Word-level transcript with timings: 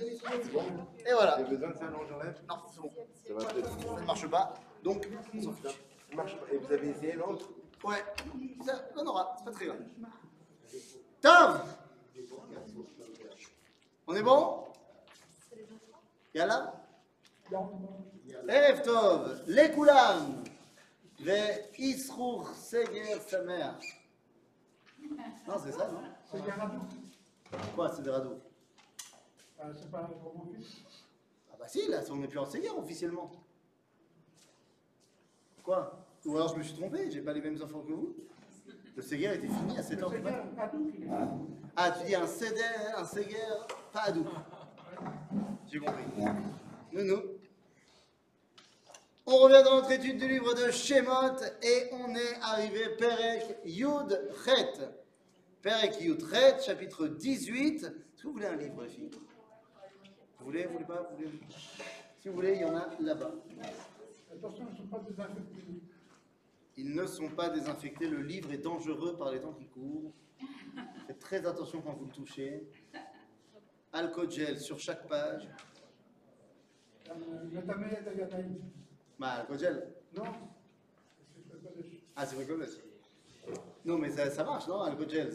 Et 0.00 1.12
voilà. 1.12 1.36
J'ai 1.38 1.44
besoin 1.44 1.70
de 1.70 1.76
ça, 1.76 1.84
non, 1.86 1.98
j'enlève 2.08 2.40
Non, 2.48 2.56
c'est 2.72 2.80
bon. 2.80 2.90
Ça, 3.26 3.34
va 3.34 3.40
ça 3.40 4.00
ne 4.00 4.06
marche 4.06 4.30
pas. 4.30 4.54
Donc, 4.82 5.08
on 5.34 5.42
s'en 5.42 5.52
fiche. 5.52 5.66
Hein. 5.66 5.72
Ça 6.10 6.16
marche 6.16 6.36
pas. 6.36 6.52
Et 6.52 6.58
vous 6.58 6.72
avez 6.72 6.88
essayé 6.88 7.12
l'autre? 7.14 7.48
Ouais. 7.84 8.04
Ça, 8.64 8.84
on 8.96 9.06
aura. 9.06 9.34
C'est 9.38 9.44
pas 9.44 9.52
très 9.52 9.66
grave. 9.66 9.78
Tom 11.20 11.60
On 14.06 14.14
est 14.14 14.22
bon? 14.22 14.64
Yalla? 16.34 16.74
Erev 18.48 18.82
Tov, 18.82 19.44
Lekulam, 19.46 20.42
le 21.20 21.78
Isrour 21.78 22.48
Seger 22.54 23.20
Samer. 23.26 23.70
Non, 25.46 25.54
c'est 25.62 25.72
ça, 25.72 25.88
non? 25.88 26.02
C'est 26.30 26.42
des 26.42 26.50
radeaux. 26.50 26.80
Quoi, 27.74 27.92
c'est 27.94 28.02
des 28.02 28.10
radeaux 28.10 28.40
euh, 29.64 29.72
c'est 29.74 29.90
pas 29.90 29.98
un 30.00 30.08
gros. 30.08 30.34
Ah 31.52 31.56
bah 31.58 31.68
si, 31.68 31.88
là, 31.88 32.00
on 32.10 32.16
n'est 32.16 32.28
plus 32.28 32.38
en 32.38 32.46
Seigneur 32.46 32.78
officiellement. 32.78 33.30
Quoi? 35.62 36.04
Ou 36.24 36.36
alors 36.36 36.48
je 36.48 36.56
me 36.58 36.62
suis 36.62 36.74
trompé, 36.74 37.10
j'ai 37.10 37.20
pas 37.20 37.32
les 37.32 37.40
mêmes 37.40 37.60
enfants 37.62 37.80
que 37.80 37.92
vous 37.92 38.16
Le 38.96 39.02
Seigneur 39.02 39.32
était 39.34 39.46
fini 39.48 39.78
à 39.78 39.82
7 39.82 39.98
Le 39.98 40.04
heures 40.04 40.10
du 40.10 40.18
matin. 40.20 40.44
Est 40.56 41.08
Ah, 41.76 41.90
tu 41.92 42.06
dis 42.06 42.14
un 42.14 42.26
Seder, 42.26 42.60
un 42.96 43.04
Seger, 43.04 43.36
pas. 43.92 44.06
J'ai 45.70 45.78
compris. 45.78 46.04
Nounou. 46.92 47.22
On 49.26 49.36
revient 49.36 49.62
dans 49.64 49.76
notre 49.76 49.92
étude 49.92 50.18
du 50.18 50.28
livre 50.28 50.52
de 50.54 50.70
Shemot 50.72 51.40
et 51.62 51.88
on 51.92 52.12
est 52.14 52.34
arrivé 52.42 52.96
Perek 52.98 53.58
Yud 53.64 54.30
Chet. 54.44 54.88
Perek 55.62 56.00
Yud 56.00 56.24
Chet, 56.28 56.60
chapitre 56.60 57.06
18. 57.06 57.84
Est-ce 57.84 58.22
que 58.22 58.26
vous 58.26 58.32
voulez 58.32 58.46
un 58.46 58.56
livre, 58.56 58.82
les 58.82 58.88
filles? 58.88 59.10
Vous 60.42 60.50
voulez, 60.50 60.66
vous 60.66 60.72
voulez 60.72 60.84
pas 60.84 61.08
vous 61.08 61.16
voulez 61.16 61.40
Si 62.18 62.28
vous 62.28 62.34
voulez, 62.34 62.54
il 62.54 62.62
y 62.62 62.64
en 62.64 62.76
a 62.76 62.90
là-bas. 62.98 63.30
Attention, 64.32 64.66
ils 64.68 64.72
ne 64.72 64.76
sont 64.76 64.86
pas 64.88 64.98
désinfectés. 64.98 65.62
Ils 66.76 66.94
ne 66.96 67.06
sont 67.06 67.28
pas 67.28 67.48
désinfectés. 67.50 68.08
Le 68.08 68.22
livre 68.22 68.50
est 68.50 68.58
dangereux 68.58 69.16
par 69.16 69.30
les 69.30 69.40
temps 69.40 69.52
qui 69.52 69.66
courent. 69.68 70.12
Faites 71.06 71.20
très 71.20 71.46
attention 71.46 71.80
quand 71.80 71.92
vous 71.92 72.06
le 72.06 72.10
touchez. 72.10 72.66
Alcool 73.92 74.32
gel 74.32 74.58
sur 74.58 74.80
chaque 74.80 75.06
page. 75.06 75.48
Euh. 77.08 77.12
Bah, 79.20 79.28
alcool 79.28 79.58
gel. 79.60 79.94
Non 80.16 80.24
Ah, 82.16 82.26
c'est 82.26 82.34
vrai. 82.34 82.46
Non, 83.84 83.96
mais 83.96 84.10
ça, 84.10 84.28
ça 84.28 84.42
marche, 84.42 84.66
non 84.66 84.80
Alcool 84.80 85.08
gel. 85.08 85.32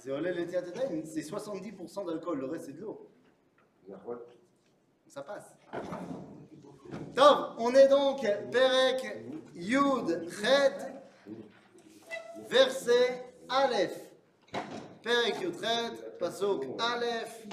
C'est 0.00 1.20
70% 1.20 2.04
d'alcool, 2.04 2.40
le 2.40 2.46
reste 2.46 2.66
c'est 2.66 2.72
de 2.72 2.80
l'eau. 2.80 3.10
Ça 5.10 5.22
passe. 5.22 5.56
Donc, 7.16 7.36
on 7.58 7.74
est 7.74 7.88
donc 7.88 8.20
Perek 8.52 9.24
Yud 9.56 10.28
Chet, 10.30 10.76
verset 12.48 13.24
Aleph. 13.48 14.00
Perek 15.02 15.40
Yud 15.42 15.54
Chet, 15.60 16.16
Pasok 16.20 16.64
Aleph. 16.78 17.44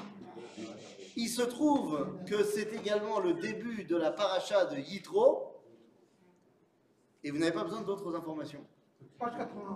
Il 1.16 1.28
se 1.30 1.42
trouve 1.42 2.16
que 2.28 2.44
c'est 2.44 2.72
également 2.74 3.20
le 3.20 3.34
début 3.34 3.86
de 3.86 3.98
la 3.98 4.12
paracha 4.12 4.66
de 4.66 4.78
Yitro. 4.78 5.56
Et 7.24 7.32
vous 7.32 7.40
n'avez 7.40 7.54
pas 7.54 7.64
besoin 7.64 7.82
d'autres 7.82 8.16
informations. 8.16 8.64
Page 9.18 9.36
81. 9.36 9.74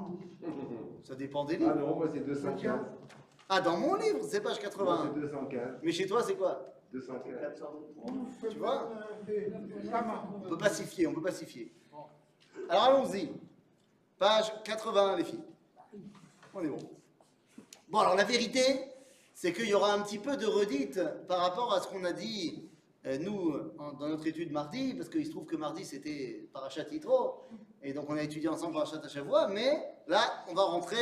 Ça 1.03 1.15
dépend 1.15 1.45
des 1.45 1.55
Ah 1.55 1.57
livres. 1.57 1.75
non, 1.75 1.95
moi 1.95 2.07
c'est 2.13 2.19
215. 2.19 2.79
Ah, 3.49 3.59
dans 3.59 3.75
mon 3.75 3.95
livre, 3.95 4.19
c'est 4.21 4.39
page 4.41 4.59
Moi 4.61 4.69
81. 4.69 5.11
c'est 5.15 5.19
215. 5.19 5.79
Mais 5.81 5.91
chez 5.91 6.05
toi, 6.05 6.21
c'est 6.21 6.35
quoi? 6.35 6.67
215. 6.91 7.63
Tu 8.49 8.57
vois. 8.57 8.89
On 10.45 10.49
peut 10.49 10.57
pas 10.57 10.69
s'y 10.69 10.83
fier, 10.85 11.07
on 11.07 11.13
peut 11.13 11.21
pas 11.21 11.31
s'y 11.31 11.45
fier. 11.45 11.71
Alors 12.69 12.83
allons-y. 12.83 13.29
Page 14.17 14.51
81, 14.63 15.17
les 15.17 15.23
filles. 15.23 15.43
On 16.53 16.63
est 16.63 16.67
bon. 16.67 16.77
Bon, 17.89 17.99
alors 17.99 18.15
la 18.15 18.23
vérité, 18.23 18.61
c'est 19.33 19.51
qu'il 19.53 19.67
y 19.67 19.73
aura 19.73 19.93
un 19.93 20.01
petit 20.01 20.19
peu 20.19 20.37
de 20.37 20.45
redite 20.45 20.99
par 21.27 21.39
rapport 21.39 21.73
à 21.73 21.81
ce 21.81 21.87
qu'on 21.87 22.03
a 22.03 22.13
dit, 22.13 22.69
euh, 23.05 23.17
nous, 23.17 23.53
en- 23.79 23.93
dans 23.93 24.07
notre 24.07 24.27
étude 24.27 24.51
mardi, 24.51 24.93
parce 24.93 25.09
qu'il 25.09 25.25
se 25.25 25.31
trouve 25.31 25.45
que 25.45 25.55
mardi, 25.55 25.83
c'était 25.85 26.47
Parachat 26.53 26.87
Yitro, 26.91 27.41
et 27.81 27.93
donc 27.93 28.09
on 28.09 28.15
a 28.15 28.21
étudié 28.23 28.47
ensemble 28.49 28.73
Parachat 28.73 29.05
Shavua, 29.07 29.47
mais 29.47 29.71
là, 30.07 30.21
on 30.49 30.53
va 30.53 30.63
rentrer 30.63 30.97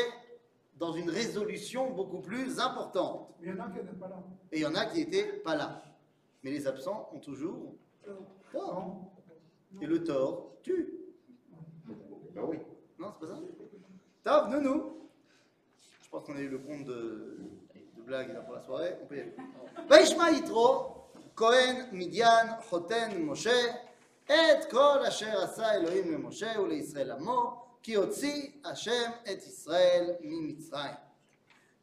dans 0.78 0.94
une 0.94 1.10
résolution 1.10 1.92
beaucoup 1.92 2.22
plus 2.22 2.60
importante. 2.60 3.28
Il 3.42 3.50
y 3.50 3.52
en 3.52 3.60
a 3.60 3.68
qui 3.70 3.80
n'étaient 3.80 3.98
pas 4.00 4.08
là. 4.08 4.24
Et 4.52 4.58
il 4.60 4.62
y 4.62 4.66
en 4.66 4.76
a 4.76 4.86
qui 4.86 5.00
n'étaient 5.00 5.34
pas 5.44 5.56
là. 5.56 5.84
Mais 6.43 6.51
les 6.51 6.67
absents 6.67 7.09
ont 7.13 7.21
toujours 7.21 7.75
tort. 8.53 9.11
Non 9.73 9.81
Et 9.81 9.87
le 9.87 10.05
tort 10.05 10.53
tue. 10.63 10.95
Bah 12.35 12.43
oui. 12.45 12.59
Non, 12.99 13.13
c'est 13.13 13.27
pas 13.27 13.35
ça 13.35 13.41
Top, 14.23 14.51
nounou 14.51 15.09
Je 16.03 16.09
pense 16.11 16.25
qu'on 16.25 16.37
a 16.37 16.41
eu 16.41 16.49
le 16.49 16.59
compte 16.59 16.85
de, 16.85 17.39
de 17.97 18.03
blagues 18.03 18.33
là 18.33 18.41
pour 18.41 18.55
la 18.55 18.63
soirée. 18.63 18.95
On 19.03 19.07
peut 19.07 19.17
y 19.17 19.21
aller. 19.21 19.37
וישמע 19.91 20.31
יתרו, 20.31 20.95
כהן 21.37 21.87
מדיין, 21.93 22.47
חותן 22.69 23.23
משה, 23.23 23.75
את 24.25 24.71
כל 24.71 24.99
אשר 25.09 25.43
עשה 25.43 25.75
אלוהים 25.75 26.13
למשה 26.13 26.61
ולישראל 26.61 27.11
עמו, 27.11 27.65
כי 27.83 27.95
הוציא 27.95 28.51
השם 28.65 29.11
את 29.23 29.43
ישראל 29.43 30.15
ממצרים. 30.21 30.95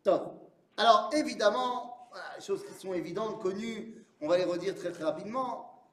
Top. 0.03 0.21
Alors, 0.77 1.09
évidemment, 1.13 2.07
voilà, 2.09 2.25
les 2.37 2.41
choses 2.41 2.65
qui 2.65 2.73
sont 2.73 2.93
évidentes, 2.93 3.39
connues, 3.39 4.03
on 4.20 4.28
va 4.28 4.38
les 4.38 4.44
redire 4.44 4.74
très 4.74 4.92
très 4.92 5.04
rapidement. 5.04 5.88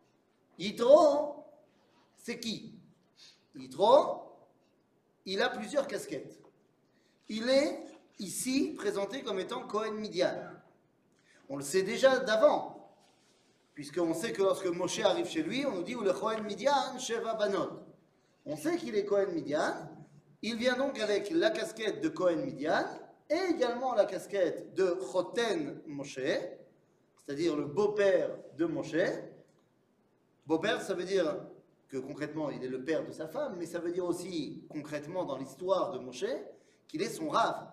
Yitro, 0.58 1.46
c'est 2.16 2.40
qui? 2.40 2.80
Yitro, 3.56 4.24
il 5.26 5.42
a 5.42 5.50
plusieurs 5.50 5.88
casquettes. 5.88 6.40
Il 7.30 7.50
est 7.50 7.86
ici 8.20 8.74
présenté 8.78 9.24
comme 9.24 9.40
étant 9.40 9.68
Cohen 9.68 9.94
Midian. 9.94 10.36
On 11.50 11.58
le 11.58 11.64
sait 11.64 11.84
déjà 11.84 12.20
d'avant, 12.20 12.96
puisqu'on 13.74 14.14
sait 14.14 14.32
que 14.32 14.42
lorsque 14.42 14.66
Moshe 14.68 15.00
arrive 15.00 15.28
chez 15.28 15.44
lui, 15.44 15.66
on 15.66 15.72
nous 15.72 15.84
dit 15.84 15.96
où 15.96 16.02
le 16.02 16.14
Cohen 16.14 16.42
Midian, 16.44 16.98
Sheva 16.98 17.36
Banot. 17.36 17.80
On 18.46 18.56
sait 18.56 18.78
qu'il 18.78 18.96
est 18.96 19.06
Cohen 19.06 19.32
Midian. 19.32 19.74
Il 20.42 20.58
vient 20.58 20.76
donc 20.76 21.00
avec 21.00 21.30
la 21.32 21.50
casquette 21.50 22.02
de 22.02 22.10
Cohen 22.10 22.38
Midian 22.38 22.86
et 23.30 23.52
également 23.52 23.94
la 23.94 24.06
casquette 24.06 24.74
de 24.74 24.98
Choten 25.12 25.82
Moshe, 25.88 26.20
c'est-à-dire 27.26 27.56
le 27.56 27.66
beau-père 27.66 28.30
de 28.58 28.66
Moshe. 28.66 28.96
Beau-père, 30.46 30.82
ça 30.82 30.94
veut 30.94 31.06
dire 31.06 31.38
que 31.88 31.98
concrètement, 31.98 32.50
il 32.50 32.64
est 32.64 32.68
le 32.70 32.84
père 32.84 33.06
de 33.06 33.12
sa 33.12 33.28
femme, 33.28 33.56
mais 33.58 33.66
ça 33.66 33.80
veut 33.80 33.92
dire 33.92 34.06
aussi 34.06 34.64
concrètement 34.70 35.24
dans 35.26 35.38
l'histoire 35.38 35.92
de 35.92 36.00
Moshe 36.00 36.26
qu'il 36.88 37.02
est 37.02 37.10
son 37.10 37.30
rave, 37.30 37.68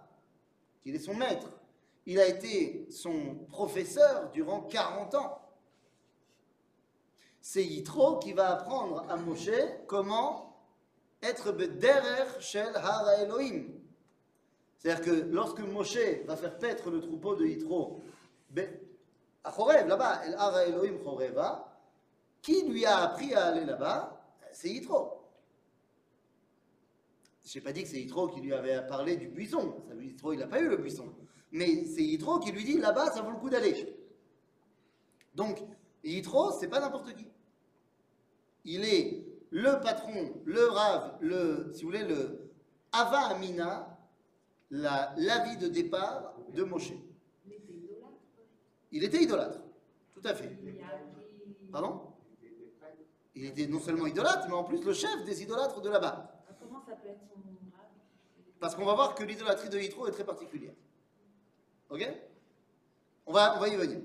qu'il 0.83 0.95
est 0.95 1.01
son 1.01 1.15
maître. 1.15 1.49
Il 2.07 2.19
a 2.21 2.27
été 2.27 2.87
son 2.91 3.35
professeur 3.49 4.31
durant 4.31 4.63
40 4.63 5.15
ans. 5.17 5.39
C'est 7.41 7.65
Yitro 7.65 8.19
qui 8.19 8.33
va 8.33 8.51
apprendre 8.53 9.05
à 9.09 9.17
Moshe 9.17 9.51
comment 9.87 10.57
être 11.23 11.53
bederer 11.53 12.27
shel 12.41 12.75
hara 12.77 13.17
Elohim. 13.23 13.67
C'est-à-dire 14.79 15.05
que 15.05 15.11
lorsque 15.11 15.61
Moshe 15.61 15.99
va 16.27 16.37
faire 16.37 16.59
paître 16.59 16.91
le 16.91 17.01
troupeau 17.01 17.35
de 17.37 17.47
Yitro, 17.47 18.01
be- 18.55 18.69
à 19.45 19.51
Chorev, 19.53 19.87
là-bas, 19.89 20.23
El 20.27 20.35
hara 20.35 20.65
Elohim 20.67 20.99
Choreva, 21.03 21.67
qui 22.43 22.63
lui 22.69 22.85
a 22.85 22.99
appris 22.99 23.35
à 23.35 23.47
aller 23.47 23.65
là-bas 23.65 24.21
C'est 24.53 24.69
Yitro. 24.69 25.17
Je 27.45 27.59
n'ai 27.59 27.63
pas 27.65 27.73
dit 27.73 27.83
que 27.83 27.89
c'est 27.89 28.01
Yitro 28.01 28.29
qui 28.29 28.41
lui 28.41 28.53
avait 28.53 28.87
parlé 28.87 29.17
du 29.17 29.29
buisson. 29.29 29.83
Ça, 29.89 29.95
Yitro, 29.95 30.33
il 30.33 30.39
n'a 30.39 30.47
pas 30.47 30.61
eu 30.61 30.69
le 30.69 30.77
buisson. 30.77 31.13
Mais 31.53 31.85
c'est 31.87 32.03
Yitro 32.03 32.39
qui 32.39 32.53
lui 32.53 32.65
dit 32.65 32.79
là-bas, 32.79 33.11
ça 33.13 33.23
vaut 33.23 33.31
le 33.31 33.37
coup 33.39 33.51
d'aller. 33.51 33.97
Donc, 35.35 35.59
Yitro, 36.05 36.53
c'est 36.53 36.69
pas 36.69 36.81
n'importe 36.81 37.15
qui. 37.15 37.27
Il 38.65 38.85
est 38.85 39.25
le 39.51 39.81
patron, 39.81 40.33
le 40.45 40.65
rave, 40.69 41.17
le, 41.21 41.73
si 41.75 41.83
vous 41.83 41.89
voulez, 41.89 42.05
le 42.05 42.51
Ava 42.93 43.29
Amina, 43.35 43.99
la- 44.71 45.13
l'avis 45.17 45.57
de 45.57 45.69
départ 45.69 46.35
de 46.53 46.63
Moshe. 46.63 46.93
Il 48.93 49.05
était 49.05 49.23
idolâtre, 49.23 49.61
tout 50.13 50.23
à 50.25 50.35
fait. 50.35 50.59
Pardon? 51.71 52.11
Il 53.35 53.45
était 53.45 53.67
non 53.67 53.81
seulement 53.81 54.07
idolâtre, 54.07 54.47
mais 54.49 54.55
en 54.55 54.65
plus 54.65 54.83
le 54.83 54.93
chef 54.93 55.25
des 55.25 55.43
idolâtres 55.43 55.81
de 55.81 55.89
là-bas. 55.89 56.45
Comment 56.61 56.83
ça 56.85 56.97
peut 56.97 57.09
être 57.09 57.21
son 57.29 57.41
rave 57.77 57.87
Parce 58.59 58.75
qu'on 58.75 58.85
va 58.85 58.95
voir 58.95 59.15
que 59.15 59.23
l'idolâtrie 59.23 59.69
de 59.69 59.79
Yitro 59.79 60.07
est 60.09 60.13
très 60.13 60.25
particulière. 60.25 60.75
Ok? 61.89 62.07
On 63.27 63.33
va, 63.33 63.57
on 63.57 63.61
va 63.61 63.69
y 63.69 63.77
venir. 63.77 64.01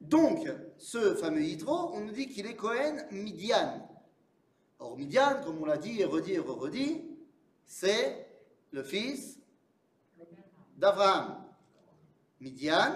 Donc, 0.00 0.46
ce 0.78 1.14
fameux 1.14 1.42
Yitro, 1.42 1.92
on 1.94 2.00
nous 2.00 2.12
dit 2.12 2.28
qu'il 2.28 2.46
est 2.46 2.56
Cohen 2.56 2.96
Midian. 3.10 3.86
Or, 4.78 4.96
Midian, 4.96 5.42
comme 5.44 5.60
on 5.62 5.66
l'a 5.66 5.76
dit 5.76 6.00
et 6.00 6.04
redit 6.04 6.34
et 6.34 6.38
redit, 6.38 7.04
c'est 7.64 8.26
le 8.70 8.82
fils 8.82 9.38
d'Abraham. 10.76 11.44
Midian, 12.40 12.94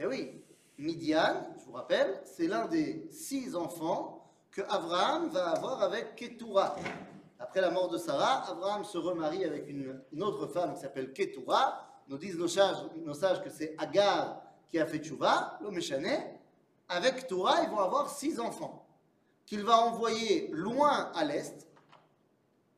eh 0.00 0.06
oui, 0.06 0.40
Midian, 0.78 1.48
je 1.58 1.64
vous 1.64 1.72
rappelle, 1.72 2.20
c'est 2.24 2.46
l'un 2.46 2.66
des 2.66 3.08
six 3.10 3.56
enfants 3.56 4.24
que 4.52 4.62
Abraham 4.68 5.28
va 5.28 5.50
avoir 5.50 5.82
avec 5.82 6.14
Ketura. 6.14 6.76
Après 7.40 7.60
la 7.60 7.70
mort 7.70 7.88
de 7.88 7.98
Sarah, 7.98 8.48
Abraham 8.48 8.84
se 8.84 8.96
remarie 8.96 9.44
avec 9.44 9.68
une, 9.68 10.22
autre 10.22 10.46
femme 10.46 10.74
qui 10.74 10.80
s'appelle 10.80 11.12
Ketura. 11.12 11.84
Nous 12.06 12.16
disent 12.16 12.38
nos 12.38 12.46
sages, 12.46 12.76
nos 13.04 13.14
sages 13.14 13.42
que 13.42 13.50
c'est 13.50 13.74
Agar 13.76 14.40
qui 14.68 14.78
a 14.78 14.86
fait 14.86 14.98
Tchouva, 14.98 15.58
l'homme 15.60 15.80
Avec 16.88 17.16
Ketura, 17.16 17.62
ils 17.64 17.70
vont 17.70 17.80
avoir 17.80 18.08
six 18.08 18.38
enfants 18.38 18.86
qu'il 19.46 19.64
va 19.64 19.78
envoyer 19.78 20.48
loin 20.52 21.10
à 21.14 21.24
l'est, 21.24 21.66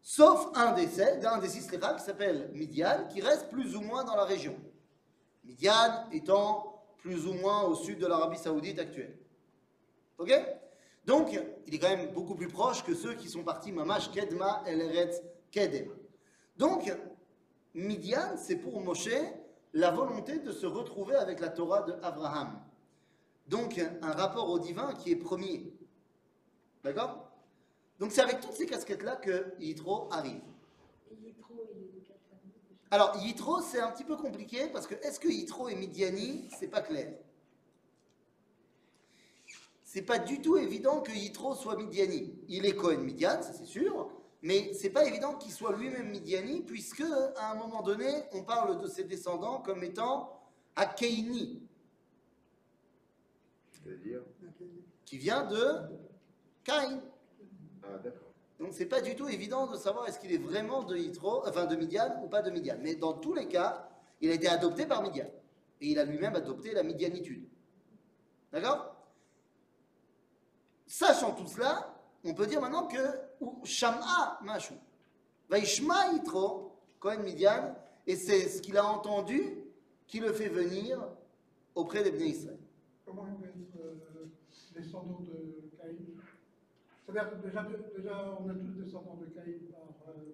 sauf 0.01 0.49
un 0.55 0.73
des, 0.73 0.87
sept- 0.87 1.25
un 1.27 1.39
des 1.39 1.49
six 1.49 1.67
qui 1.67 1.79
s'appelle 1.99 2.51
Midian, 2.55 3.07
qui 3.09 3.21
reste 3.21 3.51
plus 3.51 3.77
ou 3.77 3.83
moins 3.83 4.05
dans 4.05 4.15
la 4.17 4.25
région. 4.25 4.57
Midian 5.45 6.07
étant 6.13 6.70
plus 7.03 7.27
ou 7.27 7.35
moins 7.35 7.63
au 7.63 7.75
sud 7.75 7.99
de 7.99 8.07
l'Arabie 8.07 8.39
Saoudite 8.39 8.79
actuelle. 8.79 9.17
Ok? 10.19 10.33
Donc, 11.05 11.39
il 11.67 11.75
est 11.75 11.79
quand 11.79 11.97
même 11.97 12.13
beaucoup 12.13 12.35
plus 12.35 12.49
proche 12.49 12.85
que 12.85 12.95
ceux 12.95 13.15
qui 13.15 13.29
sont 13.29 13.43
partis 13.43 13.73
Mamash 13.73 14.11
Kedma 14.11 14.63
El 14.67 14.81
Eretz 14.83 15.23
Kedem. 15.51 15.91
Donc, 16.57 16.93
Midian, 17.75 18.37
c'est 18.37 18.57
pour 18.57 18.81
Moshe 18.81 19.09
la 19.73 19.91
volonté 19.91 20.39
de 20.41 20.53
se 20.53 20.67
retrouver 20.67 21.15
avec 21.15 21.41
la 21.41 21.49
Torah 21.49 21.83
de 21.83 21.95
Abraham. 22.03 22.61
Donc, 23.47 23.81
un 24.03 24.13
rapport 24.13 24.49
au 24.51 24.59
divin 24.59 24.95
qui 24.95 25.13
est 25.13 25.17
premier. 25.17 25.73
D'accord? 26.85 27.31
Donc, 27.99 28.13
c'est 28.13 28.23
avec 28.23 28.41
toutes 28.41 28.53
ces 28.53 28.67
casquettes-là 28.67 29.17
que 29.17 29.55
Yitro 29.59 30.09
arrive. 30.13 30.43
Et 31.11 31.15
Yitro, 31.15 31.67
il 31.75 31.83
est 31.83 31.87
de 31.89 32.01
quelle 32.07 32.19
famille 32.31 32.53
déjà 32.69 32.80
Alors, 32.91 33.17
Yitro, 33.19 33.61
c'est 33.61 33.81
un 33.81 33.91
petit 33.93 34.05
peu 34.05 34.17
compliqué 34.17 34.67
parce 34.73 34.87
que 34.87 34.95
est-ce 34.95 35.21
que 35.21 35.29
Yitro 35.29 35.69
est 35.69 35.77
Midiani 35.77 36.49
C'est 36.59 36.69
pas 36.69 36.81
clair? 36.81 37.15
C'est 39.85 40.03
pas 40.03 40.19
du 40.19 40.41
tout 40.41 40.57
évident 40.57 41.01
que 41.01 41.13
Yitro 41.13 41.55
soit 41.55 41.77
Midiani. 41.77 42.35
Il 42.49 42.67
est 42.67 42.75
Cohen 42.75 42.99
Midian, 42.99 43.43
ça 43.43 43.53
c'est 43.53 43.65
sûr, 43.65 44.11
mais 44.43 44.73
c'est 44.73 44.91
pas 44.91 45.05
évident 45.05 45.35
qu'il 45.35 45.53
soit 45.53 45.77
lui-même 45.77 46.11
Midiani 46.11 46.63
puisque 46.63 47.05
à 47.37 47.53
un 47.53 47.55
moment 47.55 47.83
donné, 47.83 48.09
on 48.33 48.43
parle 48.43 48.81
de 48.81 48.87
ses 48.89 49.05
descendants 49.05 49.61
comme 49.61 49.85
étant 49.85 50.41
Akeini, 50.77 51.63
qui 55.05 55.19
vient 55.19 55.45
de 55.45 55.81
Caïn. 56.65 57.03
Ah, 57.83 57.99
d'accord. 57.99 58.30
Donc 58.61 58.75
c'est 58.75 58.87
pas 58.87 59.01
du 59.01 59.17
tout 59.17 59.27
évident 59.27 59.67
de 59.67 59.77
savoir 59.77 60.07
est-ce 60.07 60.21
qu'il 60.21 60.33
est 60.33 60.39
vraiment 60.39 60.83
de 60.83 60.95
Yitro, 60.95 61.43
enfin 61.49 61.65
de 61.65 61.75
Midian 61.77 62.23
ou 62.23 62.29
pas 62.29 62.43
de 62.43 62.51
Midian. 62.51 62.77
Mais 62.79 62.95
dans 62.95 63.15
tous 63.15 63.33
les 63.33 63.49
cas, 63.49 63.89
il 64.21 64.31
a 64.31 64.35
été 64.35 64.49
adopté 64.49 64.85
par 64.85 65.03
Midian. 65.03 65.27
Et 65.81 65.89
il 65.89 65.99
a 65.99 66.05
lui-même 66.05 66.37
adopté 66.37 66.73
la 66.73 66.83
Midianitude. 66.83 67.49
D'accord? 68.53 68.95
Sachant 70.87 71.33
tout 71.33 71.47
cela, 71.47 71.99
on 72.23 72.35
peut 72.35 72.47
dire 72.47 72.61
maintenant 72.61 72.87
que 72.87 72.99
Sham'a 73.65 74.39
Mashu. 74.43 74.75
Vaishma 75.49 76.13
Yitro, 76.13 76.77
Cohen 76.99 77.23
Midian, 77.23 77.75
et 78.07 78.15
c'est 78.15 78.47
ce 78.47 78.61
qu'il 78.61 78.77
a 78.77 78.85
entendu 78.85 79.55
qui 80.07 80.21
le 80.21 80.35
fait 80.35 80.49
venir 80.49 81.03
auprès 81.75 82.03
des 82.03 82.11
Bnei 82.11 82.29
Israël. 82.29 82.59
Comment 83.07 83.27
il 83.27 83.37
peut 83.37 83.49
être 83.49 83.81
euh, 83.83 84.27
descendant 84.79 85.21
de 85.21 85.30
C'est-à-dire 87.13 87.31
que 87.31 87.47
déjà, 87.47 87.67
déjà, 87.97 88.37
on 88.41 88.49
est 88.51 88.55
tous 88.59 88.83
descendants 88.85 89.17
de 89.17 89.27
Caïn 89.27 89.59
par, 89.73 90.15
euh, 90.15 90.33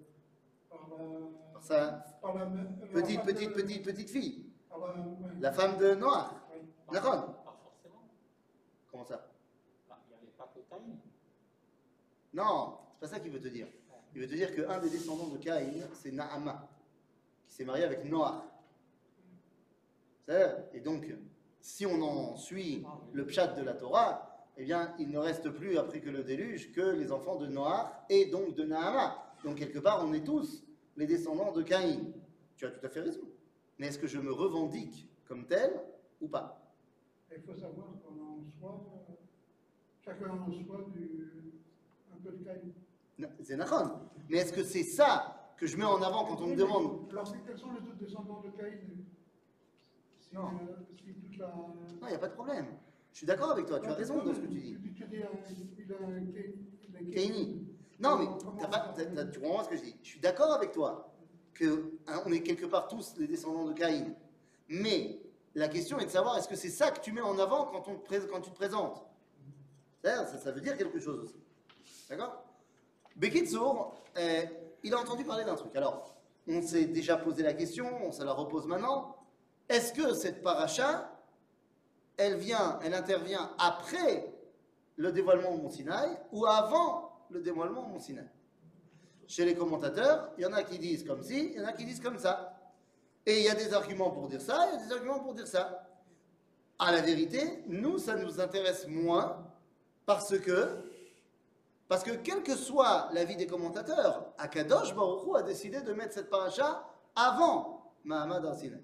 par 0.69 0.89
la. 0.91 1.53
Par 1.55 1.63
sa 1.63 1.93
par 2.21 2.35
la 2.37 2.47
mère- 2.47 2.67
la 2.81 3.01
petite, 3.03 3.23
petite, 3.23 3.49
de- 3.51 3.55
petite, 3.63 3.85
petite 3.85 4.11
fille, 4.11 4.47
par 4.69 4.79
la, 4.81 4.87
ouais. 4.95 5.31
la 5.41 5.53
femme 5.53 5.79
de 5.79 5.95
Noah. 5.95 6.33
Ouais. 6.51 6.63
D'accord 6.93 7.43
Pas 7.45 7.57
forcément. 7.63 8.03
Comment 8.91 9.05
ça? 9.07 9.27
Bah, 9.89 9.99
Il 10.07 10.11
n'y 10.11 10.17
avait 10.23 10.33
pas 10.37 10.53
que 10.55 10.61
Caïn. 10.69 10.97
Non, 12.35 12.79
c'est 12.93 13.01
pas 13.01 13.07
ça 13.07 13.21
qu'il 13.21 13.31
veut 13.33 13.41
te 13.41 13.49
dire. 13.49 13.69
Il 14.15 14.21
veut 14.21 14.27
te 14.29 14.35
dire 14.35 14.55
qu'un 14.55 14.79
des 14.81 14.91
descendants 14.91 15.29
de 15.29 15.39
Caïn, 15.39 15.87
c'est 15.95 16.13
Naama, 16.13 16.69
qui 17.47 17.55
s'est 17.55 17.65
marié 17.65 17.85
avec 17.85 18.05
Noah. 18.05 18.45
C'est-à-dire, 20.27 20.65
Et 20.75 20.81
donc, 20.81 21.07
si 21.61 21.87
on 21.87 22.01
en 22.03 22.37
suit 22.37 22.85
le 23.13 23.25
pshat 23.27 23.49
de 23.49 23.63
la 23.63 23.75
Torah, 23.75 24.36
eh 24.57 24.65
bien, 24.65 24.95
il 24.99 25.11
ne 25.11 25.19
reste 25.19 25.51
plus, 25.51 25.77
après 25.77 26.01
que 26.01 26.09
le 26.09 26.23
déluge, 26.23 26.73
que 26.73 26.81
les 26.81 27.13
enfants 27.13 27.37
de 27.37 27.47
Noah 27.47 28.05
et 28.09 28.27
donc 28.27 28.55
de 28.55 28.65
Naama. 28.65 29.35
Donc, 29.45 29.57
quelque 29.57 29.79
part, 29.79 30.05
on 30.07 30.13
est 30.15 30.25
tous 30.25 30.65
les 30.97 31.07
descendants 31.07 31.53
de 31.53 31.63
Caïn. 31.63 32.13
Tu 32.57 32.65
as 32.65 32.71
tout 32.71 32.85
à 32.85 32.89
fait 32.89 33.01
raison. 33.01 33.21
Mais 33.79 33.89
est-ce 33.89 33.99
que 33.99 34.07
je 34.07 34.19
me 34.19 34.33
revendique 34.33 35.09
comme 35.27 35.45
tel 35.47 35.79
ou 36.21 36.29
pas? 36.29 36.73
Il 37.31 37.43
faut 37.43 37.55
savoir 37.55 37.89
qu'on 38.03 38.15
a 38.15 38.25
en 38.25 38.45
soi, 38.59 38.83
euh, 39.11 39.13
chacun 40.03 40.31
en 40.31 40.51
soi 40.51 40.87
du, 40.95 41.53
un 42.15 42.17
peu 42.25 42.31
de 42.33 42.43
Caïn. 42.43 42.73
C'est 43.43 43.57
Nachon. 43.57 44.01
Mais 44.31 44.39
est-ce 44.39 44.53
que 44.55 44.63
c'est 44.63 44.83
ça 44.85 45.53
que 45.59 45.67
je 45.67 45.77
mets 45.77 45.85
en 45.85 46.01
avant 46.01 46.25
quand 46.25 46.41
on 46.41 46.47
me 46.49 46.57
demande? 46.57 47.09
Alors, 47.11 47.31
quels 47.47 47.59
sont 47.59 47.73
les 47.73 47.81
autres 47.81 47.99
descendants 47.99 48.41
de 48.41 48.51
Caïn? 48.51 48.79
Si, 50.19 50.35
Non. 50.35 50.47
euh, 50.47 50.77
si 50.97 51.13
toute 51.13 51.37
la. 51.37 51.47
Non, 51.49 52.07
il 52.07 52.09
n'y 52.09 52.15
a 52.15 52.19
pas 52.19 52.29
de 52.29 52.35
problème. 52.35 52.67
Je 53.17 53.21
suis 53.21 53.27
d'accord 53.27 53.53
avec 53.53 53.65
toi, 53.65 53.81
tu 53.81 53.89
as 53.89 53.95
raison 53.95 54.23
dans 54.23 54.35
ce 54.35 54.41
que 54.41 54.47
tu 54.47 54.59
dis. 54.59 54.77
Tu, 54.95 55.05
dis, 55.07 55.23
euh, 55.23 55.25
un 57.01 57.11
Caïni. 57.15 57.67
Non, 57.99 58.19
mais 58.19 58.27
pas- 58.69 58.93
tu 59.33 59.41
comprends 59.41 59.65
ce 59.65 59.71
que 59.71 59.77
je 59.79 59.85
dis. 59.85 59.97
Je 60.03 60.07
suis 60.11 60.21
d'accord 60.21 60.53
avec 60.53 60.73
toi 60.73 61.15
que 61.55 61.93
hein, 62.09 62.21
on 62.27 62.33
est 62.33 62.43
quelque 62.43 62.67
part 62.67 62.89
tous 62.89 63.15
les 63.17 63.27
descendants 63.27 63.65
de 63.65 63.73
Caïn. 63.73 64.13
Mais 64.69 65.19
la 65.55 65.69
question 65.69 65.99
est 65.99 66.05
de 66.05 66.11
savoir 66.11 66.37
est-ce 66.37 66.47
que 66.47 66.57
c'est 66.57 66.69
ça 66.69 66.91
que 66.91 67.01
tu 67.01 67.11
mets 67.13 67.23
en 67.23 67.39
avant 67.39 67.65
quand, 67.65 67.89
on 67.89 67.95
te 67.97 68.05
pré- 68.05 68.21
quand 68.31 68.43
tu 68.43 68.51
te 68.51 68.55
présentes? 68.55 69.03
Ça, 70.05 70.27
ça 70.27 70.53
veut 70.53 70.61
dire 70.61 70.77
quelque 70.77 70.99
chose 70.99 71.19
aussi. 71.21 71.41
D'accord? 72.11 72.45
Bekitsour, 73.17 73.95
euh, 74.19 74.43
il 74.85 74.93
a 74.93 75.01
entendu 75.01 75.25
parler 75.25 75.45
d'un 75.47 75.55
truc. 75.55 75.75
Alors, 75.75 76.15
on 76.47 76.61
s'est 76.61 76.85
déjà 76.85 77.17
posé 77.17 77.43
la 77.43 77.55
question, 77.55 77.87
on 78.05 78.13
se 78.13 78.23
la 78.23 78.35
repose 78.35 78.67
maintenant. 78.67 79.17
Est-ce 79.71 79.95
que 79.95 80.13
cette 80.13 80.43
paracha, 80.43 81.16
elle 82.17 82.37
vient, 82.37 82.79
elle 82.83 82.95
intervient 82.95 83.51
après 83.59 84.33
le 84.97 85.13
dévoilement 85.13 85.51
au 85.51 85.59
Mont 85.59 85.71
Sinaï 85.71 86.17
ou 86.33 86.47
avant 86.47 87.27
le 87.31 87.41
dévoilement 87.41 87.85
au 87.85 87.89
Mont 87.89 88.01
Sinaï 88.01 88.29
Chez 89.27 89.45
les 89.45 89.55
commentateurs, 89.55 90.33
il 90.39 90.45
y 90.45 90.47
en 90.47 90.53
a 90.53 90.63
qui 90.63 90.79
disent 90.79 91.05
comme 91.05 91.23
ci, 91.23 91.53
il 91.55 91.61
y 91.61 91.65
en 91.65 91.67
a 91.67 91.73
qui 91.73 91.85
disent 91.85 92.01
comme 92.01 92.19
ça. 92.19 92.59
Et 93.27 93.41
il 93.41 93.45
y 93.45 93.49
a 93.49 93.55
des 93.55 93.75
arguments 93.75 94.11
pour 94.11 94.29
dire 94.29 94.41
ça, 94.41 94.69
il 94.69 94.79
y 94.79 94.83
a 94.83 94.87
des 94.87 94.93
arguments 94.93 95.21
pour 95.21 95.35
dire 95.35 95.47
ça. 95.47 95.83
À 96.79 96.93
la 96.93 97.01
vérité, 97.01 97.65
nous, 97.67 97.99
ça 97.99 98.17
nous 98.17 98.41
intéresse 98.41 98.87
moins 98.87 99.45
parce 100.05 100.39
que, 100.39 100.69
parce 101.89 102.05
que 102.05 102.13
quel 102.13 102.43
que 102.43 102.55
soit 102.55 103.09
l'avis 103.13 103.37
des 103.37 103.47
commentateurs, 103.47 104.33
Akadosh 104.39 104.95
Baruch 104.95 105.37
a 105.37 105.43
décidé 105.43 105.81
de 105.81 105.93
mettre 105.93 106.15
cette 106.15 106.31
paracha 106.31 106.85
avant 107.15 107.93
Mahamad 108.05 108.45
al-Sinaï. 108.47 108.83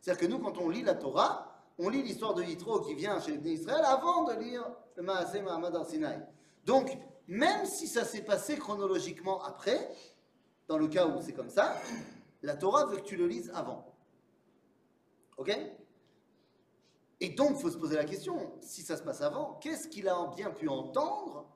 C'est-à-dire 0.00 0.20
que 0.20 0.32
nous, 0.32 0.38
quand 0.38 0.58
on 0.58 0.68
lit 0.68 0.82
la 0.82 0.94
Torah, 0.94 1.45
on 1.78 1.88
lit 1.88 2.02
l'histoire 2.02 2.34
de 2.34 2.42
Yitro 2.42 2.80
qui 2.80 2.94
vient 2.94 3.20
chez 3.20 3.36
Bnei 3.36 3.54
Israël 3.54 3.84
avant 3.84 4.24
de 4.24 4.34
lire 4.34 4.64
le 4.96 5.02
Maaseh 5.02 5.42
Mahamad 5.42 5.74
al-Sinaï. 5.76 6.24
Donc, 6.64 6.96
même 7.28 7.66
si 7.66 7.86
ça 7.86 8.04
s'est 8.04 8.22
passé 8.22 8.56
chronologiquement 8.56 9.42
après, 9.42 9.90
dans 10.68 10.78
le 10.78 10.88
cas 10.88 11.06
où 11.06 11.20
c'est 11.20 11.32
comme 11.32 11.50
ça, 11.50 11.76
la 12.42 12.56
Torah 12.56 12.86
veut 12.86 12.96
que 12.96 13.02
tu 13.02 13.16
le 13.16 13.26
lises 13.26 13.50
avant. 13.54 13.94
Ok? 15.36 15.56
Et 17.20 17.30
donc, 17.30 17.52
il 17.52 17.60
faut 17.60 17.70
se 17.70 17.78
poser 17.78 17.96
la 17.96 18.04
question, 18.04 18.52
si 18.60 18.82
ça 18.82 18.96
se 18.96 19.02
passe 19.02 19.20
avant, 19.22 19.54
qu'est-ce 19.54 19.88
qu'il 19.88 20.08
a 20.08 20.30
bien 20.34 20.50
pu 20.50 20.68
entendre 20.68 21.46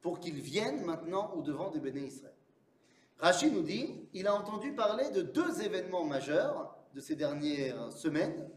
pour 0.00 0.18
qu'il 0.18 0.40
vienne 0.40 0.84
maintenant 0.84 1.32
au 1.34 1.42
devant 1.42 1.70
des 1.70 1.80
Béné 1.80 2.06
Israël? 2.06 2.34
Rachid 3.18 3.52
nous 3.52 3.62
dit, 3.62 4.08
il 4.14 4.26
a 4.26 4.34
entendu 4.34 4.72
parler 4.74 5.10
de 5.10 5.22
deux 5.22 5.62
événements 5.62 6.04
majeurs 6.04 6.76
de 6.94 7.00
ces 7.00 7.16
dernières 7.16 7.92
semaines. 7.92 8.48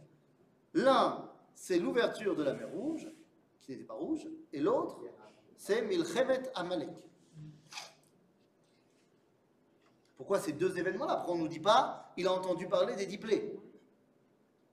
L'un, 0.73 1.29
c'est 1.53 1.79
l'ouverture 1.79 2.35
de 2.35 2.43
la 2.43 2.53
mer 2.53 2.69
Rouge, 2.69 3.07
qui 3.61 3.71
n'était 3.71 3.83
pas 3.83 3.93
rouge, 3.93 4.27
et 4.53 4.59
l'autre, 4.59 4.99
c'est 5.57 5.81
Milchemet 5.83 6.41
Amalek. 6.55 7.07
Pourquoi 10.15 10.39
ces 10.39 10.53
deux 10.53 10.77
événements-là? 10.77 11.17
Pourquoi 11.17 11.35
on 11.35 11.37
ne 11.37 11.43
nous 11.43 11.49
dit 11.49 11.59
pas, 11.59 12.13
il 12.15 12.27
a 12.27 12.31
entendu 12.31 12.67
parler 12.67 12.95
des 12.95 13.05
dix 13.05 13.19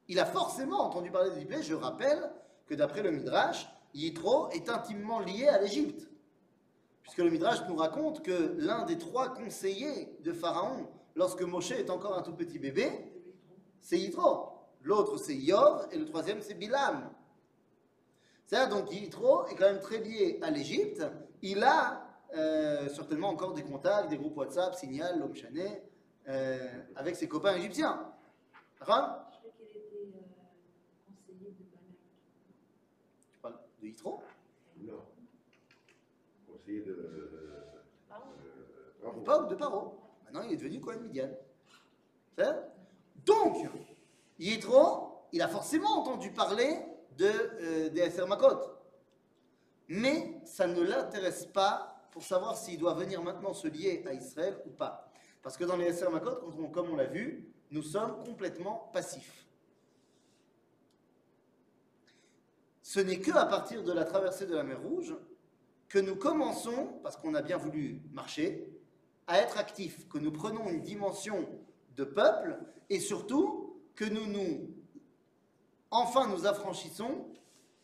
Il 0.08 0.20
a 0.20 0.26
forcément 0.26 0.80
entendu 0.80 1.10
parler 1.10 1.30
des 1.30 1.40
dix 1.40 1.46
plaies. 1.46 1.62
Je 1.62 1.74
rappelle 1.74 2.30
que 2.66 2.74
d'après 2.74 3.02
le 3.02 3.10
Midrash, 3.10 3.68
Yitro 3.94 4.50
est 4.50 4.68
intimement 4.68 5.20
lié 5.20 5.48
à 5.48 5.58
l'Égypte. 5.60 6.08
Puisque 7.02 7.18
le 7.18 7.30
Midrash 7.30 7.66
nous 7.66 7.76
raconte 7.76 8.22
que 8.22 8.54
l'un 8.58 8.84
des 8.84 8.98
trois 8.98 9.32
conseillers 9.32 10.18
de 10.20 10.32
Pharaon, 10.32 10.86
lorsque 11.14 11.42
Moshe 11.42 11.72
est 11.72 11.88
encore 11.88 12.16
un 12.16 12.22
tout 12.22 12.34
petit 12.34 12.58
bébé, 12.58 12.90
c'est 13.80 13.98
Yitro. 13.98 14.57
L'autre 14.88 15.18
c'est 15.18 15.36
Yov 15.36 15.86
et 15.92 15.98
le 15.98 16.06
troisième 16.06 16.40
c'est 16.40 16.54
Bilam. 16.54 17.10
C'est-à-dire 18.46 18.74
donc 18.74 18.90
Yitro 18.90 19.46
est 19.48 19.54
quand 19.54 19.70
même 19.70 19.80
très 19.80 19.98
lié 19.98 20.38
à 20.40 20.50
l'Égypte. 20.50 21.04
Il 21.42 21.62
a 21.62 22.06
euh, 22.34 22.88
certainement 22.88 23.28
encore 23.28 23.52
des 23.52 23.62
contacts, 23.62 24.08
des 24.08 24.16
groupes 24.16 24.38
WhatsApp, 24.38 24.74
Signal, 24.74 25.18
L'Homme 25.18 25.34
Chané, 25.34 25.82
euh, 26.26 26.66
avec 26.96 27.16
ses 27.16 27.28
copains 27.28 27.54
égyptiens. 27.56 28.10
D'accord 28.80 29.26
Je 29.30 29.36
crois 29.40 29.52
qu'il 29.58 29.66
était 29.66 29.94
euh, 29.94 30.10
conseiller 31.06 31.50
de 31.50 31.64
Balak. 33.42 33.60
de 33.82 33.86
Yitro, 33.88 34.22
Non. 34.80 35.02
Conseiller 36.50 36.80
de. 36.80 36.92
Euh, 36.92 37.82
Bravo. 39.02 39.18
l'époque 39.18 39.50
de 39.50 39.54
Paro. 39.54 39.98
Maintenant, 40.24 40.42
il 40.48 40.52
est 40.54 40.56
devenu 40.56 40.80
Cohen 40.80 41.00
Midian. 41.02 41.28
C'est 42.38 42.44
ça 42.44 42.72
Donc, 43.26 43.68
Yitro, 44.38 45.26
il 45.32 45.42
a 45.42 45.48
forcément 45.48 45.98
entendu 45.98 46.30
parler 46.30 46.78
de, 47.16 47.26
euh, 47.26 47.88
des 47.90 48.24
Makot. 48.26 48.60
Mais 49.88 50.40
ça 50.44 50.66
ne 50.66 50.82
l'intéresse 50.82 51.46
pas 51.46 52.06
pour 52.10 52.22
savoir 52.22 52.56
s'il 52.56 52.78
doit 52.78 52.94
venir 52.94 53.22
maintenant 53.22 53.52
se 53.54 53.68
lier 53.68 54.04
à 54.06 54.12
Israël 54.12 54.60
ou 54.66 54.70
pas. 54.70 55.10
Parce 55.42 55.56
que 55.56 55.64
dans 55.64 55.76
les 55.76 55.86
Esser 55.86 56.08
Makot, 56.08 56.50
comme 56.72 56.90
on 56.90 56.96
l'a 56.96 57.06
vu, 57.06 57.48
nous 57.70 57.82
sommes 57.82 58.22
complètement 58.24 58.90
passifs. 58.92 59.46
Ce 62.82 63.00
n'est 63.00 63.20
que 63.20 63.32
à 63.32 63.46
partir 63.46 63.82
de 63.82 63.92
la 63.92 64.04
traversée 64.04 64.46
de 64.46 64.54
la 64.54 64.62
mer 64.62 64.80
Rouge 64.80 65.14
que 65.88 65.98
nous 65.98 66.16
commençons, 66.16 66.98
parce 67.02 67.16
qu'on 67.16 67.34
a 67.34 67.42
bien 67.42 67.56
voulu 67.56 68.02
marcher, 68.12 68.68
à 69.26 69.38
être 69.38 69.58
actifs, 69.58 70.08
que 70.08 70.18
nous 70.18 70.32
prenons 70.32 70.68
une 70.68 70.82
dimension 70.82 71.48
de 71.96 72.04
peuple 72.04 72.58
et 72.90 73.00
surtout 73.00 73.67
que 73.98 74.04
nous 74.04 74.26
nous, 74.26 74.70
enfin 75.90 76.28
nous 76.28 76.46
affranchissons 76.46 77.26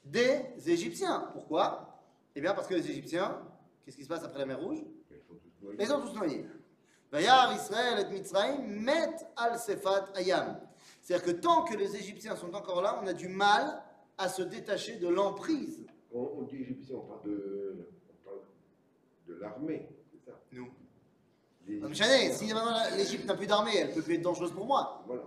des 0.05 0.45
Égyptiens. 0.65 1.29
Pourquoi? 1.33 2.01
Eh 2.37 2.41
bien 2.41 2.55
parce 2.55 2.69
que 2.69 2.75
les 2.75 2.89
Égyptiens, 2.89 3.43
qu'est-ce 3.85 3.97
qui 3.97 4.05
se 4.05 4.09
passe 4.09 4.23
après 4.23 4.39
la 4.39 4.47
mer 4.47 4.61
Rouge? 4.61 4.79
Ils 5.77 5.87
sont 5.89 6.01
tous 6.01 6.15
noyés. 6.15 6.47
Vayar 7.11 7.53
Israël 7.57 8.07
et 8.07 8.13
Mitzrayim 8.13 8.63
met 8.63 9.17
al 9.37 9.59
sefat 9.59 10.13
ayam. 10.15 10.61
C'est-à-dire 11.03 11.27
que 11.27 11.33
tant 11.33 11.65
que 11.65 11.75
les 11.77 11.97
Égyptiens 11.97 12.37
sont 12.37 12.55
encore 12.55 12.81
là, 12.81 13.01
on 13.03 13.07
a 13.09 13.13
du 13.13 13.27
mal 13.27 13.83
à 14.17 14.29
se 14.29 14.43
détacher 14.43 14.99
de 14.99 15.09
l'emprise. 15.09 15.85
On, 16.13 16.31
on 16.37 16.43
dit 16.43 16.63
égyptien, 16.63 16.95
on 16.97 17.01
parle 17.01 17.23
de, 17.25 17.89
on 18.09 18.25
parle 18.25 18.41
de 19.27 19.35
l'armée, 19.35 19.89
c'est 20.13 20.31
ça? 20.31 20.39
Nous. 20.53 20.71
Si 21.67 22.53
l'Égypte 22.97 23.25
n'a 23.25 23.35
plus 23.35 23.49
d'armée, 23.49 23.77
elle 23.77 23.93
peut 23.93 24.03
plus 24.03 24.15
être 24.15 24.23
dangereuse 24.23 24.53
pour 24.53 24.67
moi. 24.67 25.03
Voilà. 25.09 25.25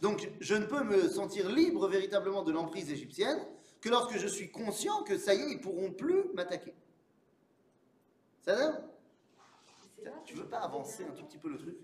Donc 0.00 0.30
je 0.40 0.54
ne 0.54 0.64
peux 0.64 0.82
me 0.84 1.08
sentir 1.08 1.48
libre 1.48 1.88
véritablement 1.88 2.42
de 2.42 2.52
l'emprise 2.52 2.90
égyptienne 2.90 3.38
que 3.80 3.88
lorsque 3.88 4.18
je 4.18 4.26
suis 4.26 4.50
conscient 4.50 5.02
que 5.02 5.16
ça 5.18 5.34
y 5.34 5.40
est, 5.40 5.50
ils 5.52 5.60
pourront 5.60 5.90
plus 5.92 6.24
m'attaquer. 6.34 6.74
C'est 8.42 8.56
là 8.56 8.82
Tu 10.24 10.34
veux 10.34 10.46
pas 10.46 10.58
avancer 10.58 11.04
un 11.04 11.12
tout 11.12 11.24
petit 11.24 11.38
peu 11.38 11.48
le 11.48 11.58
truc? 11.58 11.76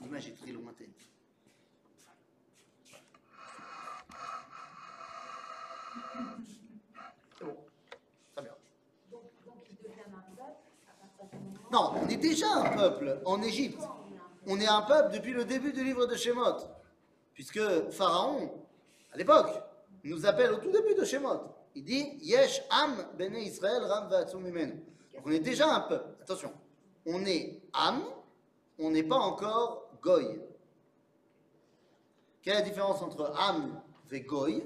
L'image 0.00 0.28
est 0.28 0.36
très 0.36 0.52
lointaine. 0.52 0.92
C'est 7.38 7.44
bon. 7.44 7.56
Très 8.34 8.44
bien. 8.44 8.52
Donc, 9.10 9.22
donc 9.46 9.54
ils 9.70 9.76
deviennent 9.76 10.14
un 10.14 10.34
peuple 10.34 10.66
à 10.86 10.92
partir 11.00 11.26
du 11.30 11.36
moment 11.38 11.68
Non, 11.72 12.02
on 12.02 12.08
est 12.08 12.16
déjà 12.16 12.52
un 12.52 12.76
peuple 12.76 13.20
en 13.24 13.42
Égypte. 13.42 13.82
On 14.46 14.60
est 14.60 14.66
un 14.66 14.82
peuple 14.82 15.12
depuis 15.12 15.32
le 15.32 15.44
début 15.44 15.72
du 15.72 15.82
livre 15.82 16.06
de 16.06 16.14
Shemot. 16.14 16.58
Puisque 17.34 17.90
Pharaon, 17.90 18.50
à 19.12 19.18
l'époque, 19.18 19.50
nous 20.04 20.24
appelle 20.24 20.52
au 20.52 20.58
tout 20.58 20.70
début 20.70 20.94
de 20.94 21.04
Shemot. 21.04 21.40
Il 21.74 21.84
dit 21.84 22.06
Yesh 22.22 22.62
Am 22.70 22.96
Bene 23.18 23.36
Israël 23.36 23.82
Ram 23.82 24.08
Mimenu. 24.40 24.82
Donc 25.14 25.26
on 25.26 25.30
est 25.30 25.40
déjà 25.40 25.74
un 25.74 25.80
peuple. 25.80 26.16
Attention, 26.22 26.52
on 27.04 27.24
est 27.26 27.60
Am, 27.72 28.02
on 28.78 28.90
n'est 28.90 29.02
pas 29.02 29.16
encore 29.16 29.90
Goy. 30.00 30.40
Quelle 32.40 32.54
est 32.54 32.58
la 32.58 32.62
différence 32.62 33.02
entre 33.02 33.32
Am 33.36 33.82
et 34.12 34.20
Goy? 34.20 34.62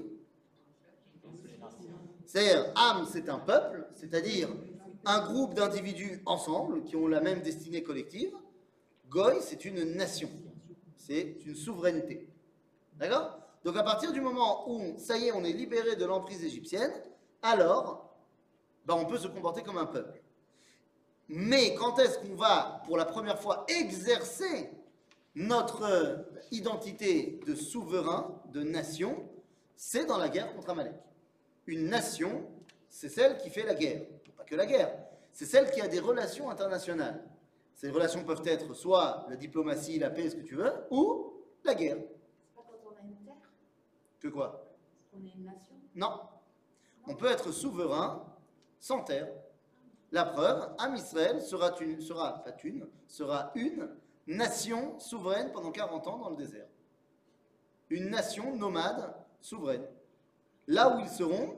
C'est-à-dire, 2.25 2.71
Am, 2.75 3.05
c'est 3.11 3.27
un 3.27 3.39
peuple, 3.39 3.87
c'est-à-dire 3.95 4.47
un 5.05 5.25
groupe 5.25 5.53
d'individus 5.53 6.21
ensemble 6.25 6.83
qui 6.83 6.95
ont 6.95 7.07
la 7.07 7.19
même 7.19 7.41
destinée 7.41 7.83
collective. 7.83 8.31
Goy, 9.11 9.41
c'est 9.41 9.65
une 9.65 9.83
nation, 9.95 10.29
c'est 10.95 11.35
une 11.45 11.53
souveraineté. 11.53 12.29
D'accord? 12.93 13.39
Donc 13.65 13.75
à 13.75 13.83
partir 13.83 14.13
du 14.13 14.21
moment 14.21 14.71
où, 14.71 14.97
ça 14.97 15.17
y 15.17 15.27
est, 15.27 15.31
on 15.33 15.43
est 15.43 15.51
libéré 15.51 15.97
de 15.97 16.05
l'emprise 16.05 16.45
égyptienne, 16.45 16.93
alors, 17.41 18.15
ben, 18.85 18.93
on 18.93 19.05
peut 19.05 19.17
se 19.17 19.27
comporter 19.27 19.63
comme 19.63 19.77
un 19.77 19.85
peuple. 19.85 20.21
Mais 21.27 21.75
quand 21.75 21.99
est-ce 21.99 22.19
qu'on 22.19 22.35
va, 22.35 22.81
pour 22.85 22.95
la 22.95 23.03
première 23.03 23.37
fois, 23.37 23.65
exercer 23.67 24.71
notre 25.35 25.83
euh, 25.83 26.17
identité 26.51 27.41
de 27.45 27.53
souverain, 27.53 28.41
de 28.53 28.63
nation? 28.63 29.29
C'est 29.75 30.05
dans 30.05 30.17
la 30.17 30.29
guerre 30.29 30.55
contre 30.55 30.69
Amalek. 30.69 30.95
Une 31.67 31.89
nation, 31.89 32.47
c'est 32.87 33.09
celle 33.09 33.37
qui 33.39 33.49
fait 33.49 33.63
la 33.63 33.75
guerre. 33.75 34.03
Pas 34.37 34.45
que 34.45 34.55
la 34.55 34.65
guerre, 34.65 34.93
c'est 35.33 35.45
celle 35.45 35.69
qui 35.69 35.81
a 35.81 35.89
des 35.89 35.99
relations 35.99 36.49
internationales. 36.49 37.21
Ces 37.73 37.89
relations 37.89 38.23
peuvent 38.23 38.43
être 38.45 38.73
soit 38.73 39.25
la 39.29 39.35
diplomatie, 39.35 39.97
la 39.99 40.09
paix, 40.09 40.29
ce 40.29 40.35
que 40.35 40.41
tu 40.41 40.55
veux, 40.55 40.71
ou 40.91 41.33
la 41.63 41.73
guerre. 41.73 41.97
C'est 41.97 42.55
pas 42.55 42.61
quand 42.67 42.89
on 42.91 42.95
a 42.95 43.01
une 43.01 43.15
terre 43.25 43.33
Que 44.19 44.27
quoi? 44.27 44.75
Qu'on 45.11 45.23
est 45.23 45.33
une 45.35 45.45
nation 45.45 45.75
Non. 45.95 46.21
On 47.07 47.15
peut 47.15 47.27
être 47.27 47.51
souverain 47.51 48.23
sans 48.79 49.03
terre. 49.03 49.29
La 50.11 50.25
preuve, 50.25 50.73
Am 50.77 50.95
Israël 50.95 51.41
sera 51.41 51.71
une, 51.79 52.01
sera, 52.01 52.43
pas 52.43 52.51
une, 52.63 52.87
sera 53.07 53.51
une 53.55 53.89
nation 54.27 54.99
souveraine 54.99 55.51
pendant 55.51 55.71
40 55.71 56.07
ans 56.07 56.17
dans 56.17 56.29
le 56.29 56.35
désert. 56.35 56.67
Une 57.89 58.09
nation 58.09 58.55
nomade 58.55 59.15
souveraine. 59.39 59.85
Là 60.67 60.95
où 60.95 60.99
ils 60.99 61.09
seront, 61.09 61.57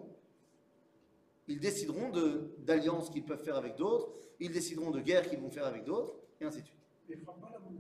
ils 1.48 1.60
décideront 1.60 2.10
de- 2.10 2.54
d'alliances 2.60 3.10
qu'ils 3.10 3.26
peuvent 3.26 3.44
faire 3.44 3.56
avec 3.58 3.76
d'autres, 3.76 4.12
ils 4.40 4.52
décideront 4.52 4.92
de 4.92 5.00
guerres 5.02 5.28
qu'ils 5.30 5.40
vont 5.40 5.50
faire 5.52 5.66
avec 5.66 5.84
d'autres, 5.84 6.16
et 6.40 6.46
ainsi 6.46 6.62
de 6.62 6.66
suite. 6.68 6.80
Il 7.10 7.18
ne 7.18 7.22
frappe 7.24 7.42
pas 7.42 7.50
la 7.52 7.60
monnaie. 7.60 7.80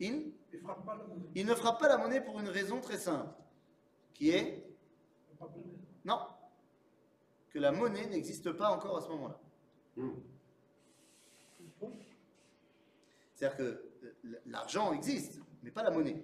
Ils, 0.00 0.32
Il 0.52 0.58
ne 0.58 0.62
frappe 0.62 0.84
pas 0.84 0.96
la 0.96 1.04
monnaie. 1.04 1.26
ils 1.34 1.46
ne 1.46 1.54
frappent 1.54 1.80
pas 1.80 1.88
la 1.88 1.98
monnaie 1.98 2.20
pour 2.24 2.40
une 2.40 2.48
raison 2.48 2.80
très 2.80 2.98
simple, 2.98 3.30
qui 4.14 4.30
est. 4.30 4.64
Non. 6.04 6.18
Que 7.50 7.58
la 7.58 7.70
monnaie 7.72 8.06
n'existe 8.06 8.50
pas 8.52 8.70
encore 8.70 8.96
à 8.98 9.00
ce 9.02 9.08
moment-là. 9.08 9.38
Hum. 9.98 10.22
C'est-à-dire 13.34 13.56
que 13.56 13.90
l'argent 14.46 14.92
existe, 14.92 15.40
mais 15.62 15.70
pas 15.70 15.82
la 15.82 15.90
monnaie. 15.90 16.14
Moi, 16.14 16.20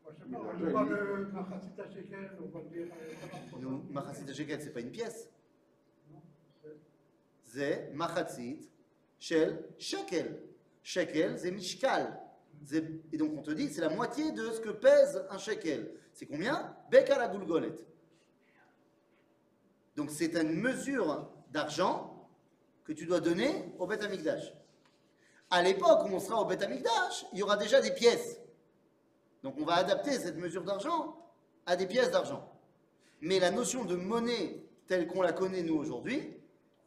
Machatzit 0.29 1.71
Shekel, 1.93 2.31
on 2.39 2.47
va 2.57 2.63
dire. 2.65 2.87
euh, 2.91 3.11
ça 3.21 3.27
va, 3.55 3.59
Nous, 3.61 3.83
Machatzit 3.91 4.33
Shekel, 4.33 4.61
c'est 4.61 4.71
pas 4.73 4.79
une 4.81 4.91
pièce. 4.91 5.29
Non, 6.11 6.21
c'est- 6.63 6.77
C'est 7.43 7.91
Machatzit 7.93 8.69
Shel 9.19 9.65
Shekel. 9.77 10.41
Shekel, 10.83 11.37
c'est 11.37 11.51
Mishkal. 11.51 12.19
Et 13.11 13.17
donc 13.17 13.31
on 13.37 13.41
te 13.41 13.51
dit, 13.51 13.69
c'est 13.69 13.81
la 13.81 13.89
moitié 13.89 14.31
de 14.31 14.51
ce 14.51 14.59
que 14.59 14.69
pèse 14.69 15.25
un 15.29 15.37
shekel. 15.37 15.91
C'est 16.13 16.25
combien? 16.25 16.75
Beka 16.91 17.17
la 17.17 17.27
Gulgolet. 17.27 17.73
Donc 19.95 20.09
c'est 20.11 20.35
une 20.35 20.59
mesure 20.61 21.29
d'argent 21.51 22.29
que 22.83 22.93
tu 22.93 23.05
dois 23.05 23.19
donner 23.19 23.71
au 23.79 23.87
Beth 23.87 24.03
Amikdash. 24.03 24.53
À 25.49 25.61
l'époque 25.61 26.05
où 26.05 26.13
on 26.13 26.19
sera 26.19 26.41
au 26.41 26.45
Beth 26.45 26.61
Amikdash, 26.63 27.25
il 27.33 27.39
y 27.39 27.43
aura 27.43 27.57
déjà 27.57 27.81
des 27.81 27.91
pièces. 27.93 28.39
Donc 29.43 29.55
on 29.59 29.65
va 29.65 29.75
adapter 29.75 30.11
cette 30.11 30.37
mesure 30.37 30.63
d'argent 30.63 31.15
à 31.65 31.75
des 31.75 31.87
pièces 31.87 32.11
d'argent. 32.11 32.47
Mais 33.21 33.39
la 33.39 33.51
notion 33.51 33.85
de 33.85 33.95
monnaie 33.95 34.63
telle 34.87 35.07
qu'on 35.07 35.21
la 35.21 35.33
connaît 35.33 35.63
nous 35.63 35.75
aujourd'hui, 35.75 36.33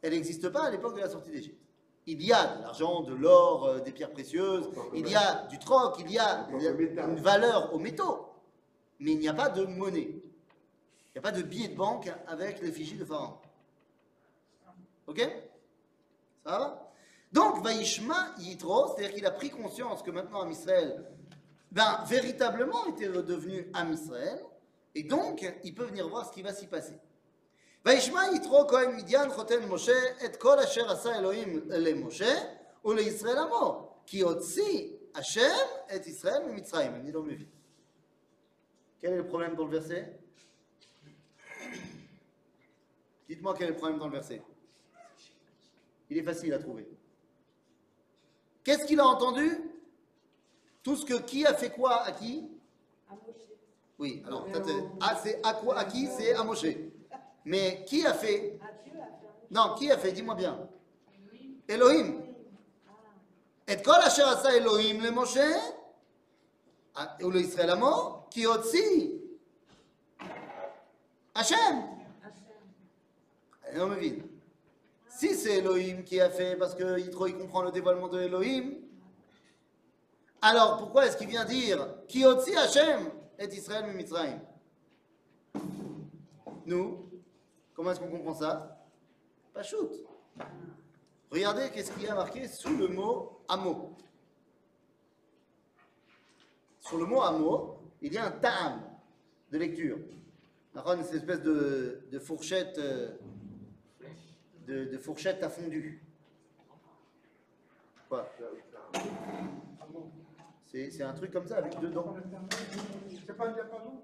elle 0.01 0.13
n'existe 0.13 0.49
pas 0.49 0.65
à 0.65 0.69
l'époque 0.69 0.95
de 0.95 1.01
la 1.01 1.09
sortie 1.09 1.31
d'Égypte. 1.31 1.59
Il 2.07 2.21
y 2.21 2.31
a 2.31 2.57
de 2.57 2.61
l'argent, 2.61 3.01
de 3.01 3.15
l'or, 3.15 3.65
euh, 3.65 3.79
des 3.79 3.91
pierres 3.91 4.11
précieuses, 4.11 4.69
il 4.93 5.09
y 5.09 5.15
a 5.15 5.47
du 5.47 5.57
troc, 5.57 5.95
il 5.99 6.11
y 6.11 6.19
a 6.19 6.47
une 6.51 7.19
valeur 7.19 7.73
aux 7.73 7.79
métaux, 7.79 8.29
mais 8.99 9.13
il 9.13 9.19
n'y 9.19 9.27
a 9.27 9.33
pas 9.33 9.49
de 9.49 9.65
monnaie. 9.65 10.11
Il 10.11 11.13
n'y 11.15 11.19
a 11.19 11.21
pas 11.21 11.31
de 11.31 11.41
billet 11.41 11.69
de 11.69 11.75
banque 11.75 12.11
avec 12.27 12.61
l'effigie 12.61 12.97
de 12.97 13.05
Pharaon. 13.05 13.37
Ok? 15.07 15.19
Ça 16.43 16.59
va? 16.59 16.91
Donc, 17.31 17.63
Vaishma 17.63 18.35
Yitro, 18.37 18.89
c'est-à-dire 18.89 19.15
qu'il 19.15 19.25
a 19.25 19.31
pris 19.31 19.49
conscience 19.49 20.03
que 20.03 20.11
maintenant 20.11 20.41
Am 20.41 20.51
Israël, 20.51 21.03
ben, 21.74 22.04
véritablement 22.06 22.86
était 22.86 23.08
redevenu 23.08 23.70
Am 23.74 23.92
Israël, 23.92 24.40
et 24.94 25.04
donc, 25.04 25.46
il 25.62 25.74
peut 25.74 25.84
venir 25.84 26.08
voir 26.08 26.26
ce 26.28 26.32
qui 26.32 26.42
va 26.42 26.52
s'y 26.52 26.66
passer. 26.66 26.98
וישמע 27.84 28.20
יתרו 28.34 28.68
כהן 28.68 28.96
מדיין 28.96 29.30
חותן 29.30 29.68
משה 29.68 30.24
את 30.24 30.36
כל 30.36 30.58
אשר 30.58 30.90
עשה 30.90 31.18
אלוהים 31.18 31.60
למשה 31.68 32.34
ולישראל 32.84 33.38
עמו 33.38 33.92
כי 34.06 34.20
הוציא 34.20 34.88
השם 35.14 35.56
את 35.96 36.06
ישראל 36.06 36.42
ממצרים. 36.48 36.94
אני 36.94 37.12
לא 37.12 37.22
מבין. 37.22 37.46
Quel 39.00 39.12
est 39.12 39.16
le 39.16 39.26
problème 39.26 39.54
dans 39.56 39.64
le 39.64 39.78
verset 39.78 40.20
Dites-moi 43.28 43.54
quel 43.54 43.68
est 43.68 43.70
le 43.70 43.76
problème 43.76 43.98
dans 43.98 44.08
le 44.08 44.12
verset. 44.12 44.42
Il 46.10 46.18
est 46.18 46.22
facile 46.22 46.52
à 46.52 46.58
trouver. 46.58 46.86
Qu'est-ce 48.62 48.84
qu'il 48.86 49.00
a 49.00 49.06
entendu 49.06 49.58
Tout 50.85 50.95
ce 50.95 51.03
que 51.03 51.15
qui 51.15 51.43
a 51.47 51.55
fait 51.55 51.71
quoi 51.71 52.03
à 52.03 52.11
qui 52.11 52.47
Oui, 53.97 54.21
alors, 54.27 54.45
ah, 55.01 55.15
c'est 55.21 55.39
à, 55.43 55.55
quoi, 55.55 55.79
à 55.79 55.85
qui 55.85 56.05
C'est 56.05 56.35
à 56.35 56.43
Moshe. 56.43 56.67
Mais 57.43 57.83
qui 57.87 58.05
a 58.05 58.13
fait 58.13 58.59
Non, 59.49 59.73
qui 59.73 59.89
a 59.89 59.97
fait 59.97 60.11
Dis-moi 60.11 60.35
bien. 60.35 60.69
Elohim. 61.67 62.21
Et 63.67 63.81
kol 63.81 63.95
asher 63.95 64.21
asa 64.21 64.55
Elohim 64.55 65.01
le 65.01 65.09
Moshe, 65.09 65.39
ah, 66.93 67.17
ou 67.23 67.31
le 67.31 67.39
Israël 67.39 67.71
amo, 67.71 68.27
qui 68.29 68.45
aussi 68.45 69.21
Hachem. 71.33 71.83
Je 73.73 73.79
ne 73.79 73.85
me 73.85 74.23
Si 75.09 75.33
c'est 75.33 75.57
Elohim 75.57 76.03
qui 76.03 76.21
a 76.21 76.29
fait, 76.29 76.55
parce 76.55 76.75
que 76.75 76.99
Yitro, 76.99 77.27
comprend 77.31 77.63
le 77.63 77.71
dévoilement 77.71 78.07
de 78.07 78.21
Elohim, 78.21 78.84
alors 80.41 80.77
pourquoi 80.77 81.05
est-ce 81.05 81.17
qu'il 81.17 81.27
vient 81.27 81.45
dire 81.45 81.87
Qui 82.07 82.25
otzi 82.25 82.55
Hashem 82.55 83.09
et 83.39 83.45
Israël 83.45 83.93
Mitzrayim? 83.95 84.39
Nous, 86.65 87.09
comment 87.73 87.91
est-ce 87.91 87.99
qu'on 87.99 88.09
comprend 88.09 88.33
ça? 88.35 88.85
Pas 89.53 89.63
shoot. 89.63 89.91
Regardez 91.31 91.69
qu'est-ce 91.71 91.91
qu'il 91.91 92.03
y 92.03 92.07
a 92.07 92.15
marqué 92.15 92.47
sous 92.47 92.75
le 92.75 92.87
mot 92.87 93.39
amo. 93.47 93.95
Sur 96.79 96.97
le 96.97 97.05
mot 97.05 97.21
amo, 97.21 97.79
il 98.01 98.13
y 98.13 98.17
a 98.17 98.25
un 98.25 98.31
ta'am 98.31 98.81
de 99.51 99.57
lecture. 99.57 99.97
D'accord, 100.73 100.95
Cette 101.03 101.15
espèce 101.15 101.41
de, 101.41 102.01
de 102.11 102.19
fourchette. 102.19 102.77
euh, 102.77 103.09
de, 104.67 104.85
de 104.85 104.97
fourchette 104.97 105.43
à 105.43 105.49
fondu. 105.49 106.01
Quoi? 108.09 108.27
C'est 110.91 111.03
un 111.03 111.13
truc 111.13 111.31
comme 111.31 111.47
ça 111.47 111.57
avec 111.57 111.79
deux 111.79 111.87
dents. 111.89 112.13
C'est 113.25 113.33
pas 113.37 113.47
un 113.47 113.53
diapason 113.53 114.01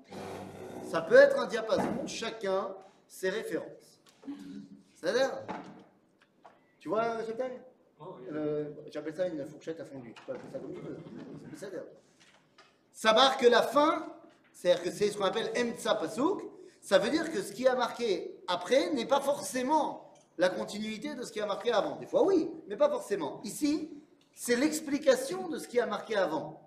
Ça 0.84 1.02
peut 1.02 1.16
être 1.16 1.38
un 1.38 1.46
diapason, 1.48 2.08
chacun 2.08 2.74
ses 3.08 3.30
références. 3.30 4.00
C'est-à-dire 4.96 5.32
Tu 6.80 6.88
vois, 6.88 7.26
chacun 7.26 7.50
Oh, 8.00 8.16
oui. 8.18 8.26
Euh, 8.32 8.70
J'appelle 8.90 9.16
ça 9.16 9.28
une 9.28 9.46
fourchette 9.46 9.80
à 9.80 9.86
fondu. 9.86 10.16
Ça 10.26 10.34
ça, 11.56 11.68
Ça 12.94 13.14
marque 13.14 13.44
la 13.44 13.62
fin, 13.62 14.08
c'est-à-dire 14.54 14.84
que 14.84 14.90
c'est 14.92 15.12
ce 15.12 15.18
qu'on 15.18 15.26
appelle 15.26 15.52
Emtsa 15.56 15.96
Pasuk. 15.96 16.42
Ça 16.82 16.98
veut 16.98 17.10
dire 17.12 17.32
que 17.32 17.42
ce 17.42 17.52
qui 17.52 17.68
a 17.68 17.76
marqué 17.76 18.40
après 18.48 18.92
n'est 18.92 19.06
pas 19.06 19.20
forcément 19.22 20.12
la 20.40 20.50
continuité 20.50 21.14
de 21.14 21.22
ce 21.22 21.32
qui 21.32 21.42
a 21.42 21.46
marqué 21.46 21.72
avant. 21.72 21.98
Des 21.98 22.08
fois, 22.08 22.24
oui, 22.24 22.50
mais 22.68 22.76
pas 22.76 22.90
forcément. 22.90 23.40
Ici, 23.44 23.92
c'est 24.34 24.56
l'explication 24.56 25.50
de 25.50 25.60
ce 25.60 25.68
qui 25.68 25.80
a 25.80 25.86
marqué 25.86 26.16
avant. 26.16 26.62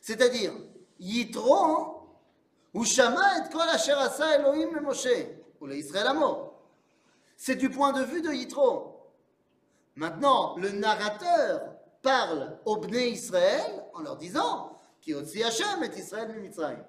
C'est-à-dire, 0.00 0.52
Yitro, 0.98 2.08
ou 2.74 2.84
Shama 2.84 3.38
et 3.38 3.50
Kol 3.50 3.68
Asher 3.68 3.94
Elohim 4.38 4.74
le 4.74 4.80
Moshe, 4.80 5.08
ou 5.60 5.66
le 5.66 5.76
Israël 5.76 6.06
Amo. 6.08 6.52
C'est 7.36 7.56
du 7.56 7.70
point 7.70 7.92
de 7.92 8.04
vue 8.04 8.22
de 8.22 8.32
Yitro. 8.32 9.10
Maintenant, 9.94 10.56
le 10.58 10.70
narrateur 10.72 11.74
parle 12.02 12.58
au 12.64 12.76
Bnei 12.76 13.10
Israël 13.10 13.84
en 13.94 14.00
leur 14.00 14.16
disant 14.16 14.78
Ki 15.00 15.14
otzi 15.14 15.42
Hashem 15.42 15.82
et 15.82 15.98
Israël 15.98 16.38
Mitzrayim. 16.40 16.84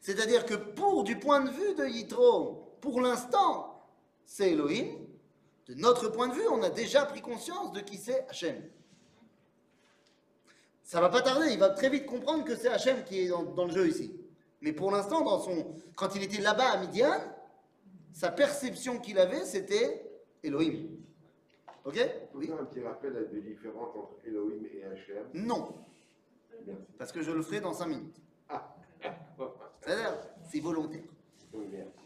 C'est-à-dire 0.00 0.44
que 0.44 0.54
pour, 0.54 1.04
du 1.04 1.18
point 1.18 1.40
de 1.40 1.50
vue 1.50 1.74
de 1.74 1.86
Yitro, 1.86 2.76
pour 2.80 3.00
l'instant, 3.00 3.82
c'est 4.24 4.52
Elohim. 4.52 5.05
De 5.68 5.74
notre 5.74 6.08
point 6.08 6.28
de 6.28 6.34
vue, 6.34 6.46
on 6.48 6.62
a 6.62 6.70
déjà 6.70 7.04
pris 7.06 7.20
conscience 7.20 7.72
de 7.72 7.80
qui 7.80 7.96
c'est 7.98 8.26
Hachem. 8.28 8.62
Ça 10.84 11.00
va 11.00 11.08
pas 11.08 11.22
tarder, 11.22 11.48
il 11.52 11.58
va 11.58 11.70
très 11.70 11.88
vite 11.90 12.06
comprendre 12.06 12.44
que 12.44 12.54
c'est 12.54 12.68
Hachem 12.68 13.02
qui 13.04 13.20
est 13.22 13.28
dans, 13.28 13.42
dans 13.42 13.64
le 13.64 13.72
jeu 13.72 13.88
ici. 13.88 14.20
Mais 14.60 14.72
pour 14.72 14.90
l'instant, 14.92 15.22
dans 15.22 15.40
son, 15.40 15.74
quand 15.96 16.14
il 16.14 16.22
était 16.22 16.40
là-bas 16.40 16.70
à 16.70 16.76
Midian, 16.78 17.12
sa 18.12 18.30
perception 18.30 18.98
qu'il 19.00 19.18
avait, 19.18 19.44
c'était 19.44 20.08
Elohim. 20.44 20.86
Ok? 21.84 21.98
Oui 22.34 22.50
un 22.52 22.64
petit 22.64 22.80
rappel 22.82 23.28
des 23.32 23.40
différences 23.40 23.94
entre 23.96 24.14
Elohim 24.24 24.64
et 24.72 24.84
Hachem? 24.84 25.24
Non, 25.34 25.74
Merci. 26.64 26.82
parce 26.98 27.12
que 27.12 27.22
je 27.22 27.30
le 27.32 27.42
ferai 27.42 27.60
dans 27.60 27.72
5 27.74 27.86
minutes. 27.86 28.16
Ah, 28.48 28.76
C'est-à-dire, 29.80 30.16
c'est 30.50 30.60
volontaire. 30.60 31.02
oui, 31.52 31.66
merci. 31.70 32.05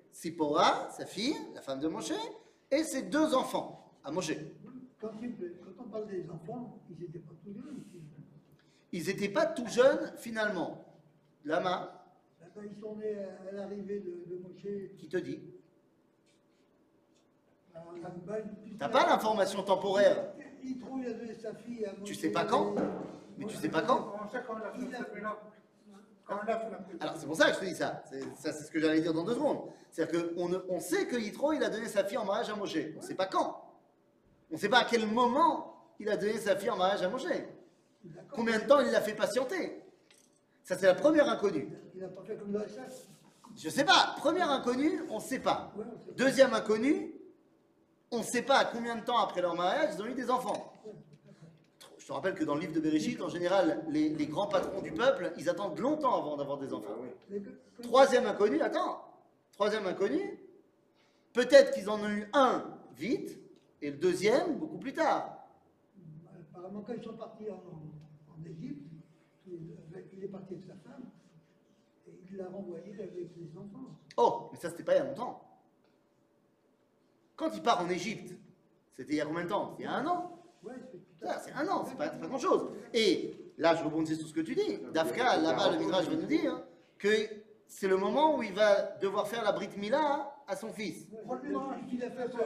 Sipora, 0.11 0.89
sa 0.91 1.05
fille, 1.05 1.35
la 1.55 1.61
femme 1.61 1.79
de 1.79 1.87
Moshe, 1.87 2.13
et 2.69 2.83
ses 2.83 3.03
deux 3.03 3.33
enfants 3.33 3.91
à 4.03 4.11
Moshe. 4.11 4.33
Quand, 4.99 5.11
il- 5.21 5.35
quand 5.63 5.83
on 5.83 5.89
parle 5.89 6.07
des 6.07 6.29
enfants, 6.29 6.79
ils 6.89 6.99
n'étaient 6.99 7.19
pas 7.19 7.33
tous 7.43 7.53
jeunes. 7.53 7.83
Ils 8.93 9.07
n'étaient 9.07 9.29
pas 9.29 9.45
tout 9.47 9.67
jeunes 9.67 10.13
finalement. 10.17 10.85
Lama, 11.45 11.97
Quand 12.53 12.61
ils 12.63 12.79
sont 12.81 12.95
nés 12.97 13.15
à 13.17 13.51
l'arrivée 13.53 13.99
de, 14.01 14.25
de 14.35 14.37
Moshe, 14.41 14.97
qui 14.97 15.07
te 15.07 15.17
dit 15.17 15.39
T'as 18.77 18.89
pas 18.89 19.07
l'information 19.07 19.63
temporaire, 19.63 20.33
Il 20.63 20.77
il 20.77 21.07
a 21.07 21.13
donné 21.13 21.33
sa 21.33 21.53
fille 21.55 21.85
à 21.85 21.93
Moshe. 21.93 22.03
Tu 22.03 22.15
sais 22.15 22.31
pas 22.31 22.45
quand? 22.45 22.75
Mais 23.37 23.45
tu 23.45 23.55
sais 23.55 23.69
pas 23.69 23.81
quand? 23.81 24.13
Alors 26.99 27.15
c'est 27.17 27.25
pour 27.25 27.35
ça 27.35 27.49
que 27.49 27.55
je 27.55 27.59
te 27.59 27.65
dis 27.65 27.75
ça. 27.75 28.03
C'est- 28.09 28.21
Ça 28.37 28.53
c'est 28.53 28.63
ce 28.65 28.71
que 28.71 28.79
j'allais 28.79 29.01
dire 29.01 29.13
dans 29.13 29.23
deux 29.23 29.33
secondes. 29.35 29.61
C'est-à-dire 29.91 30.33
qu'on 30.35 30.61
on 30.69 30.79
sait 30.79 31.05
que 31.07 31.15
Yitro 31.15 31.53
il 31.53 31.63
a 31.63 31.69
donné 31.69 31.87
sa 31.87 32.03
fille 32.03 32.17
en 32.17 32.25
mariage 32.25 32.49
à 32.49 32.55
Moshe. 32.55 32.77
On 32.95 33.01
ne 33.01 33.05
sait 33.05 33.15
pas 33.15 33.25
quand. 33.27 33.63
On 34.49 34.55
ne 34.55 34.59
sait 34.59 34.69
pas 34.69 34.79
à 34.79 34.85
quel 34.85 35.05
moment 35.07 35.75
il 35.99 36.09
a 36.09 36.17
donné 36.17 36.37
sa 36.37 36.55
fille 36.55 36.69
en 36.69 36.77
mariage 36.77 37.01
à 37.03 37.09
Moshe. 37.09 37.25
Combien 38.31 38.59
de 38.59 38.65
temps 38.65 38.79
il 38.79 38.91
l'a 38.91 39.01
fait 39.01 39.13
patienter? 39.15 39.83
Ça 40.63 40.77
c'est 40.77 40.85
la 40.87 40.95
première 40.95 41.27
inconnue. 41.29 41.69
Il 41.95 42.01
n'a 42.01 42.07
pas 42.07 42.23
fait 42.23 42.37
comme. 42.37 42.51
Je 43.57 43.69
sais 43.69 43.83
pas. 43.83 44.15
Première 44.17 44.49
inconnue, 44.49 45.03
on 45.09 45.15
ne 45.17 45.21
sait 45.21 45.39
pas. 45.39 45.73
Deuxième 46.15 46.53
inconnue, 46.53 47.13
on 48.09 48.19
ne 48.19 48.23
sait 48.23 48.43
pas 48.43 48.59
à 48.59 48.65
combien 48.65 48.95
de 48.95 49.03
temps 49.03 49.17
après 49.17 49.41
leur 49.41 49.55
mariage 49.55 49.91
ils 49.95 50.01
ont 50.01 50.05
eu 50.05 50.13
des 50.13 50.29
enfants. 50.31 50.71
Je 52.11 52.13
rappelle 52.13 52.35
que 52.35 52.43
dans 52.43 52.55
le 52.55 52.59
livre 52.59 52.73
de 52.73 52.81
Bereshit, 52.81 53.21
en 53.21 53.29
général, 53.29 53.85
les, 53.87 54.09
les 54.09 54.27
grands 54.27 54.47
patrons 54.47 54.81
du 54.81 54.91
peuple, 54.91 55.31
ils 55.37 55.49
attendent 55.49 55.79
longtemps 55.79 56.13
avant 56.17 56.35
d'avoir 56.35 56.57
des 56.57 56.73
enfants. 56.73 56.97
Ah 56.99 57.35
Troisième 57.81 58.25
inconnu, 58.25 58.59
attends, 58.59 59.01
troisième 59.53 59.87
inconnu, 59.87 60.37
peut-être 61.31 61.71
qu'ils 61.71 61.89
en 61.89 62.01
ont 62.01 62.09
eu 62.09 62.27
un 62.33 62.65
vite, 62.97 63.39
et 63.81 63.91
le 63.91 63.95
deuxième 63.95 64.57
beaucoup 64.57 64.77
plus 64.77 64.91
tard. 64.91 65.37
Apparemment, 66.53 66.81
quand 66.85 66.91
ils 66.97 67.01
sont 67.01 67.13
partis 67.13 67.49
en, 67.49 67.53
en 67.55 68.45
Égypte, 68.45 68.91
il, 69.47 70.21
est 70.21 70.27
parti 70.27 70.55
avec 70.55 70.65
sa 70.65 70.75
femme, 70.89 71.05
et 72.09 72.11
il 72.29 72.35
l'a 72.35 72.49
renvoyé 72.49 72.93
avec 72.93 73.13
les 73.37 73.57
enfants. 73.57 73.97
Oh, 74.17 74.49
mais 74.51 74.59
ça 74.59 74.69
c'était 74.69 74.83
pas 74.83 74.95
il 74.95 74.97
y 74.97 74.99
a 74.99 75.05
longtemps. 75.05 75.47
Quand 77.37 77.51
il 77.55 77.63
part 77.63 77.79
en 77.79 77.89
Égypte, 77.89 78.35
c'était 78.97 79.13
il 79.13 79.15
y 79.15 79.21
a 79.21 79.25
combien 79.25 79.45
de 79.45 79.49
temps? 79.49 79.77
Il 79.79 79.85
y 79.85 79.87
a 79.87 79.93
un 79.93 80.05
an? 80.05 80.43
Ouais, 80.61 80.75
c'est 80.91 81.10
C'est 81.21 81.53
un 81.53 81.67
an, 81.67 81.85
c'est 81.87 81.97
pas, 81.97 82.09
grand-chose. 82.09 82.69
Et 82.93 83.35
là, 83.57 83.75
je 83.75 83.83
rebondis 83.83 84.15
sur 84.15 84.27
ce 84.27 84.33
que 84.33 84.41
tu 84.41 84.55
dis. 84.55 84.79
Dafka, 84.93 85.37
là-bas, 85.37 85.71
le 85.71 85.79
Midrash 85.79 86.07
va 86.07 86.15
nous 86.15 86.25
dire 86.25 86.63
que 86.97 87.09
c'est 87.67 87.87
le 87.87 87.97
moment 87.97 88.37
où 88.37 88.43
il 88.43 88.53
va 88.53 88.97
devoir 89.01 89.27
faire 89.27 89.43
la 89.43 89.51
Brit 89.51 89.69
Mila 89.77 90.35
à 90.47 90.55
son 90.55 90.73
fils. 90.73 91.07
C'est 91.09 91.23
quoi 91.23 91.39
écrit 91.81 91.99
euh, 92.03 92.09
Belfort 92.09 92.45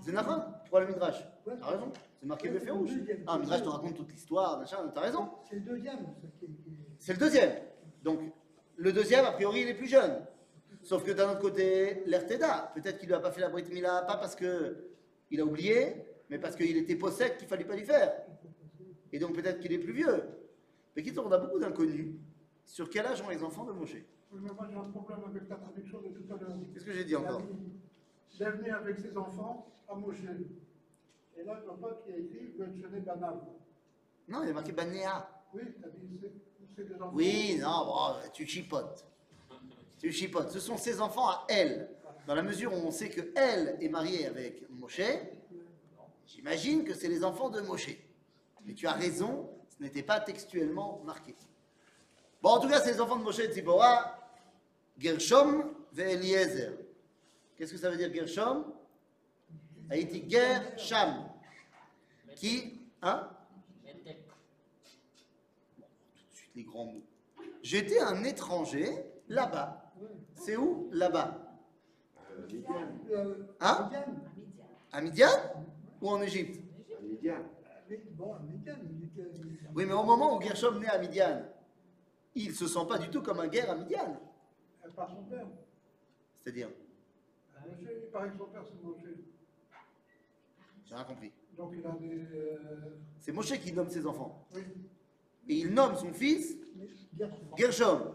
C'est 0.00 0.12
Nahon, 0.12 0.42
pour 0.68 0.80
le 0.80 0.86
Midrash. 0.86 1.24
T'as 1.44 1.66
raison, 1.66 1.92
c'est 2.20 2.26
marqué 2.26 2.48
le 2.48 2.58
le 2.58 2.60
deuxième. 2.60 3.24
Ah, 3.26 3.34
le 3.36 3.40
Midrash 3.42 3.62
te 3.62 3.68
raconte 3.68 3.96
toute 3.96 4.10
l'histoire, 4.10 4.58
machin, 4.58 4.78
t'as 4.94 5.00
raison. 5.00 5.28
C'est 5.48 5.56
le 5.56 5.60
deuxième, 5.60 6.06
C'est 6.98 7.12
le 7.12 7.18
deuxième. 7.18 7.52
Donc, 8.02 8.20
le 8.76 8.92
deuxième, 8.92 9.24
a 9.24 9.32
priori, 9.32 9.60
il 9.60 9.68
est 9.68 9.74
plus 9.74 9.88
jeune. 9.88 10.24
Sauf 10.82 11.04
que 11.04 11.12
d'un 11.12 11.30
autre 11.30 11.40
côté, 11.40 12.02
l'Erteda, 12.06 12.72
peut-être 12.74 12.98
qu'il 12.98 13.08
lui 13.08 13.14
a 13.14 13.20
pas 13.20 13.30
fait 13.30 13.40
la 13.40 13.50
Brit 13.50 13.64
Mila, 13.70 14.02
pas 14.02 14.16
parce 14.16 14.34
que 14.34 14.88
il 15.30 15.40
a 15.40 15.44
oublié, 15.44 16.04
mais 16.32 16.38
parce 16.38 16.56
qu'il 16.56 16.78
était 16.78 16.96
possède 16.96 17.36
qu'il 17.36 17.46
fallait 17.46 17.66
pas 17.66 17.76
lui 17.76 17.84
faire. 17.84 18.10
Et 19.12 19.18
donc 19.18 19.34
peut-être 19.34 19.60
qu'il 19.60 19.70
est 19.70 19.78
plus 19.78 19.92
vieux. 19.92 20.24
Mais 20.96 21.02
quitte, 21.02 21.18
on 21.18 21.30
a 21.30 21.36
beaucoup 21.36 21.58
d'inconnus 21.58 22.14
sur 22.64 22.88
quel 22.88 23.04
âge 23.04 23.20
ont 23.20 23.28
les 23.28 23.42
enfants 23.42 23.64
de 23.64 23.72
Moshe? 23.72 23.96
Oui, 24.32 24.40
mais 24.42 24.50
moi 24.50 24.66
j'ai 24.70 24.78
un 24.78 24.84
problème 24.84 25.20
avec 25.26 25.46
ta 25.46 25.56
traduction 25.56 26.00
de 26.00 26.08
tout 26.08 26.32
à 26.32 26.38
l'heure. 26.38 26.56
Qu'est-ce 26.72 26.86
que 26.86 26.92
j'ai 26.94 27.04
dit 27.04 27.14
encore? 27.14 27.42
Venu 28.40 28.70
avec 28.70 28.98
ses 28.98 29.14
enfants 29.14 29.74
à 29.86 29.94
Moshe. 29.94 30.22
Et 31.36 31.44
là, 31.44 31.58
je 31.60 31.66
vois 31.66 31.78
pas 31.78 32.00
qu'il 32.02 32.14
y 32.14 32.16
a 32.16 32.20
écrit 32.20 32.54
Belchené 32.58 33.00
Banal. 33.00 33.34
Non, 34.26 34.42
il 34.42 34.48
y 34.48 34.50
a 34.50 34.54
marqué 34.54 34.72
Banéa. 34.72 35.28
Oui, 35.52 35.64
t'as 35.82 35.88
dit 35.88 36.18
c'est. 36.18 36.32
c'est 36.74 36.88
des 36.88 36.94
enfants. 36.94 37.12
Oui, 37.12 37.58
non, 37.60 37.84
bon, 37.84 38.30
tu 38.32 38.46
chipotes. 38.46 39.06
Tu 39.98 40.10
chipotes. 40.10 40.50
Ce 40.50 40.60
sont 40.60 40.78
ses 40.78 40.98
enfants 41.02 41.28
à 41.28 41.44
elle. 41.50 41.90
Dans 42.26 42.34
la 42.34 42.42
mesure 42.42 42.72
où 42.72 42.76
on 42.76 42.90
sait 42.90 43.10
que 43.10 43.20
elle 43.36 43.76
est 43.82 43.88
mariée 43.90 44.26
avec 44.26 44.66
Moshe, 44.70 45.00
j'imagine 46.32 46.84
que 46.84 46.94
c'est 46.94 47.08
les 47.08 47.24
enfants 47.24 47.50
de 47.50 47.60
Moshe. 47.60 47.96
Mais 48.64 48.74
tu 48.74 48.86
as 48.86 48.92
raison, 48.92 49.50
ce 49.68 49.82
n'était 49.82 50.02
pas 50.02 50.20
textuellement 50.20 51.00
marqué. 51.04 51.34
Bon, 52.40 52.50
en 52.50 52.60
tout 52.60 52.68
cas, 52.68 52.80
c'est 52.80 52.92
les 52.92 53.00
enfants 53.00 53.16
de 53.16 53.22
Moshe 53.22 53.38
et 53.40 53.48
de 53.48 53.52
Tzipora, 53.52 54.18
Gershom 54.98 55.74
et 55.96 56.00
Eliezer. 56.00 56.72
Qu'est-ce 57.56 57.72
que 57.72 57.78
ça 57.78 57.90
veut 57.90 57.96
dire 57.96 58.12
Gershom? 58.12 58.72
Haïti 59.90 60.24
Gersham. 60.28 61.28
Qui? 62.36 62.80
Hein? 63.02 63.28
Tout 65.74 65.82
de 66.30 66.34
suite 66.34 66.50
les 66.54 66.64
grands 66.64 66.86
mots. 66.86 67.02
J'étais 67.62 68.00
un 68.00 68.24
étranger 68.24 68.90
là-bas. 69.28 69.92
C'est 70.34 70.56
où? 70.56 70.88
Là-bas. 70.92 71.38
Euh, 73.10 73.46
Hein? 73.60 73.90
À 74.90 75.00
Midian? 75.00 75.28
Ou 76.02 76.08
en 76.10 76.20
Égypte 76.20 76.60
À 76.98 77.02
Midian. 77.02 77.36
Oui, 79.74 79.86
mais 79.86 79.92
au 79.92 80.02
moment 80.04 80.36
où 80.36 80.40
Gershom 80.42 80.78
naît 80.80 80.88
à 80.88 80.98
Midian, 80.98 81.42
il 82.34 82.48
ne 82.48 82.52
se 82.54 82.66
sent 82.66 82.84
pas 82.88 82.98
du 82.98 83.08
tout 83.08 83.22
comme 83.22 83.40
un 83.40 83.48
guerre 83.48 83.70
à 83.70 83.74
Midian. 83.76 84.20
Euh, 84.84 84.88
Par 84.94 85.08
son 85.10 85.22
père. 85.24 85.46
C'est-à-dire, 86.42 86.68
Moshe, 87.64 87.88
il 88.04 88.10
paraît 88.10 88.30
que 88.30 88.36
son 88.38 88.46
père, 88.46 88.62
c'est 88.66 88.82
Moshe. 88.82 88.96
j'ai 90.84 90.94
rien 90.94 91.04
compris. 91.04 91.32
Donc 91.56 91.72
il 91.74 91.86
a 91.86 91.90
des. 91.92 92.26
euh, 92.34 92.96
C'est 93.20 93.32
Moshe 93.32 93.58
qui 93.60 93.72
nomme 93.72 93.88
ses 93.88 94.06
enfants. 94.06 94.44
oui. 94.54 94.62
Et 95.48 95.54
il 95.54 95.74
nomme 95.74 95.96
son 95.96 96.12
fils 96.12 96.56
Mais 96.76 96.86
Gershom. 97.58 98.14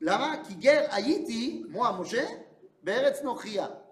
Lama 0.00 0.38
qui 0.38 0.56
guerre 0.56 0.92
Haïti, 0.92 1.64
moi 1.70 1.92
Moshe, 1.92 2.16
Beretz 2.82 3.22
Nochria. 3.22 3.83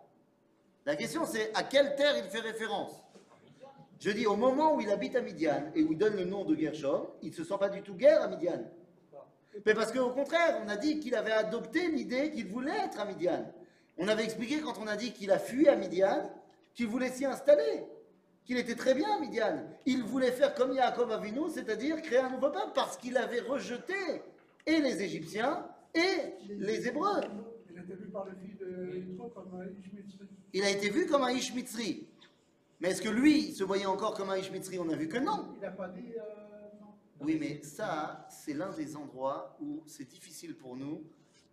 La 0.85 0.97
question 0.97 1.25
c'est 1.25 1.55
à 1.55 1.63
quelle 1.63 1.95
terre 1.95 2.17
il 2.17 2.25
fait 2.25 2.41
référence? 2.41 3.03
Je 4.01 4.11
dis 4.11 4.27
au 4.27 4.35
moment 4.35 4.75
où 4.75 4.81
il 4.81 4.91
habite 4.91 5.15
à 5.15 5.21
Midian 5.21 5.71
et 5.77 5.83
où 5.85 5.93
il 5.93 5.99
donne 5.99 6.17
le 6.17 6.25
nom 6.25 6.45
de 6.45 6.57
Gershom, 6.57 7.07
il 7.23 7.31
ne 7.31 7.35
se 7.35 7.45
sent 7.45 7.55
pas 7.59 7.69
du 7.69 7.83
tout 7.83 7.95
guerre 7.95 8.23
à 8.23 8.27
Midian. 8.27 8.61
Mais 9.65 9.75
parce 9.75 9.93
qu'au 9.93 10.11
contraire, 10.11 10.61
on 10.65 10.69
a 10.69 10.77
dit 10.77 10.99
qu'il 10.99 11.15
avait 11.15 11.33
adopté 11.33 11.89
l'idée 11.89 12.33
qu'il 12.33 12.49
voulait 12.49 12.77
être 12.85 12.99
à 12.99 13.05
Midian. 13.05 13.53
On 13.99 14.09
avait 14.09 14.25
expliqué 14.25 14.61
quand 14.61 14.79
on 14.81 14.89
a 14.89 14.97
dit 14.97 15.13
qu'il 15.13 15.31
a 15.31 15.39
fui 15.39 15.69
à 15.69 15.77
Midian, 15.77 16.33
qu'il 16.75 16.89
voulait 16.89 17.11
s'y 17.11 17.25
installer, 17.27 17.85
qu'il 18.45 18.57
était 18.57 18.75
très 18.75 18.95
bien 18.95 19.15
à 19.15 19.21
Midian. 19.21 19.63
Il 19.87 20.03
voulait 20.03 20.33
faire 20.33 20.55
comme 20.55 20.73
Yaakov 20.73 21.13
Avinu, 21.13 21.49
c'est-à-dire 21.51 22.03
créer 22.03 22.19
un 22.19 22.31
nouveau 22.31 22.51
peuple, 22.51 22.73
parce 22.75 22.97
qu'il 22.97 23.17
avait 23.17 23.41
rejeté 23.41 23.95
et 24.67 24.81
les 24.81 25.03
Égyptiens 25.03 25.65
et 25.95 26.35
les 26.49 26.89
Hébreux. 26.89 27.21
Il 30.53 30.63
a 30.65 30.71
été 30.71 30.91
vu 30.91 31.07
comme 31.07 31.23
un 31.23 31.31
Ishmitzri. 31.31 32.07
Mais 32.81 32.91
est-ce 32.91 33.03
que 33.03 33.09
lui 33.09 33.49
il 33.49 33.55
se 33.55 33.65
voyait 33.65 33.87
encore 33.87 34.15
comme 34.15 34.31
un 34.31 34.37
Ishmitzri 34.37 34.79
On 34.79 34.89
a 34.91 34.97
vu 34.97 35.09
que 35.09 35.19
non. 35.19 35.53
Il 35.55 35.61
n'a 35.61 35.71
pas 35.71 35.89
dit. 35.89 36.13
euh, 36.17 36.23
non. 36.81 36.89
Oui, 37.21 37.37
mais 37.39 37.63
ça, 37.63 38.27
c'est 38.31 38.53
l'un 38.55 38.71
des 38.73 38.97
endroits 38.97 39.57
où 39.61 39.83
c'est 39.87 40.05
difficile 40.09 40.57
pour 40.57 40.77
nous 40.77 41.05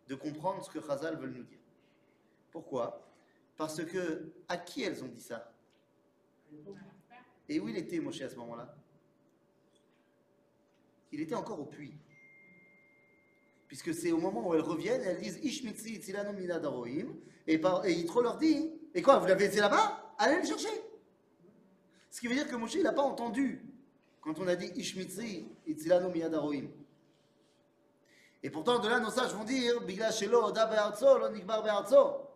de 0.08 0.16
comprendre 0.16 0.64
ce 0.66 0.70
que 0.72 0.82
Chazal 0.86 1.18
veut 1.18 1.30
nous 1.30 1.44
dire. 1.44 1.60
Pourquoi? 2.52 3.06
Parce 3.56 3.84
que 3.86 4.32
à 4.48 4.58
qui 4.58 4.84
elles 4.84 5.04
ont 5.04 5.08
dit 5.08 5.22
ça? 5.22 5.54
Et 7.48 7.60
où 7.60 7.68
il 7.70 7.78
était 7.78 8.00
Moshe 8.00 8.22
à 8.22 8.30
ce 8.30 8.36
moment-là? 8.38 8.76
Il 11.12 11.22
était 11.22 11.36
encore 11.36 11.60
au 11.60 11.66
puits. 11.66 11.94
Puisque 13.68 13.94
c'est 13.94 14.12
au 14.12 14.18
moment 14.20 14.48
où 14.48 14.54
elles 14.56 14.62
reviennent, 14.62 15.02
elles 15.04 15.20
disent 15.22 15.40
Ishmitzi 15.44 15.96
Itzilano 15.96 16.34
Mina 16.34 16.60
Daroim, 16.60 17.14
et, 17.46 17.58
par- 17.60 17.86
et 17.86 17.94
Yitro 17.94 18.22
leur 18.22 18.38
dit 18.38 18.72
Et 18.94 19.02
quoi, 19.02 19.18
vous 19.18 19.28
l'avez 19.28 19.48
laissé 19.48 19.60
là-bas? 19.60 20.14
Allez 20.18 20.38
le 20.38 20.46
chercher 20.46 20.70
Ce 22.10 22.20
qui 22.20 22.28
veut 22.28 22.36
dire 22.36 22.48
que 22.48 22.56
Moshe, 22.56 22.76
il 22.76 22.84
n'a 22.84 22.94
pas 22.94 23.02
entendu 23.02 23.66
quand 24.22 24.38
on 24.40 24.48
a 24.48 24.56
dit 24.56 24.72
Ishmitzi 24.76 25.48
Itzilano 25.66 26.10
Mina 26.10 26.30
Daroim. 26.30 26.68
Et 28.42 28.50
pourtant, 28.50 28.80
de 28.80 28.88
là, 28.88 29.00
nos 29.00 29.10
sages 29.10 29.34
vont 29.34 29.44
dire 29.44 29.82
Bigla 29.82 30.12
Shelo 30.12 30.46
Oda 30.46 30.66
Be'arzo, 30.66 31.18
Lo 31.18 31.30
Nikbar 31.30 31.64
Be'arzo. 31.64 32.28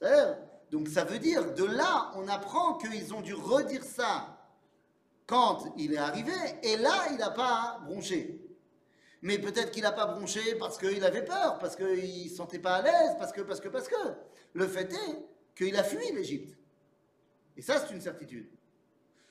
C'est-à-dire, 0.00 0.36
Donc 0.70 0.88
ça 0.88 1.04
veut 1.04 1.18
dire, 1.18 1.54
de 1.54 1.64
là, 1.64 2.12
on 2.16 2.28
apprend 2.28 2.74
qu'ils 2.74 3.14
ont 3.14 3.20
dû 3.20 3.34
redire 3.34 3.84
ça 3.84 4.38
quand 5.26 5.64
il 5.76 5.94
est 5.94 5.98
arrivé, 5.98 6.32
et 6.62 6.76
là, 6.76 7.06
il 7.10 7.16
n'a 7.16 7.30
pas 7.30 7.80
bronché. 7.84 8.38
Mais 9.22 9.38
peut-être 9.38 9.70
qu'il 9.70 9.82
n'a 9.82 9.92
pas 9.92 10.06
bronché 10.06 10.56
parce 10.56 10.76
qu'il 10.76 11.04
avait 11.04 11.24
peur, 11.24 11.58
parce 11.58 11.76
qu'il 11.76 12.24
ne 12.24 12.28
se 12.28 12.34
sentait 12.34 12.58
pas 12.58 12.76
à 12.76 12.82
l'aise, 12.82 13.14
parce 13.18 13.32
que, 13.32 13.40
parce 13.42 13.60
que, 13.60 13.68
parce 13.68 13.88
que. 13.88 13.96
Le 14.54 14.66
fait 14.66 14.92
est 14.92 15.26
qu'il 15.54 15.76
a 15.76 15.82
fui 15.84 16.12
l'Égypte. 16.14 16.56
Et 17.56 17.62
ça, 17.62 17.78
c'est 17.78 17.94
une 17.94 18.00
certitude. 18.00 18.48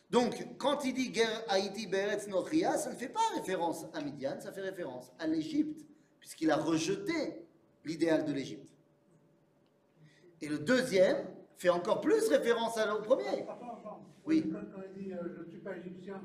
Donc, 0.09 0.45
quand 0.57 0.83
il 0.85 0.93
dit 0.93 1.09
guerre 1.09 1.43
Haïti 1.47 1.87
Beretz 1.87 2.27
Nochria, 2.27 2.77
ça 2.77 2.91
ne 2.91 2.95
fait 2.95 3.07
pas 3.09 3.21
référence 3.35 3.85
à 3.93 4.01
Midian, 4.01 4.39
ça 4.39 4.51
fait 4.51 4.61
référence 4.61 5.11
à 5.19 5.25
l'Égypte, 5.27 5.85
puisqu'il 6.19 6.51
a 6.51 6.57
rejeté 6.57 7.45
l'idéal 7.85 8.25
de 8.25 8.33
l'Égypte. 8.33 8.69
Et 10.41 10.47
le 10.49 10.59
deuxième 10.59 11.27
fait 11.57 11.69
encore 11.69 12.01
plus 12.01 12.27
référence 12.27 12.77
à- 12.77 12.95
au 12.95 13.01
premier. 13.01 13.27
Attends, 13.27 13.77
attends. 13.79 14.05
Oui. 14.25 14.43
Quand, 14.51 14.59
quand 14.75 14.81
il 14.97 15.03
dit 15.03 15.13
euh, 15.13 15.17
je 15.37 15.43
ne 15.43 15.49
suis 15.49 15.59
pas 15.59 15.77
égyptien, 15.77 16.21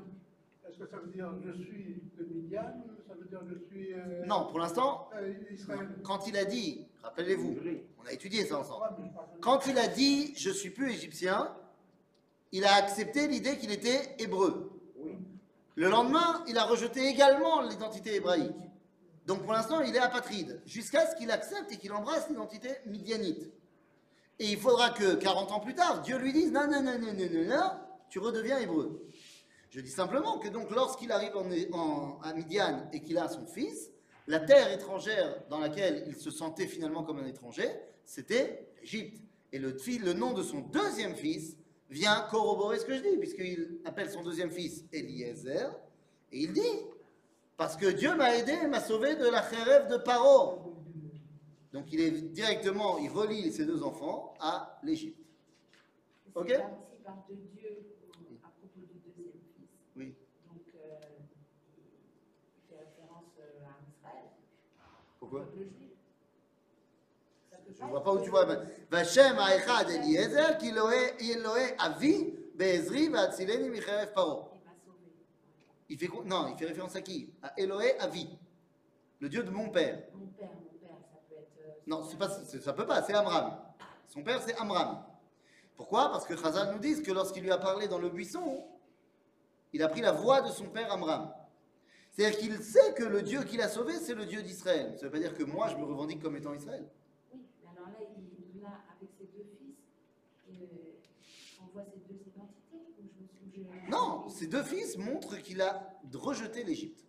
est-ce 0.67 0.77
que 0.79 0.87
ça 0.87 0.97
veut 0.97 1.11
dire 1.11 1.31
je 1.45 1.51
suis 1.63 2.01
de 2.17 2.25
Midian 2.25 2.83
Ça 3.07 3.13
veut 3.13 3.25
dire 3.25 3.41
je 3.47 3.55
suis. 3.67 3.93
euh, 3.93 4.25
Non, 4.25 4.47
pour 4.49 4.59
l'instant, 4.59 5.09
euh, 5.15 5.33
quand 6.03 6.27
il 6.27 6.35
a 6.37 6.45
dit, 6.45 6.86
rappelez-vous, 7.03 7.57
on 8.03 8.07
a 8.07 8.11
étudié 8.13 8.45
ça 8.45 8.59
ensemble. 8.59 8.85
Quand 9.41 9.65
il 9.67 9.77
a 9.77 9.87
dit 9.87 10.33
je 10.35 10.49
suis 10.49 10.69
plus 10.69 10.91
égyptien, 10.91 11.55
il 12.51 12.65
a 12.65 12.73
accepté 12.75 13.27
l'idée 13.27 13.57
qu'il 13.57 13.71
était 13.71 14.15
hébreu. 14.19 14.71
Le 15.75 15.89
lendemain, 15.89 16.43
il 16.47 16.57
a 16.57 16.63
rejeté 16.65 17.05
également 17.07 17.61
l'identité 17.61 18.15
hébraïque. 18.15 18.55
Donc 19.27 19.43
pour 19.43 19.53
l'instant, 19.53 19.81
il 19.81 19.95
est 19.95 19.99
apatride, 19.99 20.61
jusqu'à 20.65 21.05
ce 21.05 21.15
qu'il 21.17 21.29
accepte 21.31 21.71
et 21.71 21.77
qu'il 21.77 21.91
embrasse 21.91 22.29
l'identité 22.29 22.69
midianite. 22.85 23.51
Et 24.39 24.51
il 24.51 24.57
faudra 24.57 24.89
que 24.91 25.15
40 25.15 25.51
ans 25.51 25.59
plus 25.59 25.75
tard, 25.75 26.01
Dieu 26.01 26.17
lui 26.17 26.31
dise 26.31 26.51
non, 26.51 26.67
non, 26.67 26.81
non, 26.81 26.97
non, 26.99 27.13
non, 27.13 27.29
non, 27.31 27.45
non, 27.55 27.71
tu 28.09 28.19
redeviens 28.19 28.57
hébreu. 28.59 29.03
Je 29.69 29.81
dis 29.81 29.91
simplement 29.91 30.39
que 30.39 30.47
donc 30.47 30.71
lorsqu'il 30.71 31.11
arrive 31.11 31.35
en, 31.35 31.45
en- 31.77 32.19
à 32.21 32.33
Midian 32.33 32.87
et 32.93 33.01
qu'il 33.01 33.17
a 33.17 33.27
son 33.27 33.45
fils, 33.45 33.91
la 34.27 34.39
terre 34.39 34.71
étrangère 34.71 35.43
dans 35.49 35.59
laquelle 35.59 36.03
il 36.07 36.15
se 36.15 36.31
sentait 36.31 36.67
finalement 36.67 37.03
comme 37.03 37.19
un 37.19 37.25
étranger, 37.27 37.69
c'était 38.05 38.67
l'Égypte. 38.81 39.21
Et 39.53 39.59
le, 39.59 39.73
nom 40.13 40.33
de 40.33 40.43
son 40.43 40.59
deuxième 40.59 41.15
fils 41.15 41.55
vient 41.89 42.27
corroborer 42.29 42.79
ce 42.79 42.85
que 42.85 42.95
je 42.95 43.01
dis, 43.01 43.17
puisqu'il 43.17 43.79
appelle 43.85 44.09
son 44.09 44.21
deuxième 44.21 44.51
fils 44.51 44.83
Eliezer, 44.91 45.71
et 46.31 46.39
il 46.39 46.51
dit, 46.51 46.61
parce 47.55 47.77
que 47.77 47.87
Dieu 47.87 48.13
m'a 48.15 48.35
aidé 48.35 48.51
et 48.51 48.67
m'a 48.67 48.81
sauvé 48.81 49.15
de 49.15 49.25
la 49.25 49.41
khérève 49.41 49.87
de 49.89 49.97
Paro. 49.97 50.73
Donc 51.71 51.85
il 51.93 52.01
est 52.01 52.11
directement, 52.11 52.97
il 52.97 53.09
relie 53.09 53.51
ses 53.53 53.65
deux 53.65 53.81
enfants 53.83 54.33
à 54.39 54.79
l'Égypte. 54.83 55.19
Ok? 56.35 56.49
C'est 56.49 56.57
parti 56.57 56.97
par 57.03 57.25
de 57.29 57.35
Dieu 57.55 57.95
au- 58.09 58.45
à 58.45 58.49
propos 58.49 58.81
du 58.81 58.99
deuxième 58.99 59.31
fils. 59.55 59.69
Oui. 59.95 60.13
Donc, 60.45 60.61
euh, 60.75 60.99
il 62.57 62.69
fait 62.69 62.83
référence 62.83 63.31
euh, 63.39 63.65
à 63.65 63.79
Israël, 63.89 64.29
Pourquoi 65.29 65.45
Je 67.77 67.83
ne 67.83 67.89
vois 67.89 68.03
pas 68.03 68.13
où 68.13 68.21
tu 68.21 68.29
vois. 68.29 68.45
Vachem 68.89 69.37
haechad 69.37 69.89
Eliezer, 69.89 70.57
ki 70.57 70.69
Eloé 70.69 71.75
avi, 71.77 72.33
be'ezri 72.55 73.09
paro. 74.15 74.51
Il 75.89 75.97
fait 75.97 76.09
Non, 76.25 76.47
il 76.49 76.57
fait 76.57 76.65
référence 76.65 76.95
à 76.95 77.01
qui? 77.01 77.29
À 77.41 77.53
Eloé 77.59 77.97
avi, 77.99 78.29
le 79.19 79.27
Dieu 79.29 79.43
de 79.43 79.49
mon 79.49 79.69
père. 79.69 80.03
Mon 80.13 80.27
père, 80.27 80.49
mon 80.49 80.79
père, 80.79 80.95
ça 81.11 81.17
peut 81.29 81.35
être. 81.35 81.67
euh, 81.67 81.71
Non, 81.87 82.03
pas, 82.17 82.29
ça 82.29 82.73
peut 82.73 82.85
pas, 82.85 83.03
c'est 83.03 83.13
Amram. 83.13 83.57
Son 84.07 84.23
père, 84.23 84.41
c'est 84.41 84.55
Amram. 84.55 85.03
Pourquoi? 85.75 86.09
Parce 86.09 86.25
que 86.25 86.37
Chazal 86.37 86.73
nous 86.73 86.79
dit 86.79 87.03
que 87.03 87.11
lorsqu'il 87.11 87.43
lui 87.43 87.51
a 87.51 87.57
parlé 87.57 87.87
dans 87.87 87.99
le 87.99 88.09
buisson, 88.09 88.65
il 89.73 89.83
a 89.83 89.89
pris 89.89 90.01
la 90.01 90.13
voix 90.13 90.41
de 90.41 90.51
son 90.51 90.65
père 90.69 90.91
Amram. 90.91 91.31
C'est-à-dire 92.17 92.39
qu'il 92.39 92.63
sait 92.63 92.93
que 92.95 93.03
le 93.03 93.21
Dieu 93.21 93.43
qu'il 93.43 93.61
a 93.61 93.69
sauvé, 93.69 93.93
c'est 93.93 94.15
le 94.15 94.25
Dieu 94.25 94.41
d'Israël. 94.41 94.91
Ça 94.97 95.05
veut 95.05 95.11
pas 95.11 95.19
dire 95.19 95.35
que 95.35 95.43
moi, 95.43 95.67
je 95.67 95.75
me 95.75 95.83
revendique 95.83 96.19
comme 96.19 96.35
étant 96.35 96.51
Israël. 96.55 96.83
Oui, 97.31 97.41
mais 97.61 97.69
alors 97.77 97.89
là, 97.89 97.99
il, 98.17 98.59
là, 98.59 98.69
avec 98.97 99.09
ses 99.19 99.25
deux 99.25 99.45
fils, 99.59 99.75
euh, 100.49 100.65
on 101.61 101.71
voit 101.71 101.83
ces 101.85 101.99
deux 102.11 102.19
identités. 102.19 102.81
Je 103.53 103.59
me 103.61 103.91
Non, 103.91 104.27
ces 104.29 104.47
deux 104.47 104.63
fils 104.63 104.97
montrent 104.97 105.37
qu'il 105.37 105.61
a 105.61 105.93
rejeté 106.11 106.63
l'Égypte. 106.63 107.05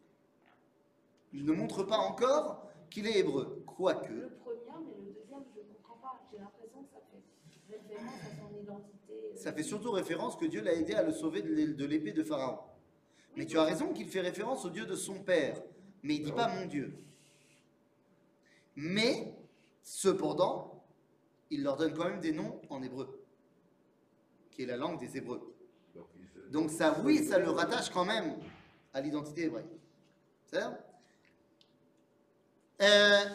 Il 1.32 1.46
ne 1.46 1.52
montre 1.52 1.84
pas 1.84 1.96
encore 1.96 2.68
qu'il 2.90 3.06
est 3.06 3.18
hébreu. 3.18 3.62
Quoique, 3.66 4.12
Le 4.12 4.28
premier, 4.28 4.60
mais 4.86 5.06
le 5.06 5.12
deuxième, 5.14 5.42
je 5.54 5.60
ne 5.60 5.74
comprends 5.82 5.96
pas. 6.02 6.20
J'ai 6.30 6.38
l'impression 6.38 6.82
que 6.82 6.90
ça 6.92 7.00
fait 7.10 7.72
référence 7.78 8.20
à 8.20 8.30
son 8.36 8.62
identité. 8.62 9.12
euh, 9.12 9.36
ça 9.36 9.54
fait 9.54 9.62
surtout 9.62 9.90
référence 9.90 10.36
que 10.36 10.44
Dieu 10.44 10.60
l'a 10.60 10.74
aidé 10.74 10.92
à 10.92 11.02
le 11.02 11.12
sauver 11.12 11.40
de 11.40 11.84
l'épée 11.86 12.12
de 12.12 12.22
Pharaon. 12.22 12.58
Mais 13.35 13.45
tu 13.45 13.57
as 13.57 13.63
raison 13.63 13.93
qu'il 13.93 14.07
fait 14.07 14.21
référence 14.21 14.63
au 14.65 14.69
Dieu 14.69 14.85
de 14.85 14.95
son 14.95 15.23
père. 15.23 15.61
mais 16.03 16.15
il 16.15 16.23
dit 16.25 16.31
pas 16.33 16.49
mon 16.49 16.65
Dieu. 16.65 16.97
Mais, 18.75 19.33
cependant, 19.81 20.83
il 21.49 21.63
leur 21.63 21.77
donne 21.77 21.93
quand 21.93 22.05
même 22.09 22.19
des 22.19 22.33
noms 22.33 22.59
en 22.69 22.81
hébreu, 22.83 23.23
qui 24.51 24.63
est 24.63 24.65
la 24.65 24.75
langue 24.77 24.99
des 24.99 25.15
Hébreux. 25.17 25.55
Donc, 25.95 26.07
il 26.19 26.27
se- 26.27 26.49
Donc 26.49 26.69
ça, 26.71 26.99
oui, 27.03 27.23
ça 27.25 27.37
le 27.39 27.49
rattache 27.51 27.89
quand 27.89 28.03
même 28.05 28.35
à 28.93 28.99
l'identité 29.01 29.43
hébraïque. 29.43 29.79
C'est 30.47 30.59
ça 30.59 30.77
Euh, 32.81 33.25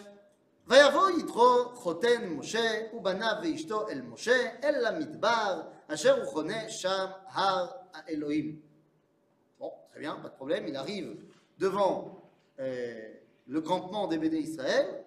ויבוא 0.66 1.11
יתרו 1.11 1.68
חותן 1.74 2.28
משה 2.28 2.88
ובניו 2.94 3.33
ואשתו 3.42 3.88
אל 3.88 4.02
משה 4.02 4.59
אל 4.64 4.87
המדבר 4.87 5.62
אשר 5.88 6.16
הוא 6.22 6.26
חונה 6.33 6.68
שם 6.70 7.07
הר 7.26 7.66
האלוהים. 7.94 8.61
Très 9.93 9.99
bien, 9.99 10.15
pas 10.15 10.29
de 10.29 10.34
problème. 10.34 10.65
Il 10.67 10.75
arrive 10.75 11.15
devant 11.60 12.27
euh, 12.60 13.13
le 13.47 13.62
campement 13.62 14.08
des 14.08 14.17
Béné 14.17 14.39
Israël. 14.39 15.06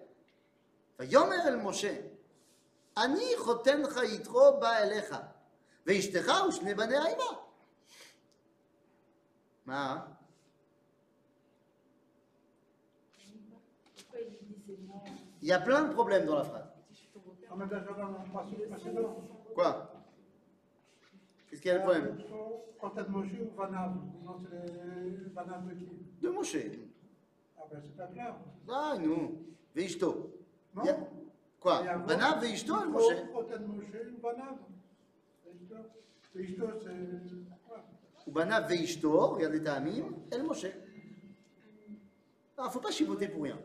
Hein. 9.67 10.07
Il 15.41 15.49
y 15.49 15.51
a 15.51 15.59
plein 15.59 15.83
de 15.83 15.93
problèmes 15.93 16.25
dans 16.25 16.37
la 16.37 16.45
phrase. 16.45 16.69
Quoi? 19.53 19.96
Le 21.73 21.79
problème? 21.81 22.17
Quand 22.79 22.89
t'as 22.91 23.03
de 23.03 23.09
Moshe 23.09 23.27
non. 26.55 26.83
Ah 27.57 27.63
ben 27.71 27.81
c'est 27.83 27.97
pas 27.97 28.07
clair. 28.07 28.35
Ah, 28.69 28.95
nous. 28.99 29.45
Veishto. 29.75 30.33
Non 30.75 30.83
Il 30.83 30.87
y 30.87 30.89
a- 30.89 30.97
Quoi 31.59 31.81
Il 31.83 32.05
Banav, 32.05 32.39
Veishto, 32.41 32.83
et 32.83 32.87
Moshe. 32.87 33.13
Veishto, 36.35 36.65
c'est. 36.81 37.67
quoi? 37.67 37.83
Ou 38.27 38.31
Banav, 38.31 38.67
Veishto, 38.69 39.27
regardez 39.27 39.63
ta 39.63 39.73
amine, 39.75 40.05
El 40.31 40.43
Moshe. 40.43 40.67
Ah, 42.57 42.69
faut 42.69 42.79
pas 42.79 42.91
chipoter 42.91 43.27
pour 43.27 43.43
rien. 43.43 43.59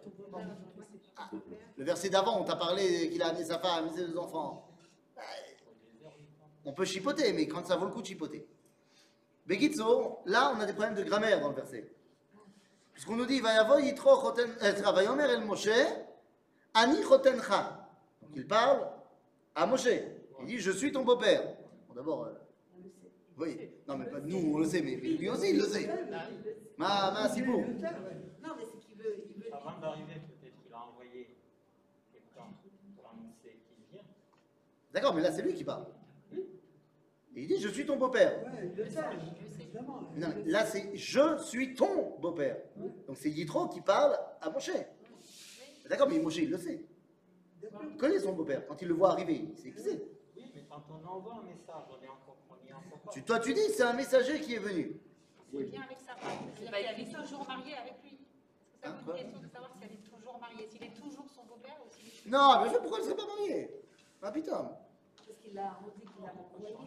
Ah, 1.17 1.31
le 1.77 1.85
verset 1.85 2.09
d'avant, 2.09 2.41
on 2.41 2.45
t'a 2.45 2.57
parlé 2.57 3.11
qu'il 3.11 3.23
a 3.23 3.29
amené 3.29 3.45
sa 3.45 3.59
femme, 3.59 3.91
ses 3.95 4.17
enfants. 4.17 4.69
On 6.65 6.73
peut 6.73 6.85
chipoter, 6.85 7.33
mais 7.33 7.47
quand 7.47 7.67
ça 7.67 7.77
vaut 7.77 7.87
le 7.87 7.93
coup 7.93 8.03
de 8.03 8.07
chipoter. 8.07 8.47
Begitzo, 9.47 10.21
là, 10.27 10.53
on 10.57 10.61
a 10.61 10.67
des 10.67 10.73
problèmes 10.73 10.95
de 10.95 11.03
grammaire 11.03 11.41
dans 11.41 11.49
le 11.49 11.55
verset. 11.57 11.91
Puisqu'on 12.93 13.17
nous 13.17 13.27
dit, 13.27 13.41
choten, 13.41 14.51
euh, 14.63 14.93
Vayomer 14.93 15.25
el 15.25 15.45
Moshe, 15.45 15.69
ani 16.75 17.03
chotencha. 17.03 17.89
Donc 18.21 18.31
il 18.37 18.47
parle 18.47 18.87
à 19.55 19.67
Moshe. 19.67 19.89
Il 20.41 20.47
dit, 20.47 20.59
je 20.59 20.71
suis 20.71 20.93
ton 20.93 21.03
beau-père. 21.05 21.43
Bon, 21.89 21.95
d'abord, 21.95 22.25
euh, 22.25 22.35
On 22.77 22.83
le 22.83 22.91
sait. 22.91 23.11
oui, 23.39 23.71
non, 23.89 23.97
mais 23.97 24.07
pas 24.07 24.21
nous, 24.21 24.53
on 24.55 24.59
le 24.59 24.67
sait, 24.67 24.83
mais 24.83 24.97
lui 24.97 25.29
aussi, 25.29 25.51
il 25.51 25.59
le 25.59 25.65
sait. 25.65 25.89
Ma, 26.77 27.11
ma, 27.11 27.29
c'est 27.29 27.43
beau. 27.43 27.59
Non, 27.59 28.55
mais 28.57 28.65
c'est 28.65 28.79
qu'il 28.79 28.97
veut, 28.97 29.25
il 29.29 29.43
veut. 29.43 29.53
Avant 29.53 29.79
d'arriver, 29.81 30.15
peut-être 30.15 30.63
qu'il 30.63 30.73
a 30.73 30.81
envoyé 30.81 31.37
quelqu'un 32.13 32.49
pour 32.97 33.11
annoncer 33.11 33.59
qu'il 33.67 33.85
vient. 33.91 34.05
D'accord, 34.93 35.15
mais 35.15 35.23
là, 35.23 35.33
c'est 35.33 35.43
lui 35.43 35.55
qui 35.55 35.65
parle. 35.65 35.87
Et 37.35 37.43
il 37.43 37.49
dit, 37.49 37.59
je 37.61 37.69
suis 37.69 37.87
ton 37.87 37.97
beau-père. 37.97 38.43
Ouais, 38.45 38.71
évidemment. 39.61 40.01
Non, 40.17 40.29
là, 40.47 40.67
c'est 40.67 40.95
je 40.95 41.39
suis 41.39 41.75
ton 41.75 42.17
beau-père. 42.21 42.59
Donc 43.07 43.17
c'est 43.17 43.31
Yitro 43.31 43.69
qui 43.69 43.81
parle 43.81 44.19
à 44.41 44.51
Moshe. 44.51 44.71
D'accord, 45.89 46.09
mais 46.09 46.19
Moshe, 46.19 46.37
il 46.39 46.51
le 46.51 46.59
sait. 46.59 46.85
Il 47.63 47.97
connaît 47.97 48.19
son 48.19 48.33
beau-père. 48.33 48.67
Quand 48.67 48.81
il 48.83 48.89
le 48.89 48.95
voit 48.95 49.13
arriver, 49.13 49.47
il 49.51 49.57
sait 49.57 49.71
qui 49.71 49.81
c'est. 49.81 50.03
Oui, 50.37 50.53
mais 50.55 50.65
quand 50.69 50.83
on 50.91 51.07
envoie 51.09 51.37
un 51.37 51.43
message, 51.45 51.85
on 51.89 52.03
est 52.05 52.09
encore, 52.09 52.37
on 52.51 52.69
est 52.69 52.73
encore 52.73 52.99
pas. 53.01 53.11
Tu- 53.13 53.23
Toi, 53.23 53.39
tu 53.41 53.55
dis, 53.55 53.61
c'est 53.71 53.83
un 53.85 53.93
messager 53.95 54.41
qui 54.41 54.55
est 54.55 54.59
venu. 54.59 55.01
C'est 55.55 55.65
bien 55.65 55.83
avec 55.83 55.99
sa 56.01 56.15
femme. 56.17 56.39
Qu'elle 56.57 57.01
est 57.01 57.13
toujours 57.13 57.47
mariée 57.47 57.75
avec 57.77 57.95
lui. 58.03 58.19
Est-ce 58.83 58.83
que 58.83 58.87
ça 58.89 58.91
Hein, 58.91 58.97
une 59.07 59.15
question 59.23 59.41
de 59.41 59.49
savoir 59.49 59.71
si 59.79 59.85
elle 59.85 59.93
est 59.93 60.11
toujours 60.11 60.39
mariée, 60.41 60.67
s'il 60.71 60.83
est 60.83 60.95
toujours 60.95 61.27
son 61.35 61.45
beau-père 61.45 61.77
ou 61.87 61.89
s'il 61.95 62.09
est... 62.09 62.31
Non, 62.31 62.61
mais 62.63 62.69
je 62.69 62.75
sais 62.75 62.81
pourquoi 62.81 62.99
elle 62.99 63.05
ne 63.05 63.11
serait 63.11 63.17
pas 63.23 63.27
mariée. 63.37 63.71
Ah 64.23 64.33
putain. 64.33 64.77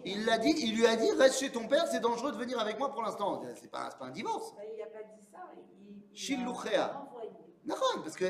Il 0.05 0.25
l'a 0.25 0.37
dit, 0.37 0.53
il 0.57 0.75
lui 0.77 0.85
a 0.85 0.95
dit, 0.95 1.11
reste 1.11 1.39
chez 1.39 1.51
ton 1.51 1.67
père, 1.67 1.87
c'est 1.87 1.99
dangereux 1.99 2.31
de 2.31 2.37
venir 2.37 2.59
avec 2.59 2.77
moi 2.77 2.91
pour 2.91 3.01
l'instant. 3.03 3.41
C'est 3.55 3.69
pas, 3.71 3.89
pas 3.89 4.05
un 4.05 4.11
divorce. 4.11 4.53
Ben, 4.55 4.63
il 4.73 4.79
n'a 4.79 4.85
pas 4.85 5.03
dit 5.03 5.25
ça. 5.31 5.39
Il, 5.55 5.95
il 6.11 6.17
Shilouchéa. 6.17 6.85
a 6.85 7.01
envoyé. 7.01 7.29
Non, 7.65 7.75
parce 8.03 8.15
que 8.15 8.25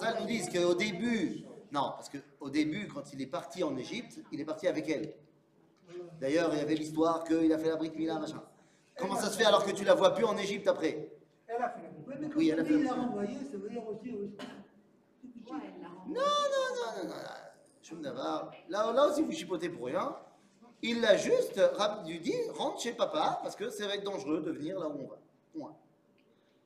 ça 0.00 0.20
nous 0.20 0.26
disent 0.26 0.50
qu'au 0.50 0.74
début, 0.74 1.44
non, 1.72 1.92
parce 1.96 2.10
qu'au 2.10 2.50
début, 2.50 2.86
quand 2.88 3.12
il 3.12 3.22
est 3.22 3.26
parti 3.26 3.64
en 3.64 3.76
Égypte, 3.76 4.20
il 4.30 4.40
est 4.40 4.44
parti 4.44 4.68
avec 4.68 4.88
elle. 4.88 5.14
D'ailleurs, 6.20 6.50
il 6.52 6.58
y 6.58 6.62
avait 6.62 6.74
l'histoire 6.74 7.24
qu'il 7.24 7.52
a 7.52 7.58
fait 7.58 7.68
la 7.68 7.76
brique 7.76 7.96
Mila, 7.96 8.18
machin. 8.18 8.42
Comment 8.98 9.16
ça 9.16 9.28
se 9.30 9.38
fait 9.38 9.44
alors 9.44 9.64
que 9.64 9.70
tu 9.72 9.84
la 9.84 9.94
vois 9.94 10.14
plus 10.14 10.24
en 10.24 10.36
Égypte 10.36 10.68
après? 10.68 11.10
Elle 11.48 11.62
a 11.62 11.70
fait 11.70 11.82
la 11.82 12.16
mais 12.18 12.28
quand 12.28 12.38
Oui, 12.38 12.50
elle 12.50 12.60
a 12.60 12.62
il 12.62 12.68
fait- 12.68 12.82
l'a 12.84 12.92
renvoyé, 12.94 13.34
ça 13.50 13.56
veut 13.56 13.68
dire 13.70 13.82
aussi. 13.88 14.12
aussi. 14.12 14.36
Ouais, 15.50 15.58
elle 15.64 15.82
l'a 15.82 15.88
Non, 15.88 16.14
non, 16.14 16.14
non, 16.20 17.02
non, 17.02 17.08
non. 17.08 17.14
Là, 18.00 18.50
là 18.68 19.06
aussi, 19.08 19.22
vous 19.22 19.32
chipotez 19.32 19.68
pour 19.68 19.86
rien. 19.86 20.16
Il 20.82 21.00
l'a 21.00 21.16
juste 21.16 21.60
lui 22.06 22.18
dit 22.18 22.34
rentre 22.54 22.80
chez 22.80 22.92
papa 22.92 23.38
parce 23.42 23.54
que 23.54 23.70
ça 23.70 23.86
va 23.86 23.94
être 23.94 24.04
dangereux 24.04 24.40
de 24.40 24.50
venir 24.50 24.80
là 24.80 24.88
où 24.88 25.08
on 25.54 25.64
va. 25.66 25.74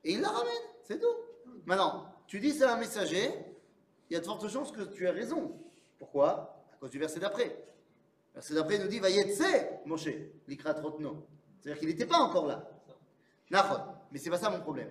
Et 0.04 0.12
il 0.12 0.20
la 0.20 0.30
ramène, 0.30 0.52
c'est 0.84 0.98
tout. 0.98 1.16
Maintenant, 1.66 2.06
tu 2.26 2.40
dis 2.40 2.52
c'est 2.52 2.64
un 2.64 2.76
messager, 2.76 3.30
il 4.08 4.14
y 4.14 4.16
a 4.16 4.20
de 4.20 4.24
fortes 4.24 4.48
chances 4.48 4.72
que 4.72 4.82
tu 4.82 5.04
aies 5.04 5.10
raison. 5.10 5.52
Pourquoi? 5.98 6.62
À 6.72 6.76
cause 6.76 6.90
du 6.90 6.98
verset 6.98 7.20
d'après. 7.20 7.48
Le 7.48 8.34
verset 8.34 8.54
d'après 8.54 8.78
nous 8.78 8.88
dit 8.88 9.00
Vayetse 9.00 9.42
Moshe, 9.84 10.08
l'ikrat 10.46 10.74
rotno. 10.74 11.26
C'est-à-dire 11.60 11.80
qu'il 11.80 11.88
n'était 11.88 12.06
pas 12.06 12.18
encore 12.18 12.46
là. 12.46 12.70
Nachon. 13.50 13.82
Mais 14.12 14.18
c'est 14.18 14.30
pas 14.30 14.38
ça 14.38 14.48
mon 14.48 14.60
problème. 14.60 14.90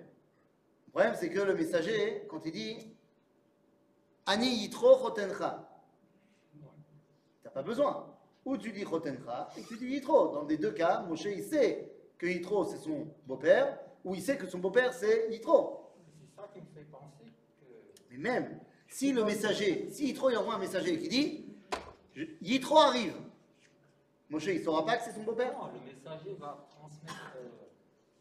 Le 0.88 0.91
problème, 0.91 1.15
c'est 1.19 1.30
que 1.30 1.39
le 1.39 1.56
messager, 1.56 2.26
quand 2.30 2.45
il 2.45 2.52
dit 2.52 2.95
Ani 4.26 4.48
yitro 4.48 4.98
chotencha, 4.98 5.67
pas 7.56 7.63
besoin. 7.63 8.06
Ou 8.44 8.58
tu 8.58 8.72
dis 8.72 8.84
chotencha, 8.84 9.50
et 9.58 9.63
tu 9.63 9.78
dis 9.78 9.88
yitro. 9.88 10.28
Dans 10.34 10.44
les 10.44 10.58
deux 10.58 10.72
cas, 10.74 11.02
Moshe, 11.08 11.26
il 11.26 11.41
sait 11.44 11.89
que 12.18 12.28
yitro, 12.28 12.65
c'est 12.65 12.78
son 12.78 13.08
beau-père, 13.26 13.80
ou 14.04 14.13
il 14.13 14.22
sait 14.22 14.38
que 14.38 14.46
son 14.46 14.60
beau-père, 14.60 14.94
c'est 14.94 15.32
yitro. 15.32 15.89
C'est 16.20 16.36
ça 16.41 16.48
qui 16.54 16.60
me 16.60 16.65
fait 16.76 16.84
penser 16.91 17.32
que. 17.60 17.65
Mais 18.12 18.18
même, 18.18 18.60
si 18.88 19.13
le 19.13 19.24
messager, 19.24 19.89
si 19.89 20.08
Yitro 20.08 20.30
il 20.30 20.38
envoie 20.38 20.56
un 20.56 20.60
messager 20.60 21.00
qui 21.00 21.08
dit 21.08 21.46
Yitro 22.41 22.78
arrive, 22.78 23.15
Moshe 24.30 24.46
il 24.48 24.62
saura 24.63 24.86
pas 24.86 24.98
que 24.98 25.04
c'est 25.06 25.12
son 25.13 25.24
beau-père 25.24 25.54
Non, 25.58 25.70
le 25.74 25.80
messager 25.94 26.34
va 26.39 26.65
transmettre 26.70 27.34
euh, 27.38 27.50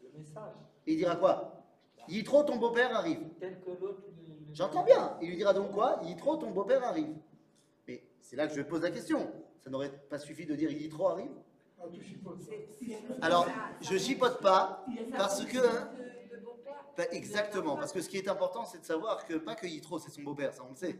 le 0.01 0.17
message. 0.19 0.53
Il 0.87 0.97
dira 0.97 1.15
quoi? 1.17 1.61
Yitro, 2.07 2.43
ton 2.43 2.55
beau-père 2.57 2.95
arrive. 2.95 3.19
Tel 3.39 3.59
que 3.61 3.69
l'autre. 3.69 4.01
le- 4.07 4.23
le- 4.49 4.53
J'entends 4.55 4.83
bien. 4.83 5.17
Il 5.21 5.29
lui 5.29 5.35
dira 5.37 5.53
donc 5.53 5.71
quoi? 5.71 5.99
Yitro, 6.03 6.37
ton 6.37 6.51
beau-père 6.51 6.83
arrive. 6.83 7.13
C'est 8.25 8.35
là 8.35 8.47
que 8.47 8.55
je 8.55 8.61
pose 8.63 8.81
la 8.81 8.89
question. 8.89 9.31
Ça 9.59 9.69
n'aurait 9.69 9.91
pas 10.09 10.17
suffi 10.17 10.47
de 10.47 10.55
dire 10.55 10.71
Yitro 10.71 11.07
arrive 11.09 11.29
Ah, 11.79 11.83
tu 11.93 12.01
chipotes. 12.01 12.41
C'est- 12.41 12.67
c'est- 12.79 12.97
Alors, 13.21 13.47
je 13.81 13.97
chipote 13.97 14.41
pas, 14.41 14.83
parce 15.15 15.45
que. 15.45 15.57
de- 15.57 16.35
de 16.37 16.43
beau-père. 16.43 16.83
Bah, 16.97 17.03
exactement, 17.11 17.75
parce 17.75 17.91
que 17.93 18.01
ce 18.01 18.09
qui 18.09 18.17
est 18.17 18.27
important, 18.27 18.65
c'est 18.65 18.79
de 18.79 18.85
savoir 18.85 19.25
que 19.25 19.35
pas 19.35 19.53
que 19.53 19.67
Yitro, 19.67 19.99
c'est 19.99 20.09
son 20.09 20.23
beau-père, 20.23 20.53
ça 20.53 20.63
on 20.65 20.69
le 20.71 20.75
sait, 20.75 20.97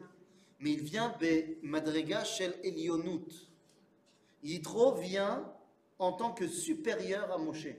mais 0.60 0.74
il 0.74 0.82
vient 0.82 1.16
be 1.20 1.58
Madrega 1.64 2.24
Shel 2.24 2.54
Elionut. 2.64 3.26
Yitro 4.44 4.94
vient 4.94 5.52
en 5.98 6.12
tant 6.14 6.32
que 6.32 6.48
supérieur 6.48 7.32
à 7.32 7.40
Moshe. 7.40 7.70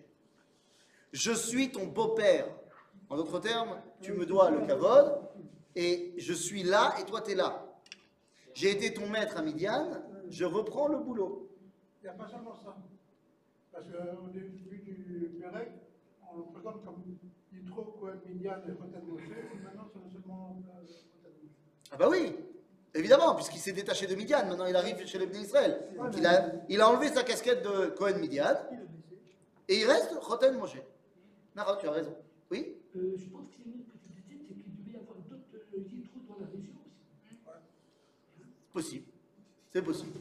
Je 1.12 1.32
suis 1.32 1.70
ton 1.70 1.87
beau-père. 1.87 2.48
En 3.09 3.16
d'autres 3.16 3.38
termes, 3.38 3.80
tu 4.00 4.12
me 4.12 4.26
dois 4.26 4.50
le 4.50 4.66
kavod, 4.66 5.20
et 5.76 6.12
je 6.16 6.32
suis 6.32 6.64
là, 6.64 6.94
et 7.00 7.04
toi 7.04 7.20
tu 7.20 7.30
es 7.32 7.35
là. 7.37 7.62
J'ai 8.57 8.71
été 8.71 8.95
ton 8.95 9.07
maître 9.07 9.37
à 9.37 9.42
Midian, 9.42 10.03
je 10.31 10.47
reprends 10.47 10.88
le 10.88 10.97
boulot. 10.97 11.47
Il 12.01 12.05
n'y 12.05 12.09
a 12.09 12.14
pas 12.14 12.27
seulement 12.27 12.55
ça. 12.55 12.75
Parce 13.71 13.85
qu'au 13.87 14.29
début 14.29 14.79
du 14.79 15.37
Pérec, 15.38 15.69
on 16.33 16.38
le 16.38 16.45
présente 16.55 16.83
comme 16.83 17.03
Yitro, 17.53 17.83
Cohen, 18.01 18.14
Midian 18.27 18.55
et 18.66 18.73
Moshe. 19.11 19.25
et 19.25 19.62
Maintenant, 19.62 19.87
c'est 19.92 20.11
seulement 20.11 20.57
euh. 20.75 20.87
Ah 21.92 21.97
bah 21.99 22.09
oui, 22.09 22.35
évidemment, 22.95 23.35
puisqu'il 23.35 23.59
s'est 23.59 23.73
détaché 23.73 24.07
de 24.07 24.14
Midian, 24.14 24.47
maintenant 24.47 24.64
il 24.64 24.75
arrive 24.75 25.05
chez 25.05 25.19
les 25.19 25.38
Israël. 25.38 25.88
Donc 25.95 26.14
il 26.16 26.25
a, 26.25 26.53
il 26.71 26.81
a 26.81 26.88
enlevé 26.88 27.09
sa 27.09 27.25
casquette 27.25 27.62
de 27.62 27.88
Cohen 27.88 28.16
Midian, 28.19 28.57
et 29.69 29.81
il 29.81 29.85
reste 29.87 30.14
Choten 30.27 30.57
Moshe. 30.57 30.81
Nara, 31.55 31.77
tu 31.77 31.87
as 31.88 31.92
raison. 31.92 32.16
Oui? 32.51 32.75
Euh, 32.97 33.16
je 33.19 33.29
pense 33.29 33.49
que 33.49 33.55
c'est 33.55 33.64
une 33.69 33.81
autre 33.81 33.92
que 33.92 33.99
tu 33.99 34.09
disais, 34.12 34.40
c'est 34.49 34.55
qu'il 34.55 34.75
devait 34.79 34.92
y 34.92 34.97
avoir 34.97 35.19
d'autres 35.29 35.45
euh, 35.53 35.79
Yitro 35.79 36.21
dans 36.27 36.40
la 36.40 36.47
région 36.51 36.73
aussi. 36.87 36.97
Possible. 38.76 39.08
C'est 39.72 39.80
possible. 39.80 40.20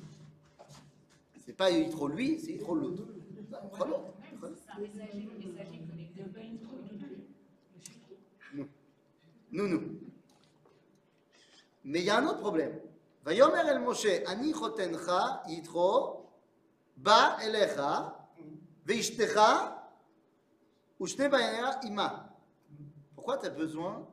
C'est 1.46 1.52
pas 1.52 1.70
Yitro 1.70 2.08
lui, 2.08 2.40
c'est 2.40 2.54
l'autre. 2.54 2.80
L'autre. 2.80 3.04
Il 4.32 4.40
pas 4.40 4.48
Yitro 6.40 6.78
de 6.90 6.96
deux. 6.96 7.28
Mais 9.52 9.68
trop. 9.68 9.82
Il 11.84 11.98
y 11.98 12.10
a 12.10 12.18
un 12.18 12.26
autre 12.28 12.40
problème. 12.40 12.80
Vayomer 13.26 13.68
el 13.68 13.82
Moshe, 13.82 14.24
ani 14.26 14.54
chotencha 14.54 15.44
yitro, 15.50 16.30
ba 16.96 17.36
elecha, 17.44 18.26
veishtecha, 18.86 19.86
ushne 20.98 21.28
bayanera 21.28 21.82
ima. 21.84 22.34
Pourquoi 23.16 23.38
tu 23.38 23.48
as 23.48 23.50
besoin 23.50 24.08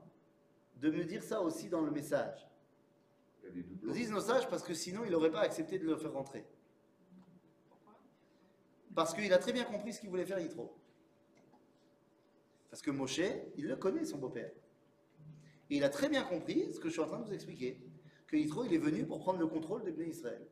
de 0.81 0.91
me 0.91 1.05
dire 1.05 1.23
ça 1.23 1.41
aussi 1.41 1.69
dans 1.69 1.83
le 1.83 1.93
message? 1.93 2.49
Il 2.49 2.52
des 3.53 3.63
doublons. 3.63 3.93
disent 3.93 4.11
nos 4.11 4.21
sages 4.21 4.49
parce 4.49 4.63
que 4.63 4.75
sinon 4.75 5.03
il 5.05 5.13
n'aurait 5.13 5.31
pas 5.31 5.41
accepté 5.41 5.79
de 5.79 5.85
le 5.85 5.97
faire 5.97 6.13
rentrer. 6.13 6.45
Parce 8.95 9.15
qu'il 9.15 9.33
a 9.33 9.39
très 9.39 9.53
bien 9.53 9.65
compris 9.65 9.93
ce 9.93 10.01
qu'il 10.01 10.11
voulait 10.11 10.27
faire 10.27 10.39
Yitro. 10.39 10.77
Parce 12.71 12.83
que 12.83 12.91
Moshe, 12.91 13.21
il 13.57 13.67
le 13.67 13.77
connaît, 13.77 14.05
son 14.05 14.19
beau-père. 14.19 14.51
Et 15.71 15.77
il 15.77 15.85
a 15.85 15.89
très 15.89 16.09
bien 16.09 16.23
compris 16.23 16.73
ce 16.73 16.81
que 16.81 16.89
je 16.89 16.95
suis 16.95 17.03
en 17.03 17.07
train 17.07 17.19
de 17.21 17.27
vous 17.27 17.33
expliquer. 17.33 17.81
Que 18.27 18.37
Yitro, 18.37 18.65
il 18.65 18.75
est 18.75 18.79
venu 18.79 19.07
pour 19.07 19.21
prendre 19.21 19.39
le 19.39 19.47
contrôle 19.47 19.85
des 19.85 19.93
Bnei 19.93 20.09
Israël. 20.09 20.47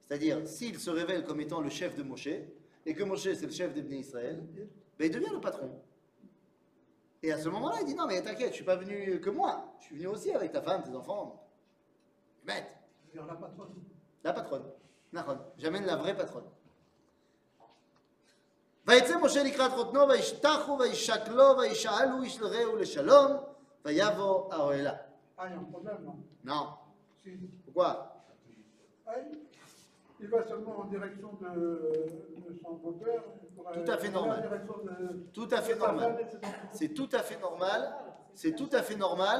C'est-à-dire, 0.00 0.46
s'il 0.46 0.78
se 0.78 0.90
révèle 0.90 1.24
comme 1.24 1.40
étant 1.40 1.60
le 1.60 1.70
chef 1.70 1.96
de 1.96 2.02
Moshe, 2.02 2.28
et 2.84 2.94
que 2.94 3.02
Moshe 3.04 3.32
c'est 3.32 3.46
le 3.46 3.52
chef 3.52 3.72
des 3.72 3.82
Bnei 3.82 4.00
Israël, 4.00 4.42
ben, 4.98 5.06
il 5.06 5.10
devient 5.10 5.32
le 5.32 5.40
patron. 5.40 5.82
Et 7.22 7.32
à 7.32 7.38
ce 7.38 7.48
moment-là, 7.48 7.76
il 7.80 7.86
dit 7.86 7.94
Non, 7.94 8.06
mais 8.06 8.20
t'inquiète, 8.22 8.50
je 8.50 8.56
suis 8.56 8.64
pas 8.64 8.76
venu 8.76 9.20
que 9.20 9.30
moi. 9.30 9.74
Je 9.80 9.86
suis 9.86 9.96
venu 9.96 10.08
aussi 10.08 10.32
avec 10.32 10.52
ta 10.52 10.60
femme, 10.60 10.82
tes 10.82 10.94
enfants. 10.94 11.41
Bête. 12.45 12.65
C'est-à-dire 13.11 13.25
la 13.27 13.35
patronne. 13.35 13.73
La 14.23 14.33
patronne. 14.33 14.63
Nahon. 15.13 15.37
J'amène 15.57 15.85
la 15.85 15.95
vraie 15.95 16.15
patronne. 16.15 16.47
ויצא 18.87 19.17
משה 19.17 19.43
לקראת 19.43 19.71
חותנו, 19.71 20.07
וישתחו, 20.09 20.77
וישק 20.79 21.27
לו, 21.27 21.43
וישאלו 21.57 22.21
איש 22.23 22.39
לרעהו 22.41 22.75
לשלום, 22.75 23.31
ויבוא 23.85 24.53
האוהלה. 24.53 24.93
Ah, 25.39 25.41
il 25.45 25.51
y 25.51 25.53
a 25.53 25.57
un 25.57 25.63
problème, 25.71 25.97
non 26.05 26.15
Non. 26.45 26.65
Si. 27.23 27.29
Pourquoi 27.65 27.89
Ah, 29.05 29.11
il- 29.19 29.39
il 30.21 30.27
va 30.29 30.41
seulement 30.47 30.79
en 30.79 30.85
direction 30.85 31.29
de, 31.41 31.59
de 32.47 32.53
son 32.63 32.73
beau-père. 32.83 33.21
il 33.43 33.49
pourrait 33.55 33.73
Tout 33.83 33.91
à 33.91 33.97
fait 33.97 34.07
aller 34.07 34.13
normal. 34.15 34.37
En 34.39 34.41
direction 34.49 34.77
de, 34.83 34.95
Tout 35.33 35.49
à 35.51 35.61
fait 35.61 35.75
de 35.75 35.79
sa 35.79 35.85
femme 35.85 35.95
normal. 35.97 36.17
et 36.21 36.25
de 36.25 36.29
ses 36.31 36.37
enfants. 36.37 36.69
C'est 36.79 36.93
tout 36.99 37.09
à 37.11 37.19
fait 37.19 37.39
normal. 37.39 37.81
C'est 38.33 38.55
tout 38.55 38.69
à 38.71 38.81
fait 38.81 38.95
normal. 38.95 39.39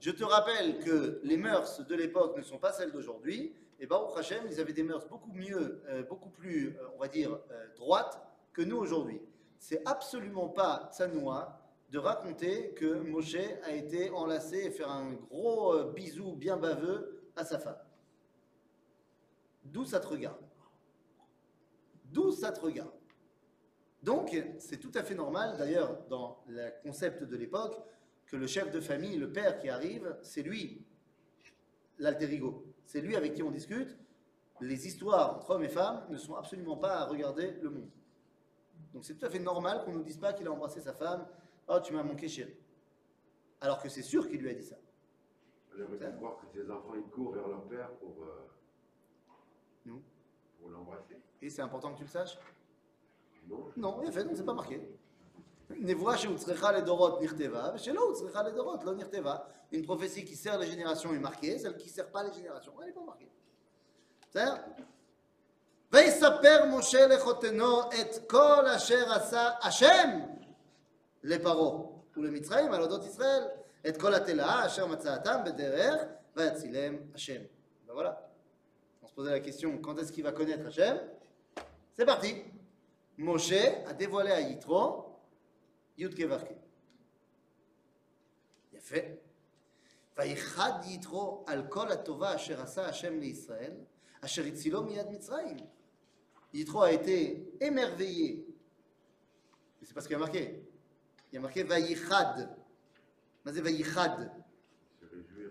Je 0.00 0.12
te 0.12 0.22
rappelle 0.22 0.78
que 0.78 1.20
les 1.24 1.36
mœurs 1.36 1.84
de 1.84 1.94
l'époque 1.96 2.36
ne 2.36 2.42
sont 2.42 2.58
pas 2.58 2.72
celles 2.72 2.92
d'aujourd'hui. 2.92 3.52
Et 3.80 3.86
Baruch 3.86 4.32
ils 4.50 4.60
avaient 4.60 4.72
des 4.72 4.82
mœurs 4.82 5.08
beaucoup 5.08 5.32
mieux, 5.32 5.82
euh, 5.88 6.02
beaucoup 6.04 6.30
plus, 6.30 6.76
euh, 6.76 6.88
on 6.94 6.98
va 6.98 7.08
dire, 7.08 7.38
euh, 7.50 7.66
droites 7.76 8.20
que 8.52 8.62
nous 8.62 8.76
aujourd'hui. 8.76 9.20
C'est 9.58 9.86
absolument 9.86 10.48
pas 10.48 10.90
Tsanoua 10.92 11.60
de 11.90 11.98
raconter 11.98 12.74
que 12.74 13.00
Moshe 13.00 13.36
a 13.64 13.72
été 13.72 14.10
enlacé 14.10 14.58
et 14.58 14.70
faire 14.70 14.90
un 14.90 15.14
gros 15.14 15.84
bisou 15.92 16.34
bien 16.34 16.56
baveux 16.56 17.22
à 17.34 17.44
sa 17.44 17.58
femme. 17.58 17.78
D'où 19.64 19.84
ça 19.84 19.98
te 19.98 20.06
regarde? 20.06 20.40
D'où 22.04 22.30
ça 22.30 22.52
te 22.52 22.60
regarde? 22.60 22.92
Donc, 24.02 24.36
c'est 24.58 24.78
tout 24.78 24.92
à 24.94 25.02
fait 25.02 25.14
normal, 25.14 25.56
d'ailleurs, 25.56 25.98
dans 26.08 26.42
le 26.46 26.70
concept 26.82 27.24
de 27.24 27.36
l'époque, 27.36 27.80
que 28.28 28.36
le 28.36 28.46
chef 28.46 28.70
de 28.70 28.80
famille, 28.80 29.16
le 29.16 29.32
père 29.32 29.58
qui 29.58 29.68
arrive, 29.68 30.16
c'est 30.22 30.42
lui, 30.42 30.84
l'alter 31.98 32.32
ego. 32.32 32.64
C'est 32.84 33.00
lui 33.00 33.16
avec 33.16 33.34
qui 33.34 33.42
on 33.42 33.50
discute. 33.50 33.98
Les 34.60 34.86
histoires 34.86 35.36
entre 35.36 35.50
hommes 35.50 35.64
et 35.64 35.68
femmes 35.68 36.06
ne 36.10 36.16
sont 36.16 36.34
absolument 36.34 36.76
pas 36.76 36.98
à 36.98 37.04
regarder 37.06 37.52
le 37.62 37.70
monde. 37.70 37.90
Donc, 38.92 39.04
c'est 39.04 39.14
tout 39.14 39.24
à 39.24 39.30
fait 39.30 39.38
normal 39.38 39.84
qu'on 39.84 39.92
ne 39.92 39.98
nous 39.98 40.02
dise 40.02 40.18
pas 40.18 40.32
qu'il 40.32 40.46
a 40.46 40.52
embrassé 40.52 40.80
sa 40.80 40.92
femme. 40.92 41.26
Oh, 41.68 41.78
tu 41.82 41.92
m'as 41.92 42.02
manqué, 42.02 42.28
chérie. 42.28 42.56
Alors 43.60 43.82
que 43.82 43.88
c'est 43.88 44.02
sûr 44.02 44.28
qu'il 44.28 44.40
lui 44.40 44.50
a 44.50 44.54
dit 44.54 44.64
ça. 44.64 44.76
J'aimerais 45.76 45.96
bien 45.96 46.12
croire 46.12 46.38
que 46.40 46.46
ces 46.52 46.70
enfants 46.70 46.94
ils 46.94 47.10
courent 47.10 47.32
vers 47.32 47.46
leur 47.46 47.64
père 47.64 47.90
pour, 47.96 48.24
euh, 48.24 49.92
pour 50.60 50.70
l'embrasser. 50.70 51.16
Et 51.40 51.50
c'est 51.50 51.62
important 51.62 51.92
que 51.92 51.98
tu 51.98 52.04
le 52.04 52.08
saches? 52.08 52.38
Non 53.48 53.70
Non, 53.76 54.02
il 54.04 54.12
fait, 54.12 54.24
donc 54.24 54.36
c'est 54.36 54.44
pas 54.44 54.54
marqué. 54.54 54.80
Nevoa 55.69 56.17
שהוצרכה 56.17 56.71
לדורות 56.71 57.21
נכתבה, 57.21 57.71
ושלא 57.75 58.01
הוצרכה 58.01 58.43
לדורות 58.43 58.83
לא 58.83 58.95
נכתבה. 58.95 59.35
Une 59.71 59.85
prophétie 59.85 60.23
qui 60.23 60.35
sert 60.35 60.57
les 60.59 60.67
générations 60.67 61.13
est 61.13 61.19
marquée, 61.19 61.57
celle 61.57 61.75
qui 61.77 61.87
ne 61.87 61.93
sert 61.93 62.11
pas 62.11 62.23
les 62.23 62.33
générations, 62.33 62.73
elle 62.79 62.87
n'est 62.87 62.93
pas 62.93 63.05
marquée. 63.05 63.29
בסדר? 64.29 64.55
ויספר 65.91 66.65
משה 66.77 67.07
לחותנו 67.07 67.81
את 67.81 68.29
כל 68.29 68.67
אשר 68.67 69.13
עשה 69.13 69.49
השם 69.61 70.09
לפרעה 71.23 71.83
ולמצרים 72.17 72.73
על 72.73 72.81
אודות 72.81 73.05
ישראל, 73.05 73.43
את 73.87 74.01
כל 74.01 74.13
התלאה 74.13 74.65
אשר 74.65 74.85
מצאתם 74.85 75.39
בדרך, 75.45 76.01
ויצילם 76.35 76.97
השם. 77.15 77.41
Ben 77.87 77.93
voilà. 77.93 78.29
On 79.03 79.07
se 79.07 79.13
posait 79.13 79.31
la 79.31 79.39
question, 79.39 79.77
quand 79.77 79.97
est-ce 79.99 80.11
qu'il 80.11 80.23
va 80.23 80.31
connaître 80.31 80.65
Hachem 80.65 80.97
C'est 81.93 82.05
parti. 82.05 82.43
Moshe 83.17 83.53
a 83.87 83.93
dévoilé 83.93 84.31
à 84.31 84.41
Yitro 84.41 85.06
Yud 85.97 86.15
Kevarke. 86.15 86.53
יפה. 88.73 88.97
ויחד 90.17 90.71
יתרו 90.85 91.43
על 91.47 91.63
כל 91.69 91.91
הטובה 91.91 92.35
אשר 92.35 92.61
עשה 92.61 92.85
השם 92.85 93.19
לישראל, 93.19 93.71
אשר 94.21 94.43
הצילו 94.45 94.83
מיד 94.83 95.07
מצרים. 95.09 95.57
Yitro 96.53 96.81
a 96.83 96.91
été 96.91 97.47
émerveillé. 97.61 98.45
Mais 99.81 99.87
c'est 99.87 99.93
pas 99.95 100.01
ce 100.01 100.07
qu'il 100.07 100.13
y 100.13 100.17
a 100.17 100.19
marqué. 100.19 100.61
Il 101.31 101.35
y 101.35 101.37
a 101.39 101.41
marqué 101.41 101.63
Vayichad. 101.63 102.55
Mais 103.43 103.53
c'est 103.53 103.61
Vayichad. 103.61 104.31
Se 104.99 105.05
réjouir. 105.05 105.49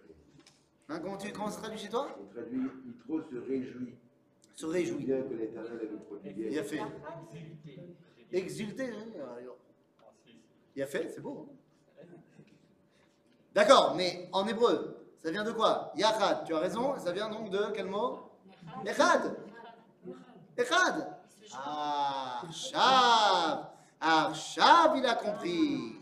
Hein, 0.89 1.01
comment, 1.01 1.17
tu, 1.17 1.33
comment 1.33 1.49
ça 1.49 1.57
se 1.57 1.59
traduit 1.61 1.79
chez 1.79 1.89
toi 1.89 2.17
On 2.23 2.27
traduit, 2.27 2.61
Yitro 2.87 3.21
se 3.21 3.35
réjouit. 3.37 3.95
Se 4.55 4.67
réjouit. 4.67 5.05
Bien 5.05 5.23
que 5.23 5.35
l'éternel 5.35 5.81
a 5.81 5.93
nous 5.93 5.99
prodigué. 5.99 6.49
Il 6.53 6.59
a 6.59 6.63
fait. 6.63 6.81
Exulté. 7.35 7.81
Exulté. 8.31 8.85
hein, 8.91 9.07
alors. 9.39 9.59
Il 10.78 10.84
a 10.84 10.86
fait, 10.86 11.10
c'est 11.12 11.22
beau. 11.22 11.50
Hein. 11.50 12.06
D'accord, 13.56 13.96
mais 13.96 14.30
en 14.32 14.48
hébreu, 14.48 15.08
ça 15.24 15.32
vient 15.32 15.44
de 15.44 15.52
quoi? 15.52 15.92
Yachad, 15.96 16.46
tu 16.46 16.54
as 16.54 16.60
raison, 16.60 16.94
ça 17.00 17.12
vient 17.12 17.30
donc 17.30 17.50
de 17.50 17.72
quel 17.74 17.88
mot? 17.88 18.30
Echad. 18.86 19.36
Echad. 20.56 21.18
Arshav. 21.52 22.52
Arshav, 24.00 24.98
il 24.98 25.06
a 25.08 25.16
compris. 25.16 25.96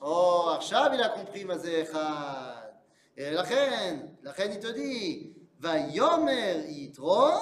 Oh, 0.00 0.46
Arshav, 0.54 0.94
il 0.94 1.02
a 1.02 1.10
compris, 1.10 1.44
Mazé 1.44 1.80
Echad. 1.80 2.72
Et 3.18 3.32
la 3.32 3.42
reine, 3.42 4.16
la 4.22 4.32
reine, 4.32 4.52
il 4.54 4.60
te 4.60 4.72
dit, 4.72 5.34
Va 5.58 5.78
yomer 5.78 6.70
yitro, 6.70 7.32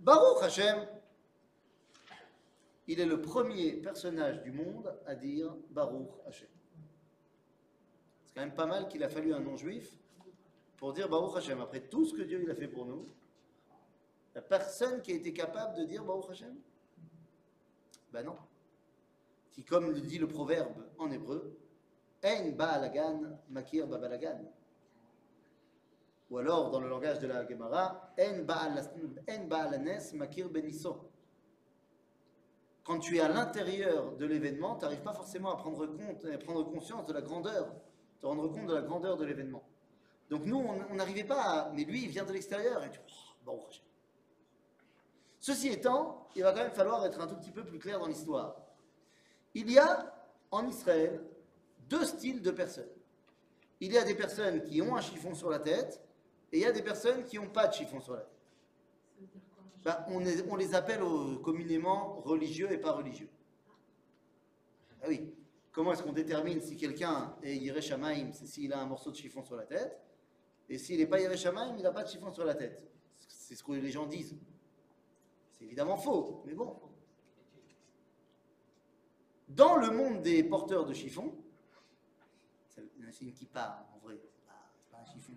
Baruch 0.00 0.42
Hashem. 0.42 0.86
Il 2.88 3.00
est 3.00 3.06
le 3.06 3.20
premier 3.20 3.72
personnage 3.72 4.42
du 4.42 4.52
monde 4.52 4.96
à 5.06 5.14
dire 5.16 5.56
Baruch 5.70 6.10
Hashem. 6.26 6.48
C'est 8.24 8.34
quand 8.34 8.42
même 8.42 8.54
pas 8.54 8.66
mal 8.66 8.86
qu'il 8.86 9.02
a 9.02 9.08
fallu 9.08 9.34
un 9.34 9.40
non-juif 9.40 9.92
pour 10.76 10.92
dire 10.92 11.08
Baruch 11.08 11.36
Hashem. 11.36 11.60
Après 11.60 11.80
tout 11.80 12.04
ce 12.04 12.14
que 12.14 12.22
Dieu 12.22 12.48
a 12.48 12.54
fait 12.54 12.68
pour 12.68 12.86
nous, 12.86 13.04
il 14.28 14.32
n'y 14.34 14.38
a 14.38 14.42
personne 14.42 15.02
qui 15.02 15.12
a 15.12 15.16
été 15.16 15.32
capable 15.32 15.76
de 15.78 15.84
dire 15.84 16.04
Baruch 16.04 16.30
Hashem. 16.30 16.54
Ben 18.12 18.22
non. 18.22 18.36
Qui, 19.50 19.64
comme 19.64 19.90
le 19.90 20.00
dit 20.00 20.18
le 20.18 20.28
proverbe 20.28 20.86
en 20.98 21.10
hébreu, 21.10 21.58
Ein 22.22 22.52
ba'alagan 22.52 23.38
makir 23.50 23.86
babalagan. 23.86 24.40
Ou 26.30 26.38
alors, 26.38 26.70
dans 26.70 26.80
le 26.80 26.88
langage 26.88 27.20
de 27.20 27.26
la 27.26 27.46
Gemara, 27.46 28.14
En 28.18 28.44
ba'alanes 28.44 30.14
makir 30.14 30.48
beniso. 30.48 31.10
Quand 32.86 33.00
tu 33.00 33.16
es 33.16 33.20
à 33.20 33.28
l'intérieur 33.28 34.12
de 34.12 34.26
l'événement, 34.26 34.76
tu 34.76 34.82
n'arrives 34.82 35.02
pas 35.02 35.12
forcément 35.12 35.50
à 35.52 35.56
prendre, 35.56 36.62
conscience 36.70 37.04
de 37.06 37.12
la 37.12 37.20
grandeur, 37.20 37.74
te 38.20 38.26
rendre 38.26 38.46
compte 38.46 38.66
de 38.66 38.74
la 38.74 38.82
grandeur 38.82 39.16
de 39.16 39.24
l'événement. 39.24 39.64
Donc 40.30 40.44
nous, 40.44 40.64
on 40.90 40.94
n'arrivait 40.94 41.24
pas 41.24 41.40
à... 41.40 41.70
Mais 41.72 41.82
lui, 41.82 42.04
il 42.04 42.08
vient 42.08 42.24
de 42.24 42.32
l'extérieur 42.32 42.84
et. 42.84 42.90
Oh, 43.46 43.64
Hashem. 43.68 43.84
Ceci 45.40 45.68
étant, 45.68 46.28
il 46.36 46.44
va 46.44 46.52
quand 46.52 46.62
même 46.62 46.70
falloir 46.70 47.04
être 47.04 47.20
un 47.20 47.26
tout 47.26 47.36
petit 47.36 47.50
peu 47.50 47.64
plus 47.64 47.80
clair 47.80 47.98
dans 47.98 48.06
l'histoire. 48.06 48.56
Il 49.54 49.70
y 49.70 49.78
a 49.78 50.14
en 50.52 50.66
Israël 50.66 51.20
deux 51.88 52.04
styles 52.04 52.40
de 52.40 52.52
personnes. 52.52 52.88
Il 53.80 53.92
y 53.92 53.98
a 53.98 54.04
des 54.04 54.14
personnes 54.14 54.62
qui 54.62 54.80
ont 54.80 54.96
un 54.96 55.00
chiffon 55.00 55.34
sur 55.34 55.50
la 55.50 55.58
tête 55.58 56.00
et 56.52 56.58
il 56.58 56.62
y 56.62 56.66
a 56.66 56.72
des 56.72 56.82
personnes 56.82 57.24
qui 57.24 57.36
n'ont 57.36 57.48
pas 57.48 57.66
de 57.66 57.74
chiffon 57.74 58.00
sur 58.00 58.14
la 58.14 58.20
tête. 58.20 58.40
Ça 59.14 59.20
veut 59.20 59.26
dire 59.26 59.42
quoi 59.54 59.64
Ben, 59.86 60.04
on, 60.08 60.56
les 60.56 60.74
appelle 60.74 61.00
communément 61.44 62.20
religieux 62.22 62.72
et 62.72 62.78
pas 62.78 62.90
religieux. 62.90 63.28
Ah 65.00 65.04
oui. 65.06 65.32
Comment 65.70 65.92
est-ce 65.92 66.02
qu'on 66.02 66.12
détermine 66.12 66.60
si 66.60 66.76
quelqu'un 66.76 67.36
est 67.40 67.56
Yereshamaim 67.56 68.32
C'est 68.32 68.46
s'il 68.46 68.72
a 68.72 68.80
un 68.80 68.86
morceau 68.86 69.12
de 69.12 69.16
chiffon 69.16 69.44
sur 69.44 69.54
la 69.54 69.62
tête. 69.62 69.96
Et 70.68 70.76
s'il 70.76 70.98
n'est 70.98 71.06
pas 71.06 71.20
Yereshamaim, 71.20 71.76
il 71.76 71.84
n'a 71.84 71.92
pas 71.92 72.02
de 72.02 72.08
chiffon 72.08 72.32
sur 72.32 72.44
la 72.44 72.56
tête? 72.56 72.84
C'est 73.28 73.54
ce 73.54 73.62
que 73.62 73.70
les 73.74 73.92
gens 73.92 74.06
disent. 74.06 74.36
C'est 75.52 75.66
évidemment 75.66 75.96
faux, 75.96 76.42
mais 76.44 76.54
bon. 76.54 76.76
Dans 79.46 79.76
le 79.76 79.90
monde 79.92 80.20
des 80.20 80.42
porteurs 80.42 80.84
de 80.84 80.94
chiffons, 80.94 81.32
C'est 82.70 82.82
c'est 83.12 83.24
une 83.24 83.32
kippa, 83.32 83.88
en 83.94 84.04
vrai, 84.04 84.18
c'est 84.20 84.44
pas, 84.44 84.72
pas 84.90 84.98
un 85.04 85.06
chiffon. 85.12 85.34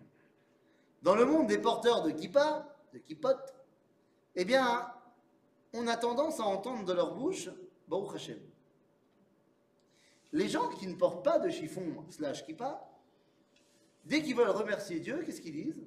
Dans 1.03 1.13
le 1.13 1.25
monde 1.25 1.45
des 1.45 1.59
porteurs 1.59 2.01
de 2.01 2.09
kippa, 2.09 2.75
de 2.91 2.97
kippotes, 2.97 3.58
eh 4.41 4.45
bien, 4.45 4.89
on 5.73 5.85
a 5.87 5.97
tendance 5.97 6.39
à 6.39 6.45
entendre 6.45 6.85
de 6.85 6.93
leur 6.93 7.13
bouche 7.13 7.49
Baruch 7.89 8.15
Hashem. 8.15 8.39
Les 10.31 10.47
gens 10.47 10.69
qui 10.69 10.87
ne 10.87 10.95
portent 10.95 11.25
pas 11.25 11.39
de 11.39 11.49
chiffon 11.49 12.05
slash 12.09 12.45
kippa, 12.45 12.89
dès 14.05 14.23
qu'ils 14.23 14.37
veulent 14.37 14.51
remercier 14.51 15.01
Dieu, 15.01 15.23
qu'est-ce 15.25 15.41
qu'ils 15.41 15.51
disent? 15.51 15.83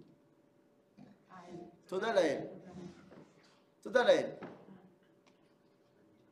Toda 1.86 2.12
Lael. 2.12 2.50
Toda. 3.82 4.04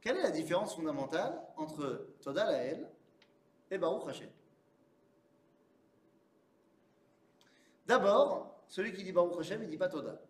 Quelle 0.03 0.19
est 0.19 0.23
la 0.23 0.31
différence 0.31 0.75
fondamentale 0.75 1.41
entre 1.57 2.07
Toda 2.21 2.45
Lael 2.45 2.87
et 3.71 3.79
Baruch 3.79 4.07
Hashem? 4.11 4.31
D'abord, 7.87 8.61
celui 8.69 8.93
qui 8.93 9.05
dit 9.05 9.13
Baruch 9.13 9.41
Hashem, 9.41 9.63
il 9.63 9.67
ne 9.69 9.71
dit 9.71 9.79
pas 9.79 9.89
Toda. 9.89 10.21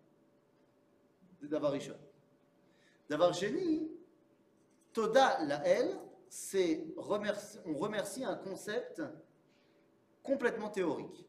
Davar 1.47 1.71
Rishon. 1.71 1.95
Davar 3.09 3.33
Sheni, 3.33 3.89
Toda 4.93 5.43
Lael, 5.43 5.99
c'est 6.29 6.85
on 6.97 7.01
remercie 7.75 8.23
un 8.23 8.35
concept 8.35 9.01
complètement 10.23 10.69
théorique. 10.69 11.27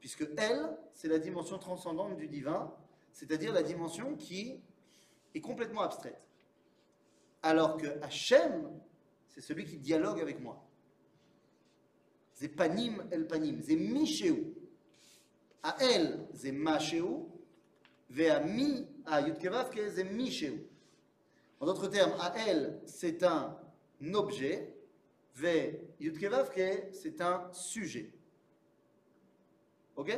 Puisque 0.00 0.26
elle, 0.36 0.76
c'est 0.92 1.08
la 1.08 1.18
dimension 1.18 1.58
transcendante 1.58 2.16
du 2.16 2.28
divin, 2.28 2.74
c'est-à-dire 3.12 3.52
la 3.52 3.62
dimension 3.62 4.16
qui 4.16 4.60
est 5.34 5.40
complètement 5.40 5.82
abstraite. 5.82 6.20
Alors 7.42 7.76
que 7.76 7.86
Hachem, 8.02 8.70
c'est 9.28 9.40
celui 9.40 9.64
qui 9.64 9.78
dialogue 9.78 10.20
avec 10.20 10.40
moi. 10.40 10.64
C'est 12.32 12.48
panim 12.48 13.06
el 13.10 13.26
panim, 13.26 13.62
c'est 13.62 13.76
michéou. 13.76 14.54
À 15.62 15.76
elle, 15.80 16.26
c'est 16.34 16.52
machéou, 16.52 17.30
En 21.60 21.66
d'autres 21.66 21.88
termes, 21.88 22.12
à 22.20 22.34
elle, 22.46 22.80
c'est 22.86 23.22
un 23.22 23.58
objet, 24.12 24.76
ve 25.34 25.80
yudkevavke, 25.98 26.92
c'est 26.92 27.20
un 27.20 27.52
sujet. 27.52 28.12
Ok? 29.96 30.16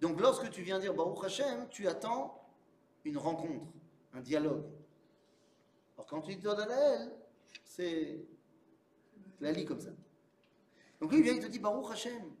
Donc 0.00 0.20
lorsque 0.20 0.50
tu 0.50 0.62
viens 0.62 0.78
dire 0.78 0.94
Baruch 0.94 1.24
Hashem, 1.24 1.68
tu 1.68 1.86
attends 1.88 2.42
une 3.04 3.18
rencontre, 3.18 3.66
un 4.12 4.20
dialogue. 4.20 4.64
Alors 5.96 6.06
quand 6.06 6.22
tu 6.22 6.36
dis 6.36 6.44
Lael, 6.44 7.12
c'est 7.64 8.24
la 9.40 9.52
lit 9.52 9.64
comme 9.64 9.80
ça. 9.80 9.90
Donc 11.00 11.12
lui 11.12 11.18
il 11.18 11.24
vient, 11.24 11.34
il 11.34 11.40
te 11.40 11.46
dit 11.46 11.58
Baruch 11.58 11.90
Hashem. 11.92 12.34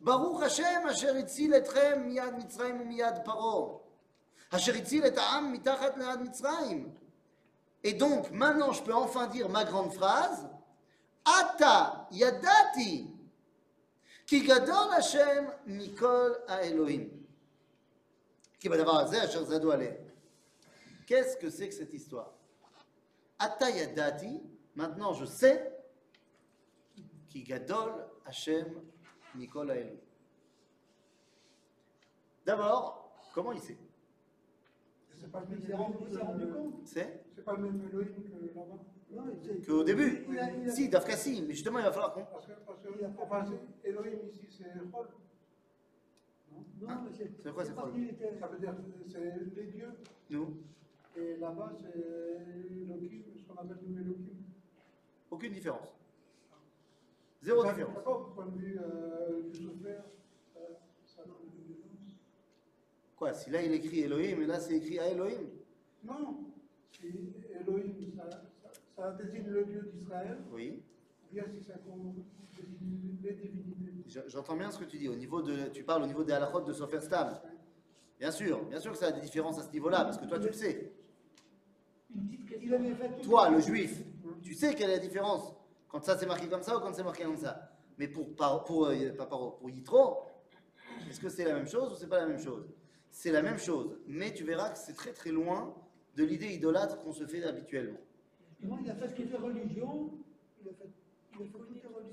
Baruch 0.00 0.42
Hashem, 0.42 0.86
asher 0.86 1.14
itzil 1.14 1.52
etchem 1.54 2.06
miyad 2.06 2.36
Mitzrayim 2.36 2.80
umiyad 2.82 3.24
paro. 3.24 3.82
Asher 4.50 4.74
itzil 4.74 5.04
et 5.04 5.16
ha'am 5.16 5.52
mitachat 5.52 5.96
le'ad 5.96 6.20
Mitzrayim. 6.22 6.92
Et 7.84 7.94
donc, 7.94 8.30
maintenant, 8.30 8.72
je 8.72 8.82
peux 8.82 8.94
enfin 8.94 9.26
dire 9.28 9.48
ma 9.48 9.64
grande 9.64 9.92
phrase. 9.92 10.48
Ata 11.24 12.08
yadati 12.10 13.08
כי 14.26 14.40
גדול 14.40 14.92
השם 14.96 15.44
מכל 15.66 16.30
האלוהים. 16.48 17.08
כי 18.60 18.68
בדבר 18.68 19.00
הזה 19.00 19.24
אשר 19.24 19.44
זדו 19.44 19.72
עליהם. 19.72 19.94
Qu'est-ce 21.06 21.36
que 21.36 21.50
c'est 21.50 21.68
que 21.68 21.74
cette 21.74 21.92
histoire 21.92 22.32
Ata 23.38 23.70
yadati, 23.70 24.40
maintenant 24.74 25.12
je 25.12 25.26
sais, 25.26 25.70
qui 27.28 27.42
gadol 27.42 28.08
Hashem 28.24 28.66
Mikol 29.37 29.71
Haelohim. 29.71 29.97
D'abord, 32.45 33.11
comment 33.33 33.51
il 33.51 33.59
sait? 33.59 33.77
C'est 35.15 35.31
pas 35.31 35.41
le 35.41 35.47
même. 35.47 35.61
C'est 35.61 36.19
que- 36.19 36.85
c'est? 36.85 37.43
Pas 37.43 37.53
le 37.53 37.63
même 37.63 37.81
Elohim 37.91 38.23
que 38.23 38.45
là-bas. 38.55 38.83
Non, 39.09 39.23
il 39.33 39.41
s'est- 39.41 39.65
qu'au 39.65 39.83
début, 39.83 40.25
il 40.29 40.39
a- 40.39 40.51
il 40.53 40.69
a- 40.69 40.71
si, 40.71 40.89
Dafka 40.89 41.15
si, 41.15 41.41
mais 41.41 41.53
justement 41.53 41.79
il 41.79 41.85
va 41.85 41.91
falloir 41.91 42.13
qu'on... 42.13 42.25
Parce 42.25 42.45
que, 42.45 42.51
parce 42.65 42.79
que 42.81 42.89
enfin, 43.17 43.45
Elohim 43.85 44.19
ici, 44.29 44.45
c'est 44.49 44.73
Chol. 44.91 45.07
Non, 46.81 46.89
Hein 46.89 47.01
mais 47.05 47.11
c'est 47.13 47.53
quoi, 47.53 47.63
c'est 47.63 47.71
était- 47.71 48.37
Ça 48.39 48.47
veut 48.47 48.59
dire 48.59 48.75
que 48.75 49.09
c'est 49.09 49.55
les 49.55 49.67
dieux. 49.67 49.91
Nous, 50.29 50.57
Et 51.15 51.37
là-bas, 51.37 51.71
c'est 51.79 51.97
Elohim, 51.97 53.23
ce 53.37 53.43
qu'on 53.47 53.55
appelle 53.61 53.77
nous 53.87 53.97
Elohim. 53.97 54.35
aucune 55.31 55.53
différence. 55.53 55.96
Zéro 57.47 57.63
Ça, 57.63 57.69
différence. 57.71 57.95
D'accord, 57.95 58.25
du 58.27 58.33
point 58.35 58.45
de 58.47 58.57
vue 58.57 58.77
euh, 58.77 59.41
du 59.49 59.55
ça, 59.57 59.69
différence. 59.71 60.11
Quoi, 63.15 63.33
si 63.33 63.49
là 63.49 63.61
il 63.63 63.71
écrit 63.71 64.01
Elohim 64.01 64.41
et 64.41 64.45
là 64.45 64.59
c'est 64.59 64.75
écrit 64.75 64.99
à 64.99 65.07
Elohim? 65.09 65.47
Non, 66.03 66.39
si 66.91 67.07
Elohim, 67.07 67.93
ça, 68.17 68.29
ça, 68.29 68.71
ça 68.97 69.11
désigne 69.13 69.47
le 69.47 69.63
Dieu 69.63 69.89
d'Israël, 69.93 70.39
Oui. 70.53 70.83
ou 71.23 71.33
bien 71.33 71.45
si 71.57 71.63
ça 71.63 71.75
désigne 71.85 72.23
les 73.23 73.31
divinités. 73.33 74.03
Je- 74.07 74.19
J'entends 74.27 74.57
bien 74.57 74.69
ce 74.69 74.79
que 74.79 74.83
tu 74.85 74.97
dis. 74.97 75.07
Au 75.07 75.15
niveau 75.15 75.41
de, 75.41 75.69
tu 75.69 75.83
parles 75.83 76.03
au 76.03 76.07
niveau 76.07 76.25
des 76.25 76.33
halachot 76.33 76.59
de 76.61 76.73
Sofer 76.73 76.99
Stam. 76.99 77.39
Bien 78.19 78.31
sûr, 78.31 78.65
bien 78.65 78.79
sûr 78.81 78.91
que 78.91 78.97
ça 78.97 79.07
a 79.07 79.11
des 79.13 79.21
différences 79.21 79.57
à 79.57 79.63
ce 79.63 79.71
niveau-là, 79.71 80.03
parce 80.03 80.17
que 80.17 80.25
toi 80.25 80.37
tu 80.39 80.47
le 80.47 80.53
sais. 80.53 80.91
Une 82.13 82.27
petite 82.27 82.45
question. 82.45 83.21
Toi, 83.23 83.49
le 83.51 83.59
juif, 83.61 84.03
tu 84.43 84.53
sais 84.53 84.75
quelle 84.75 84.89
est 84.89 84.97
la 84.97 84.99
différence 84.99 85.53
quand 85.87 86.03
ça 86.03 86.17
c'est 86.17 86.25
marqué 86.25 86.47
comme 86.47 86.61
ça 86.63 86.77
ou 86.77 86.79
quand 86.81 86.93
c'est 86.93 87.03
marqué 87.03 87.23
comme 87.23 87.37
ça? 87.37 87.71
Mais 87.97 88.07
pour, 88.07 88.35
par- 88.35 88.63
pour, 88.63 88.87
euh, 88.87 89.11
Paro, 89.17 89.51
pour 89.51 89.69
Yitro, 89.69 90.17
est-ce 91.09 91.19
que 91.19 91.29
c'est 91.29 91.45
la 91.45 91.53
même 91.55 91.67
chose 91.67 91.93
ou 91.93 91.95
c'est 91.95 92.07
pas 92.07 92.19
la 92.19 92.27
même 92.27 92.39
chose? 92.39 92.65
C'est 93.09 93.31
la 93.31 93.41
même 93.41 93.57
chose, 93.57 93.97
mais 94.05 94.33
tu 94.33 94.43
verras 94.43 94.69
que 94.71 94.77
c'est 94.77 94.93
très 94.93 95.13
très 95.13 95.31
loin 95.31 95.73
de 96.15 96.23
l'idée 96.23 96.53
idolâtre 96.53 96.99
qu'on 96.99 97.13
se 97.13 97.25
fait 97.25 97.43
habituellement. 97.43 97.97
Non, 98.61 98.77
il 98.83 98.89
a 98.91 98.95
fait 98.95 99.13
toutes 99.13 99.31
les 99.31 99.37
religions. 99.37 100.11
Il 100.61 100.69
a 100.69 100.73
fait, 100.73 100.89
il 101.33 101.41
a 101.41 101.45
fait. 101.45 101.51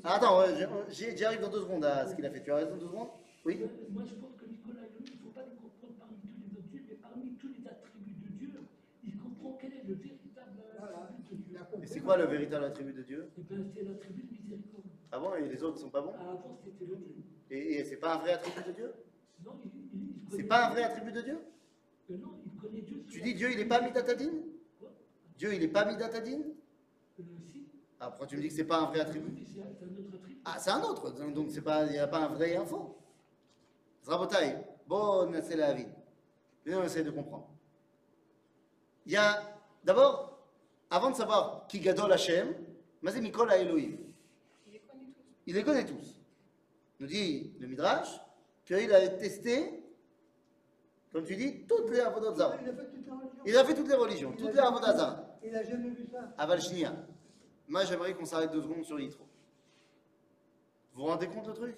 Ah, 0.04 0.14
attends, 0.16 0.38
ouais, 0.40 0.54
j'ai- 0.90 1.16
j'y 1.16 1.24
arrive 1.24 1.40
dans 1.40 1.50
deux 1.50 1.60
secondes 1.62 1.84
à 1.84 2.06
ce 2.06 2.14
qu'il 2.14 2.24
a 2.24 2.30
fait. 2.30 2.42
Tu 2.42 2.50
as 2.50 2.56
raison, 2.56 2.76
deux 2.76 2.86
secondes? 2.86 3.08
Oui? 3.44 3.60
Euh, 3.62 3.66
Moi, 3.90 4.04
je 4.06 4.14
pense 4.14 4.34
que 4.36 4.46
Nicolas 4.46 4.80
Elohim, 4.86 5.04
il 5.12 5.16
ne 5.18 5.22
faut 5.24 5.30
pas 5.30 5.42
le 5.44 5.56
comprendre 5.56 5.94
parmi 5.98 6.16
tous 6.20 6.40
les 6.40 6.58
autres 6.58 6.68
dieux, 6.68 6.84
mais 6.88 6.94
parmi 6.96 7.34
tous 7.34 7.48
les 7.48 7.66
attributs 7.68 8.14
de 8.24 8.28
Dieu, 8.38 8.50
il 9.04 9.18
comprend 9.18 9.58
quel 9.60 9.72
est 9.72 9.84
le 9.86 9.94
véritable 9.94 10.60
Voilà, 10.78 11.08
attribut 11.10 11.22
de 11.30 11.36
Dieu. 11.36 11.46
il 11.50 11.56
a 11.56 11.64
compris. 11.64 11.82
Et 11.82 11.86
c'est 11.86 11.93
quoi 12.04 12.16
le 12.16 12.26
véritable 12.26 12.64
attribut 12.64 12.92
de 12.92 13.02
Dieu? 13.02 13.30
Bien, 13.36 13.58
c'est 13.74 13.82
l'attribut 13.82 14.22
de 14.22 14.32
miséricorde. 14.32 14.84
Ah 15.10 15.18
bon, 15.18 15.34
et 15.34 15.48
les 15.48 15.62
autres 15.62 15.78
sont 15.78 15.90
pas 15.90 16.02
bons? 16.02 16.14
Avant, 16.14 16.58
c'était 16.64 16.84
le 16.84 16.96
Dieu. 16.96 17.14
Et, 17.50 17.74
et 17.74 17.84
c'est 17.84 17.96
pas 17.96 18.14
un 18.14 18.18
vrai 18.18 18.32
attribut 18.34 18.68
de 18.68 18.72
Dieu? 18.72 18.92
Non, 19.44 19.52
il, 19.64 19.70
il, 19.70 20.00
il 20.30 20.36
C'est 20.36 20.44
pas 20.44 20.66
un 20.66 20.70
vrai 20.70 20.84
attribut 20.84 21.12
de 21.12 21.20
Dieu? 21.20 21.38
Euh, 22.10 22.16
non, 22.18 22.38
il 22.44 22.60
connaît 22.60 22.82
Dieu. 22.82 23.02
sous 23.06 23.12
Tu 23.12 23.20
dis 23.22 23.34
Dieu 23.34 23.50
il 23.52 23.60
est 23.60 23.66
pas 23.66 23.80
midatadine 23.80 24.42
Quoi? 24.78 24.90
Dieu 25.38 25.54
il 25.54 25.62
est 25.62 25.68
pas 25.68 25.84
midatadine 25.84 26.44
Euh, 27.18 27.22
si. 27.50 27.66
Ah, 28.00 28.08
pourquoi 28.08 28.26
tu 28.26 28.36
me 28.36 28.42
dis 28.42 28.48
que 28.48 28.54
c'est 28.54 28.64
pas 28.64 28.80
un 28.80 28.86
vrai 28.86 29.00
attribut? 29.00 29.32
C'est 29.46 29.60
un 29.60 29.64
autre 29.64 30.14
attribut. 30.14 30.40
Ah, 30.44 30.56
c'est 30.58 30.70
un 30.70 30.82
autre, 30.82 31.10
donc 31.12 31.34
donc 31.34 31.50
c'est 31.50 31.62
pas, 31.62 31.86
il 31.86 31.92
n'y 31.92 31.98
a 31.98 32.06
pas 32.06 32.18
un 32.18 32.28
vrai 32.28 32.52
et 32.52 32.56
un 32.56 32.66
faux. 32.66 32.98
Zrabotai, 34.04 34.56
bon, 34.86 35.32
c'est 35.42 35.56
la 35.56 35.72
vie. 35.72 35.86
On 36.66 36.82
essaie 36.82 37.04
de 37.04 37.10
comprendre. 37.10 37.48
Il 39.06 39.12
y 39.12 39.16
a, 39.16 39.42
d'abord, 39.84 40.33
avant 40.94 41.10
de 41.10 41.16
savoir 41.16 41.66
qui 41.66 41.80
gadol 41.80 42.12
Hashem, 42.12 42.54
Mazé 43.02 43.20
Mikol 43.20 43.50
à 43.50 43.58
Elohim. 43.58 43.96
Il 45.46 45.54
les 45.54 45.64
connaît 45.64 45.84
tous. 45.84 46.20
Nous 47.00 47.06
dit 47.08 47.52
le 47.58 47.66
Midrash 47.66 48.08
qu'il 48.64 48.92
a 48.92 49.08
testé, 49.08 49.82
comme 51.12 51.24
tu 51.24 51.34
dis, 51.34 51.66
toutes 51.66 51.90
les 51.90 51.98
avodot 51.98 52.34
zara. 52.36 52.56
Il 53.44 53.56
a 53.56 53.64
fait 53.64 53.74
toutes 53.74 53.88
les 53.88 53.94
religions. 53.94 54.32
Toutes 54.38 54.54
les 54.54 54.60
religions, 54.60 55.16
Il 55.42 55.52
n'a 55.52 55.64
jamais 55.64 55.90
vu 55.90 56.06
ça. 56.10 56.32
Aval 56.38 56.62
Shnia. 56.62 56.94
Moi, 57.66 57.84
j'aimerais 57.84 58.14
qu'on 58.14 58.24
s'arrête 58.24 58.52
deux 58.52 58.62
secondes 58.62 58.84
sur 58.84 58.98
Yitro. 59.00 59.24
Vous 60.94 61.02
vous 61.02 61.08
rendez 61.08 61.26
compte 61.26 61.48
le 61.48 61.54
truc? 61.54 61.76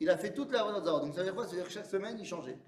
Il 0.00 0.08
a 0.08 0.16
fait 0.16 0.32
toute 0.32 0.50
la 0.52 0.62
Avodah 0.62 0.82
Zarah. 0.84 1.00
Donc 1.00 1.12
ça 1.12 1.18
veut 1.18 1.24
dire 1.24 1.34
quoi? 1.34 1.44
Ça 1.44 1.50
veut 1.50 1.58
dire 1.58 1.66
que 1.66 1.72
chaque 1.72 1.86
semaine, 1.86 2.16
il 2.18 2.24
changeait. 2.24 2.58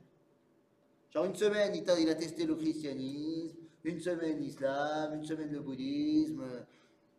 Genre 1.10 1.24
une 1.24 1.34
semaine, 1.34 1.74
il 1.74 2.10
a 2.10 2.14
testé 2.14 2.44
le 2.44 2.54
christianisme, 2.54 3.56
une 3.84 4.00
semaine 4.00 4.38
l'islam, 4.38 5.14
une 5.14 5.24
semaine 5.24 5.50
le 5.50 5.60
bouddhisme. 5.60 6.44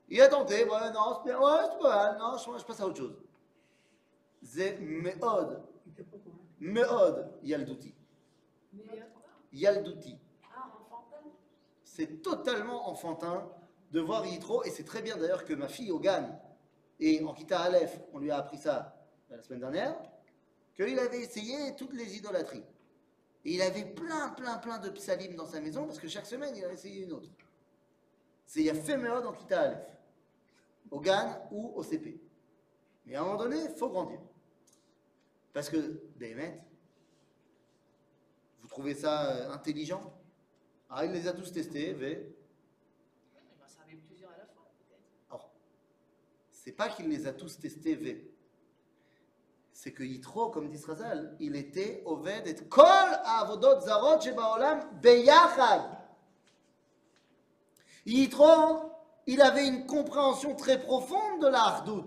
Il 0.09 0.21
a 0.21 0.27
tenté, 0.27 0.65
ouais, 0.65 0.91
non, 0.93 1.21
c'est 1.25 1.31
pas 1.31 1.79
mal, 1.79 2.17
non, 2.19 2.37
je, 2.37 2.65
passe 2.65 2.81
à 2.81 2.87
autre 2.87 2.97
chose. 2.97 3.15
C'est 4.43 4.77
C'est 11.83 12.21
totalement 12.21 12.89
enfantin 12.89 13.49
de 13.91 13.99
voir 13.99 14.25
Yitro, 14.25 14.63
et 14.63 14.69
c'est 14.69 14.83
très 14.83 15.01
bien 15.01 15.17
d'ailleurs 15.17 15.45
que 15.45 15.53
ma 15.53 15.67
fille 15.67 15.91
Ogan, 15.91 16.39
et 16.99 17.23
en 17.23 17.33
Kita 17.33 17.59
Aleph, 17.59 17.99
on 18.13 18.19
lui 18.19 18.31
a 18.31 18.37
appris 18.37 18.57
ça 18.57 18.95
la 19.29 19.41
semaine 19.41 19.59
dernière, 19.61 19.95
qu'il 20.75 20.99
avait 20.99 21.21
essayé 21.21 21.75
toutes 21.75 21.93
les 21.93 22.17
idolâtries. 22.17 22.63
Et 23.43 23.55
il 23.55 23.61
avait 23.61 23.85
plein, 23.85 24.29
plein, 24.29 24.57
plein 24.57 24.77
de 24.77 24.89
psalim 24.89 25.35
dans 25.35 25.47
sa 25.47 25.59
maison, 25.59 25.85
parce 25.85 25.99
que 25.99 26.07
chaque 26.07 26.25
semaine, 26.27 26.55
il 26.55 26.63
a 26.63 26.71
essayé 26.71 27.03
une 27.03 27.13
autre. 27.13 27.29
C'est 28.45 28.59
il 28.59 28.65
y 28.65 28.69
a 28.69 28.75
fait 28.75 28.97
Meod 28.97 29.25
en 29.25 29.33
Kita 29.33 29.61
Aleph, 29.61 29.97
Ogan 30.91 31.39
ou 31.51 31.71
au 31.75 31.83
CP. 31.83 32.19
Mais 33.05 33.15
à 33.15 33.21
un 33.21 33.25
moment 33.25 33.37
donné, 33.37 33.63
il 33.63 33.77
faut 33.77 33.89
grandir. 33.89 34.19
Parce 35.53 35.69
que, 35.69 36.01
Béhémet, 36.15 36.61
vous 38.61 38.67
trouvez 38.67 38.93
ça 38.93 39.31
euh, 39.31 39.51
intelligent? 39.51 40.13
Ah, 40.89 41.05
il 41.05 41.11
les 41.11 41.27
a 41.27 41.33
tous 41.33 41.51
testés, 41.51 41.93
mais 41.93 42.27
Il 43.33 43.59
m'en 43.59 43.67
servait 43.67 43.95
plusieurs 43.95 44.31
à 44.31 44.37
la 44.37 44.45
fois, 44.45 44.71
peut-être. 44.77 45.01
Alors, 45.29 45.51
c'est 46.51 46.73
pas 46.73 46.89
qu'il 46.89 47.09
les 47.09 47.25
a 47.25 47.33
tous 47.33 47.59
testés 47.59 47.95
V. 47.95 48.30
C'est 49.83 49.93
que 49.93 50.03
Yitro, 50.03 50.49
comme 50.51 50.69
dit 50.69 50.77
Srazal, 50.77 51.35
il 51.39 51.55
était 51.55 52.03
Oved 52.05 52.45
et 52.45 52.53
Kol 52.69 52.85
Avodot 52.85 53.81
Zarot 53.81 54.21
Shebaolam 54.21 54.79
Beyachad. 55.01 55.81
Yitro, 58.05 58.91
il 59.25 59.41
avait 59.41 59.65
une 59.65 59.87
compréhension 59.87 60.55
très 60.55 60.79
profonde 60.79 61.41
de 61.41 61.47
la 61.47 61.61
hardout. 61.61 62.05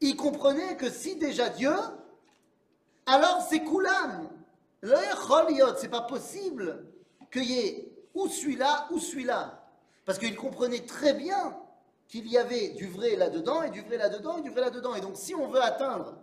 Il 0.00 0.16
comprenait 0.16 0.78
que 0.78 0.88
si 0.88 1.16
déjà 1.16 1.50
Dieu, 1.50 1.74
alors 3.04 3.42
c'est 3.42 3.62
Koulam. 3.62 4.30
Le 4.80 4.96
c'est 5.76 5.90
pas 5.90 6.00
possible 6.00 6.86
qu'il 7.30 7.44
y 7.44 7.58
ait 7.58 7.92
ou 8.14 8.26
celui-là 8.26 8.88
ou 8.90 8.98
celui-là. 8.98 9.68
Parce 10.06 10.18
qu'il 10.18 10.34
comprenait 10.34 10.86
très 10.86 11.12
bien 11.12 11.58
qu'il 12.06 12.26
y 12.26 12.38
avait 12.38 12.70
du 12.70 12.86
vrai 12.86 13.16
là-dedans 13.16 13.64
et 13.64 13.68
du 13.70 13.82
vrai 13.82 13.98
là-dedans 13.98 14.38
et 14.38 14.40
du 14.40 14.48
vrai 14.48 14.62
là-dedans. 14.62 14.94
Et 14.94 15.02
donc, 15.02 15.18
si 15.18 15.34
on 15.34 15.48
veut 15.48 15.62
atteindre 15.62 16.16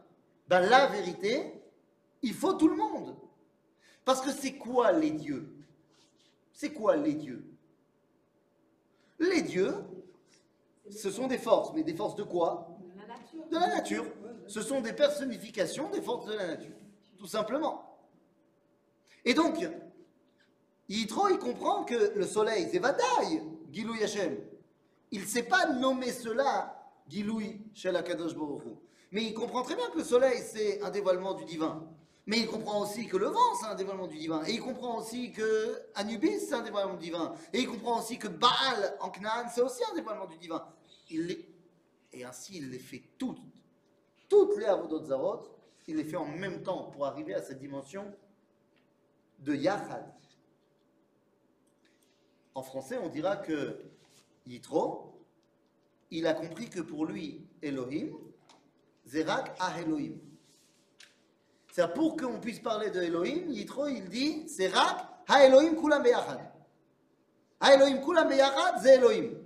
ben, 0.48 0.62
la 0.62 0.88
vérité, 0.88 1.62
il 2.22 2.34
faut 2.34 2.54
tout 2.54 2.68
le 2.68 2.76
monde. 2.76 3.16
Parce 4.04 4.22
que 4.22 4.32
c'est 4.32 4.54
quoi 4.54 4.92
les 4.92 5.12
dieux? 5.12 5.52
C'est 6.54 6.74
quoi 6.74 6.96
les 6.96 7.14
dieux? 7.14 7.44
Les 9.20 9.42
dieux, 9.42 9.74
ce 10.90 11.10
sont 11.10 11.28
des 11.28 11.38
forces, 11.38 11.74
mais 11.74 11.84
des 11.84 11.96
forces 11.96 12.16
de 12.16 12.24
quoi? 12.24 12.78
La 12.96 13.08
nature. 13.08 13.48
De 13.50 13.56
la 13.56 13.68
nature. 13.68 14.06
Ce 14.48 14.62
sont 14.62 14.82
des 14.82 14.94
personnifications 14.94 15.90
des 15.90 16.02
forces 16.02 16.28
de 16.28 16.34
la 16.34 16.48
nature, 16.48 16.76
tout 17.18 17.26
simplement. 17.26 17.98
Et 19.24 19.34
donc, 19.34 19.68
Yitro, 20.88 21.30
il 21.30 21.40
comprend 21.40 21.84
que 21.84 22.14
le 22.16 22.28
soleil, 22.28 22.70
c'est 22.72 22.80
Vadaï, 22.80 23.42
Gilou 23.72 23.96
Yashem. 23.96 24.38
Il 25.12 25.22
ne 25.22 25.26
sait 25.26 25.44
pas 25.44 25.74
nommer 25.74 26.12
cela 26.12 26.92
Giloui 27.08 27.62
Shel 27.74 27.96
Akadosh. 27.96 28.36
Mais 29.16 29.24
il 29.24 29.34
comprend 29.34 29.62
très 29.62 29.78
bien 29.78 29.90
que 29.92 30.00
le 30.00 30.04
soleil, 30.04 30.42
c'est 30.44 30.82
un 30.82 30.90
dévoilement 30.90 31.36
du 31.36 31.46
divin. 31.46 31.88
Mais 32.26 32.40
il 32.40 32.48
comprend 32.48 32.82
aussi 32.82 33.08
que 33.08 33.16
le 33.16 33.28
vent, 33.28 33.56
c'est 33.58 33.66
un 33.66 33.76
dévoilement 33.76 34.08
du 34.08 34.18
divin. 34.18 34.44
Et 34.44 34.52
il 34.52 34.60
comprend 34.60 34.98
aussi 34.98 35.32
que 35.32 35.84
Anubis, 35.96 36.42
c'est 36.42 36.54
un 36.54 36.62
dévoilement 36.64 36.96
du 36.96 37.06
divin. 37.06 37.34
Et 37.54 37.62
il 37.62 37.68
comprend 37.70 38.00
aussi 38.00 38.20
que 38.20 38.28
Baal, 38.28 38.98
en 39.00 39.10
Canaan, 39.10 39.48
c'est 39.50 39.62
aussi 39.62 39.82
un 39.90 39.96
dévoilement 39.96 40.26
du 40.26 40.36
divin. 40.36 40.68
Il 41.10 41.46
Et 42.12 42.26
ainsi, 42.26 42.58
il 42.58 42.72
les 42.72 42.78
fait 42.78 43.04
toutes. 43.18 43.40
Toutes 44.28 44.58
les 44.58 44.66
Avodot 44.66 45.02
il 45.88 45.96
les 45.96 46.04
fait 46.04 46.18
en 46.18 46.26
même 46.26 46.62
temps 46.62 46.90
pour 46.92 47.06
arriver 47.06 47.36
à 47.36 47.42
cette 47.42 47.60
dimension 47.60 48.14
de 49.40 49.56
Yachad. 49.56 50.14
En 52.54 52.64
français, 52.64 52.98
on 52.98 53.08
dira 53.08 53.38
que 53.38 53.82
Yitro, 54.46 55.22
il 56.12 56.28
a 56.28 56.34
compris 56.34 56.70
que 56.70 56.82
pour 56.82 57.06
lui, 57.06 57.48
Elohim, 57.62 58.10
Zerak 59.06 59.56
a 59.60 59.80
Elohim. 59.80 60.20
C'est 61.72 61.94
pour 61.94 62.16
qu'on 62.16 62.40
puisse 62.40 62.60
parler 62.60 62.90
de 62.90 63.02
Elohim, 63.02 63.52
Yitro, 63.52 63.88
il 63.88 64.10
dit 64.10 64.48
Zerak 64.48 65.06
ha 65.28 65.46
Elohim 65.46 65.76
kulam 65.76 66.02
beyachad. 66.02 66.40
Ha 67.60 67.74
Elohim 67.74 68.02
kulam 68.02 68.28
beyachad, 68.28 68.80
c'est 68.82 68.96
Elohim. 68.96 69.42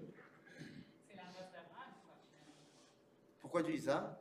Pourquoi 3.41 3.64
tu 3.64 3.72
dis 3.72 3.82
ça? 3.82 4.16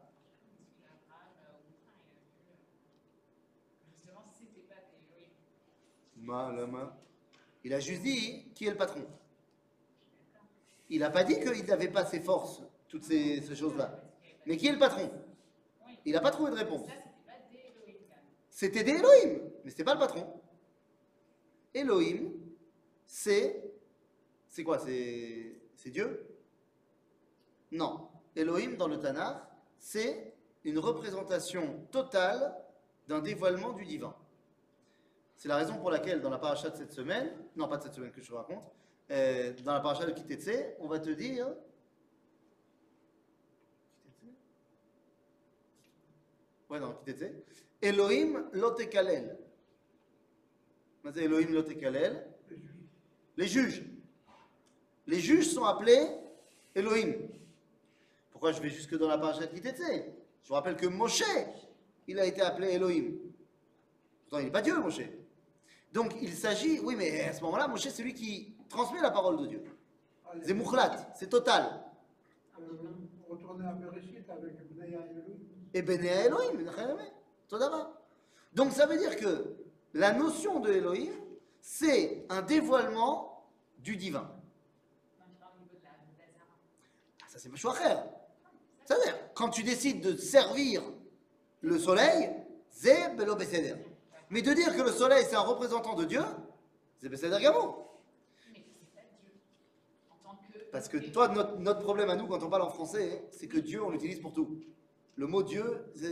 Il 7.65 7.75
a 7.75 7.81
juste 7.81 8.03
dit 8.03 8.51
qui 8.55 8.67
est 8.67 8.71
le 8.71 8.77
patron? 8.77 9.07
Il 10.91 11.01
n'a 11.01 11.11
pas 11.11 11.25
dit 11.25 11.39
qu'il 11.39 11.65
n'avait 11.67 11.89
pas 11.89 12.07
ses 12.07 12.21
forces, 12.21 12.63
toutes 12.89 13.05
ces, 13.05 13.43
ces 13.43 13.55
choses-là. 13.55 14.01
Mais 14.47 14.57
qui 14.57 14.69
est 14.69 14.73
le 14.73 14.79
patron? 14.79 15.11
Il 16.09 16.13
n'a 16.13 16.23
pas 16.23 16.31
trouvé 16.31 16.51
de 16.51 16.57
réponse. 16.57 16.89
C'était 18.49 18.83
des 18.83 18.93
Elohim, 18.93 19.41
mais 19.63 19.71
c'était 19.71 19.85
pas 19.85 19.93
le 19.93 20.01
patron. 20.01 20.41
Elohim, 21.75 22.33
c'est. 23.07 23.63
C'est 24.49 24.65
quoi? 24.65 24.79
C'est 24.79 25.91
Dieu? 25.91 26.27
Non. 27.73 28.09
Elohim, 28.35 28.77
dans 28.79 28.89
le 28.89 28.99
Tanakh, 28.99 29.37
c'est 29.79 30.33
une 30.65 30.79
représentation 30.79 31.87
totale 31.91 32.57
d'un 33.07 33.21
dévoilement 33.21 33.75
du 33.75 33.85
divin. 33.85 34.17
C'est 35.37 35.49
la 35.49 35.57
raison 35.57 35.77
pour 35.77 35.91
laquelle, 35.91 36.23
dans 36.23 36.31
la 36.31 36.39
paracha 36.39 36.71
de 36.71 36.77
cette 36.79 36.93
semaine, 36.93 37.31
non 37.55 37.69
pas 37.69 37.77
de 37.77 37.83
cette 37.83 37.93
semaine 37.93 38.13
que 38.13 38.23
je 38.23 38.29
te 38.29 38.35
raconte, 38.35 38.65
euh, 39.11 39.53
dans 39.63 39.75
la 39.75 39.81
paracha 39.81 40.07
de 40.07 40.13
Kitetse, 40.13 40.75
on 40.81 40.89
va 40.89 41.01
te 41.01 41.11
dire. 41.11 41.49
Ouais, 46.71 46.81
dans 46.81 46.93
Kitetse. 46.93 47.33
Elohim 47.81 48.49
lotekalel. 48.53 49.39
C'est 51.13 51.25
Elohim 51.25 51.53
lotekalel. 51.53 52.27
Les 53.37 53.47
juges. 53.47 53.85
Les 55.07 55.21
juges 55.21 55.49
sont 55.49 55.65
appelés 55.65 56.07
Elohim. 56.75 57.15
Pourquoi 58.31 58.53
je 58.53 58.61
vais 58.61 58.69
jusque 58.69 58.97
dans 58.97 59.09
la 59.09 59.17
paracha 59.17 59.47
de 59.47 59.55
Kitetse 59.55 59.81
Je 60.43 60.49
vous 60.49 60.55
rappelle 60.55 60.77
que 60.77 60.87
Moshe, 60.87 61.25
il 62.07 62.19
a 62.19 62.27
été 62.27 62.43
appelé 62.43 62.75
Elohim. 62.75 63.15
Pourtant, 64.25 64.39
il 64.39 64.47
n'est 64.47 64.51
pas 64.53 64.61
Dieu, 64.61 64.79
Moshe. 64.79 65.01
Donc, 65.93 66.13
il 66.21 66.35
s'agit, 66.35 66.81
oui, 66.81 66.95
mais 66.97 67.23
à 67.23 67.33
ce 67.33 67.41
moment-là, 67.45 67.69
Moshe, 67.69 67.89
c'est 67.89 68.03
lui 68.03 68.13
qui 68.13 68.55
transmet 68.69 69.01
la 69.01 69.11
parole 69.11 69.41
de 69.41 69.47
Dieu. 69.47 69.63
C'est 70.43 70.53
Mukhlat, 70.53 71.15
c'est 71.15 71.31
total. 71.31 71.83
retourner 73.31 73.67
à 73.67 73.73
Bereshit 73.73 74.29
avec 74.29 74.59
Elohim. 75.73 75.75
Et 75.75 75.83
Bene 75.83 76.07
Elohim, 76.07 76.65
Nachayame, 76.65 76.99
Todava. 77.49 77.93
Donc 78.53 78.73
ça 78.73 78.87
veut 78.87 78.99
dire 78.99 79.17
que 79.17 79.57
la 79.95 80.13
notion 80.13 80.61
de 80.61 80.73
Elohim, 80.73 81.13
c'est 81.61 82.25
un 82.29 82.43
dévoilement 82.43 83.47
du 83.79 83.97
divin. 83.97 84.31
Ah, 87.21 87.27
Ça, 87.29 87.39
c'est 87.39 87.49
pas 87.49 87.57
choix 87.57 87.75
faire. 87.75 88.05
Ça 88.85 88.97
veut 88.97 89.03
dire, 89.03 89.19
quand 89.35 89.51
tu 89.51 89.63
décides 89.63 90.01
de 90.01 90.17
servir 90.17 90.83
le 91.61 91.79
soleil, 91.79 92.31
c'est 92.71 93.15
Belo. 93.17 93.37
Mais 94.31 94.43
de 94.43 94.53
dire 94.53 94.75
que 94.75 94.83
le 94.83 94.93
soleil, 94.93 95.25
c'est 95.29 95.37
un 95.37 95.41
représentant 95.41 95.95
de 95.95 96.05
Dieu, 96.05 96.23
c'est 97.01 97.09
tant 97.09 97.39
que. 100.37 100.49
Parce 100.71 100.89
que 100.89 100.99
toi, 100.99 101.29
notre, 101.29 101.57
notre 101.57 101.81
problème 101.81 102.11
à 102.11 102.17
nous, 102.17 102.27
quand 102.27 102.43
on 102.43 102.51
parle 102.51 102.63
en 102.63 102.71
français, 102.71 103.27
c'est 103.31 103.49
que 103.49 103.59
Dieu, 103.59 103.83
on 103.83 103.91
l'utilise 103.91 104.21
pour 104.21 104.33
tout. 104.33 104.61
Le 105.19 105.27
mot 105.27 105.43
Dieu. 105.43 105.85
Ça 105.97 106.07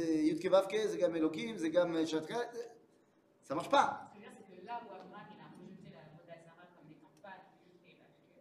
marche 3.55 3.71
pas. 3.71 4.11
Ce 4.13 4.19
que 4.19 4.21
je 4.21 4.27
veux 4.27 4.27
dire, 4.27 4.33
c'est 4.37 4.45
que 4.61 4.67
là 4.67 4.81
où 4.85 4.91
Abraham 4.91 5.29
il 5.31 5.39
a 5.41 5.47
rejeté 5.55 5.95
la 5.95 6.03
Vodazara 6.19 6.67
comme 6.75 6.89
n'étant 6.89 7.15
pas 7.23 7.39
Dieu, 7.55 7.71
et 7.87 7.95
parce 7.95 8.19
que 8.19 8.35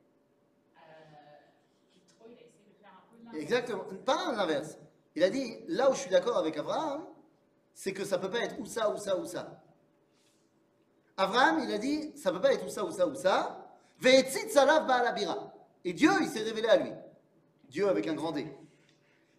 Yitro, 1.95 2.25
il 2.25 2.31
a 2.31 2.33
essayé 2.47 2.65
de 2.67 2.73
faire 2.81 2.97
un 2.97 3.05
peu 3.11 3.17
l'inverse. 3.23 3.43
Exactement. 3.43 3.85
Pas 4.03 4.31
l'inverse. 4.31 4.79
Il 5.15 5.23
a 5.23 5.29
dit, 5.29 5.59
là 5.67 5.91
où 5.91 5.93
je 5.93 5.99
suis 5.99 6.09
d'accord 6.09 6.37
avec 6.37 6.57
Abraham, 6.57 7.05
c'est 7.75 7.93
que 7.93 8.03
ça 8.03 8.17
peut 8.17 8.31
pas 8.31 8.39
être 8.39 8.59
ou 8.59 8.65
ça, 8.65 8.91
ou 8.91 8.97
ça, 8.97 9.15
ou 9.17 9.25
ça. 9.25 9.61
Abraham, 11.15 11.59
il 11.59 11.71
a 11.71 11.77
dit, 11.77 12.17
ça 12.17 12.31
peut 12.31 12.41
pas 12.41 12.53
être 12.53 12.65
ou 12.65 12.69
ça, 12.69 12.83
ou 12.83 12.91
ça, 12.91 13.05
ou 13.05 13.13
ça. 13.13 13.61
Et 15.83 15.93
Dieu, 15.93 16.09
il 16.21 16.27
s'est 16.27 16.41
révélé 16.41 16.67
à 16.67 16.77
lui. 16.77 16.91
Dieu 17.69 17.87
avec 17.87 18.07
un 18.07 18.15
grand 18.15 18.31
D. 18.31 18.47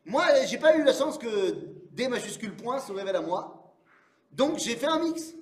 Moi, 0.06 0.24
j'ai 0.46 0.58
pas 0.58 0.76
eu 0.76 0.84
la 0.84 0.92
chance 0.92 1.18
que 1.18 1.50
D 1.90 2.06
majuscule 2.06 2.56
point 2.56 2.78
se 2.78 2.92
révèle 2.92 3.16
à 3.16 3.20
moi. 3.20 3.74
Donc, 4.30 4.58
j'ai 4.58 4.76
fait 4.76 4.86
un 4.86 5.00
mix. 5.00 5.34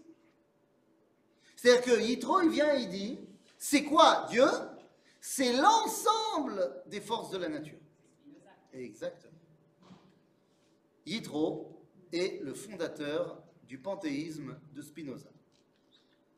C'est-à-dire 1.55 1.83
que 1.83 2.01
Yitro, 2.01 2.41
il 2.41 2.51
vient 2.51 2.75
et 2.75 2.81
il 2.81 2.89
dit, 2.89 3.21
c'est 3.59 3.85
quoi 3.85 4.27
Dieu? 4.31 4.47
C'est 5.21 5.53
l'ensemble 5.53 6.83
des 6.87 7.01
forces 7.01 7.31
de 7.31 7.39
la 7.39 7.49
nature. 7.49 7.79
Exactement. 8.73 9.33
Yitro 11.07 11.81
est 12.13 12.43
le 12.43 12.55
fondateur 12.55 13.43
du 13.65 13.79
panthéisme 13.79 14.59
de 14.73 14.83
Spinoza. 14.83 15.31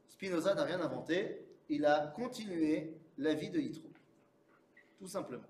Spinoza 0.09 0.55
n'a 0.55 0.65
rien 0.65 0.81
inventé, 0.81 1.47
il 1.69 1.85
a 1.85 2.09
continué 2.09 2.95
la 3.19 3.35
vie 3.35 3.51
de 3.51 3.61
Yitro. 3.61 3.89
Tout 4.99 5.09
simplement. 5.09 5.49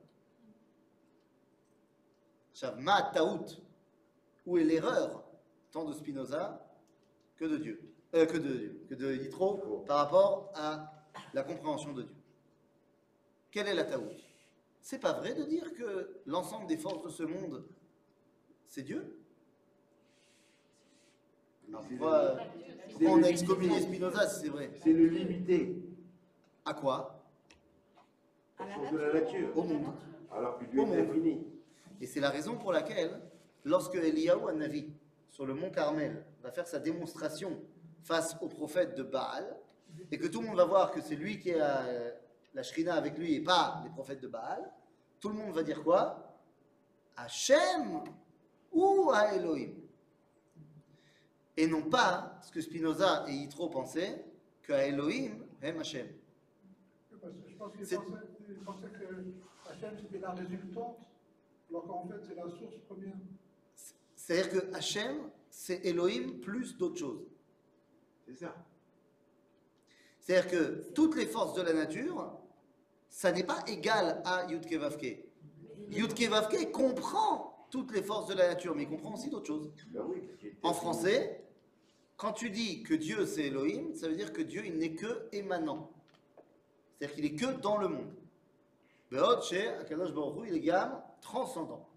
Ma 2.79 3.03
taout, 3.03 3.45
où 4.47 4.57
est 4.59 4.65
l'erreur 4.65 5.25
tant 5.73 5.85
de 5.85 5.93
Spinoza 5.93 6.63
que 7.37 7.45
de 7.45 7.57
Dieu, 7.59 7.81
euh, 8.15 8.25
que 8.27 8.39
de, 8.39 8.73
que 8.89 8.95
de 8.95 9.15
Yitro 9.15 9.85
par 9.87 9.99
rapport 9.99 10.51
à 10.55 10.93
la 11.35 11.43
compréhension 11.43 11.93
de 11.93 12.03
Dieu. 12.03 12.15
Quelle 13.51 13.69
est 13.69 13.75
la 13.75 13.85
taout? 13.85 14.11
C'est 14.81 15.01
pas 15.01 15.13
vrai 15.13 15.35
de 15.35 15.43
dire 15.43 15.73
que 15.75 16.21
l'ensemble 16.27 16.67
des 16.67 16.77
forces 16.79 17.03
de 17.05 17.09
ce 17.11 17.23
monde 17.25 17.65
c'est 18.69 18.83
Dieu? 18.83 19.19
Alors, 21.69 21.83
C'est 21.83 21.97
pourquoi, 21.97 22.35
le- 22.35 22.93
pourquoi 22.93 23.11
on 23.11 23.23
a 23.23 23.29
excommunié 23.29 23.81
Spinoza 23.81 24.29
si 24.29 24.41
c'est 24.43 24.49
vrai 24.49 24.71
C'est 24.83 24.93
le 24.93 25.07
limiter 25.07 25.83
À 26.65 26.75
quoi? 26.75 27.23
De 28.59 28.97
la 28.97 29.13
nature. 29.21 29.57
Au 29.57 29.63
monde. 29.63 29.93
Alors 30.33 30.59
que 30.59 30.65
Dieu 30.65 30.81
Au 30.81 30.85
est 30.85 30.87
monde. 30.87 31.11
infini. 31.11 31.47
Et 32.01 32.07
c'est 32.07 32.21
la 32.21 32.31
raison 32.31 32.57
pour 32.57 32.73
laquelle, 32.73 33.21
lorsque 33.65 33.95
Eliyahu 33.95 34.55
Navi 34.55 34.93
sur 35.31 35.47
le 35.47 35.55
mont 35.55 35.71
Carmel, 35.71 36.25
va 36.43 36.51
faire 36.51 36.67
sa 36.67 36.79
démonstration 36.79 37.63
face 38.03 38.37
au 38.41 38.49
prophète 38.49 38.95
de 38.97 39.03
Baal, 39.03 39.57
et 40.11 40.19
que 40.19 40.27
tout 40.27 40.41
le 40.41 40.47
monde 40.49 40.57
va 40.57 40.65
voir 40.65 40.91
que 40.93 41.01
c'est 41.01 41.17
lui 41.17 41.39
qui 41.39 41.53
a 41.53 41.81
euh, 41.87 42.11
la 42.55 42.63
Shrina 42.63 42.95
avec 42.95 43.17
lui 43.19 43.35
et 43.35 43.41
pas 43.43 43.81
les 43.85 43.91
prophètes 43.91 44.21
de 44.21 44.29
Baal, 44.29 44.71
tout 45.21 45.29
le 45.29 45.35
monde 45.35 45.55
va 45.55 45.63
dire 45.63 45.83
quoi? 45.83 46.39
Hachem 47.17 48.03
ou 48.73 49.11
à 49.13 49.35
Elohim? 49.35 49.73
Et 51.57 51.67
non 51.67 51.83
pas 51.83 52.39
ce 52.43 52.51
que 52.53 52.61
Spinoza 52.61 53.25
et 53.29 53.33
Yitro 53.33 53.69
pensaient, 53.71 54.25
qu'à 54.63 54.87
Elohim, 54.87 55.47
hem 55.63 55.79
Hachem. 55.81 56.09
Je 57.11 57.17
pense 57.57 57.73
qu'il 57.75 57.87
C'est- 57.87 57.97
pensait, 57.97 58.11
il 58.49 58.57
pensait 58.57 58.89
que 58.89 59.71
Hachem 59.71 59.97
c'était 59.99 60.19
la 60.19 60.33
résultante, 60.33 60.99
alors 61.71 61.87
qu'en 61.87 62.07
fait 62.07 62.21
c'est 62.27 62.35
la 62.35 62.49
source 62.49 62.77
première. 62.89 63.15
C'est-à-dire 64.15 64.51
que 64.51 64.75
Hachem, 64.75 65.31
c'est 65.51 65.85
Elohim 65.85 66.41
plus 66.41 66.77
d'autres 66.77 66.99
choses. 66.99 67.25
C'est 68.27 68.37
ça. 68.37 68.55
C'est-à-dire 70.21 70.51
que 70.51 70.93
toutes 70.95 71.15
les 71.15 71.27
forces 71.27 71.55
de 71.55 71.63
la 71.63 71.73
nature, 71.73 72.33
ça 73.09 73.31
n'est 73.31 73.45
pas 73.45 73.63
égal 73.69 74.21
à 74.25 74.51
Yudke 74.51 74.75
Vavke. 74.75 75.25
Yudke 75.91 76.29
Vavke 76.29 76.73
comprend 76.73 77.69
toutes 77.71 77.93
les 77.93 78.03
forces 78.03 78.29
de 78.29 78.35
la 78.35 78.49
nature, 78.49 78.75
mais 78.75 78.83
il 78.83 78.89
comprend 78.89 79.15
aussi 79.15 79.31
d'autres 79.31 79.47
choses. 79.47 79.71
Ben 79.91 80.05
En 80.63 80.75
français, 80.75 81.45
quand 82.17 82.33
tu 82.33 82.51
dis 82.51 82.83
que 82.83 82.95
Dieu 82.95 83.27
c'est 83.27 83.47
Elohim, 83.47 83.95
ça 83.95 84.09
veut 84.09 84.17
dire 84.17 84.33
que 84.33 84.43
Dieu 84.43 84.65
il 84.67 84.79
n'est 84.79 84.95
que 84.95 85.29
émanant. 85.33 85.91
C'est-à-dire 86.99 87.15
qu'il 87.15 87.25
est 87.27 87.37
que 87.37 87.61
dans 87.61 87.77
le 87.77 87.89
monde. 87.89 88.13
Be'od 89.11 89.41
Akadosh 89.81 90.13
Baruch 90.13 90.49
il 90.49 90.57
est 90.57 90.61
gamme 90.61 91.01
transcendant. 91.21 91.89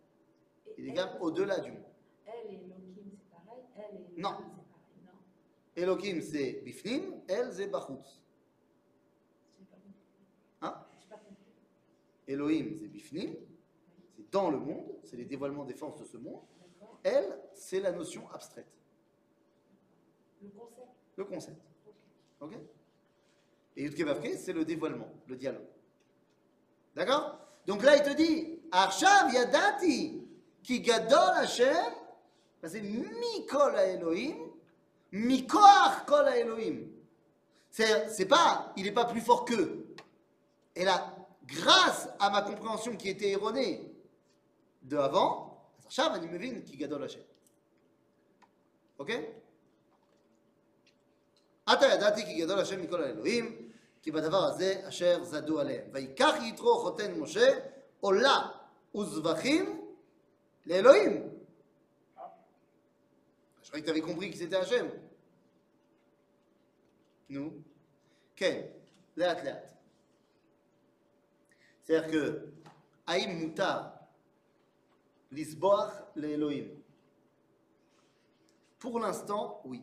Il 0.78 0.88
est 0.88 0.92
gamme 0.94 1.18
au-delà 1.22 1.60
du 1.60 1.72
monde. 1.72 1.84
Elle 2.26 2.54
et 2.54 2.56
Elohim, 2.56 3.12
c'est 3.12 3.30
pareil. 3.30 3.64
Elle 3.78 3.96
et 4.18 4.22
Non. 4.22 4.30
Elohim, 4.30 4.46
c'est 4.56 5.04
pareil. 5.04 5.04
Non. 5.06 5.98
Elohim 5.98 6.22
c'est 6.22 6.62
Bifnim, 6.64 7.22
El 7.28 7.54
c'est 7.54 7.68
Bachutz. 7.68 8.22
Hein? 10.62 10.76
Elohim 12.28 12.76
c'est 12.78 12.88
Bifnim, 12.88 13.36
c'est 14.16 14.30
dans 14.32 14.50
le 14.52 14.58
monde, 14.60 14.92
c'est 15.04 15.16
les 15.18 15.26
dévoilements 15.26 15.66
des 15.66 15.74
forces 15.74 15.98
de 16.00 16.06
ce 16.06 16.18
monde. 16.18 16.42
Elle, 17.04 17.40
c'est 17.54 17.80
la 17.80 17.92
notion 17.94 18.30
abstraite, 18.32 18.68
Le 20.42 20.50
concept. 20.50 20.88
le 21.16 21.26
concept. 21.26 21.62
Ok. 22.42 22.54
Ok? 22.54 22.58
Et 23.78 23.84
Yudke 23.84 24.36
c'est 24.38 24.52
le 24.54 24.66
dévoilement, 24.66 25.08
le 25.28 25.36
dialogue. 25.38 25.68
D'accord? 26.96 27.49
Donc 27.69 27.83
là, 27.83 27.97
il 27.97 28.03
te 28.03 28.11
dit 28.11 28.61
Arshav 28.71 29.33
Yadati 29.33 30.23
Ki 30.63 30.81
Gadol 30.81 31.31
Hashem, 31.37 31.93
ben, 32.63 32.69
c'est 32.69 32.81
Mikol 32.81 33.77
à 33.77 33.87
Elohim, 33.87 34.37
Mikoach 35.13 36.05
Kol 36.07 36.27
à 36.27 36.37
Elohim. 36.39 36.89
C'est 37.71 38.09
c'est 38.09 38.27
pas, 38.27 38.73
il 38.77 38.85
n'est 38.85 38.93
pas 38.93 39.05
plus 39.05 39.21
fort 39.21 39.45
qu'eux. 39.45 39.95
Et 40.75 40.85
là, 40.85 41.15
grâce 41.47 42.09
à 42.19 42.31
ma 42.31 42.43
compréhension 42.43 42.97
qui 42.97 43.09
était 43.09 43.31
erronée 43.31 43.93
de 44.83 44.97
avant, 44.97 45.63
Arshav 45.87 46.15
אני 46.15 46.27
מבין 46.27 46.63
כי 46.65 46.77
גדול 46.77 47.05
השם. 47.05 47.21
אוקיי? 48.99 49.27
עתה 51.67 51.87
ידעתי 51.87 52.25
כי 52.25 52.41
גדול 52.41 52.59
השם 52.59 52.83
מכל 52.83 53.03
האלוהים, 53.03 53.68
כי 54.03 54.11
בדבר 54.11 54.45
הזה 54.45 54.83
אשר 54.89 55.25
זדו 55.25 55.61
עליהם. 55.61 55.85
ויקח 55.93 56.35
יתרו 56.43 56.79
חותן 56.79 57.21
משה 57.21 57.59
עולה 58.01 58.49
וזבחים 58.97 59.91
לאלוהים. 60.67 61.31
Je 63.63 63.71
croyais 63.71 63.81
que 63.81 63.87
tu 63.87 63.91
avais 63.91 64.03
compris 64.03 64.31
que 64.31 64.37
c'était 64.37 64.57
Hachem. 64.57 64.87
Nous 67.31 67.51
כן, 68.37 68.67
לאט 69.17 69.45
לאט. 69.45 69.73
C'est-à-dire 71.83 72.11
que, 72.11 72.47
האם 73.07 73.31
מותר 73.31 73.81
לסבוח 75.31 75.93
לאלוהים 76.17 76.85
Pour 78.79 79.01
l'instant, 79.01 79.63
oui. 79.65 79.83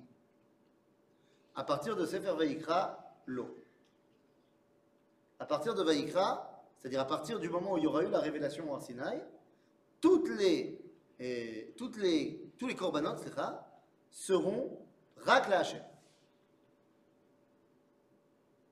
À 1.55 1.63
partir 1.63 1.95
de 1.95 2.05
Sefer 2.05 2.35
Vayikra, 2.37 3.15
l'eau. 3.25 3.49
À 5.38 5.46
partir 5.46 5.74
de 5.74 5.82
Vayikra, 5.82 6.64
c'est-à-dire 6.76 7.00
à 7.00 7.06
partir 7.06 7.38
du 7.38 7.48
moment 7.48 7.72
où 7.72 7.78
il 7.78 7.84
y 7.84 7.86
aura 7.86 8.02
eu 8.02 8.08
la 8.08 8.20
révélation 8.20 8.72
en 8.72 8.80
Sinaï, 8.80 9.22
toutes 10.00 10.28
les, 10.30 10.80
toutes 11.76 11.96
les, 11.96 12.52
tous 12.58 12.66
les 12.66 12.74
korbanot 12.74 13.16
seront 14.10 14.78
rak 15.16 15.48
la 15.48 15.60
Hashem. 15.60 15.82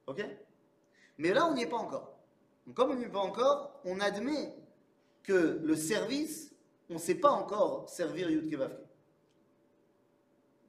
Ok? 0.06 0.24
Mais 1.18 1.32
là, 1.32 1.46
on 1.46 1.54
n'y 1.54 1.62
est 1.62 1.68
pas 1.68 1.76
encore. 1.76 2.18
Donc, 2.66 2.76
comme 2.76 2.90
on 2.90 2.94
n'y 2.94 3.04
est 3.04 3.08
pas 3.08 3.20
encore, 3.20 3.80
on 3.84 4.00
admet 4.00 4.54
que 5.22 5.60
le 5.62 5.76
service, 5.76 6.54
on 6.90 6.94
ne 6.94 6.98
sait 6.98 7.14
pas 7.14 7.30
encore 7.30 7.88
servir 7.88 8.30
Yud 8.30 8.50
Kevavke. 8.50 8.80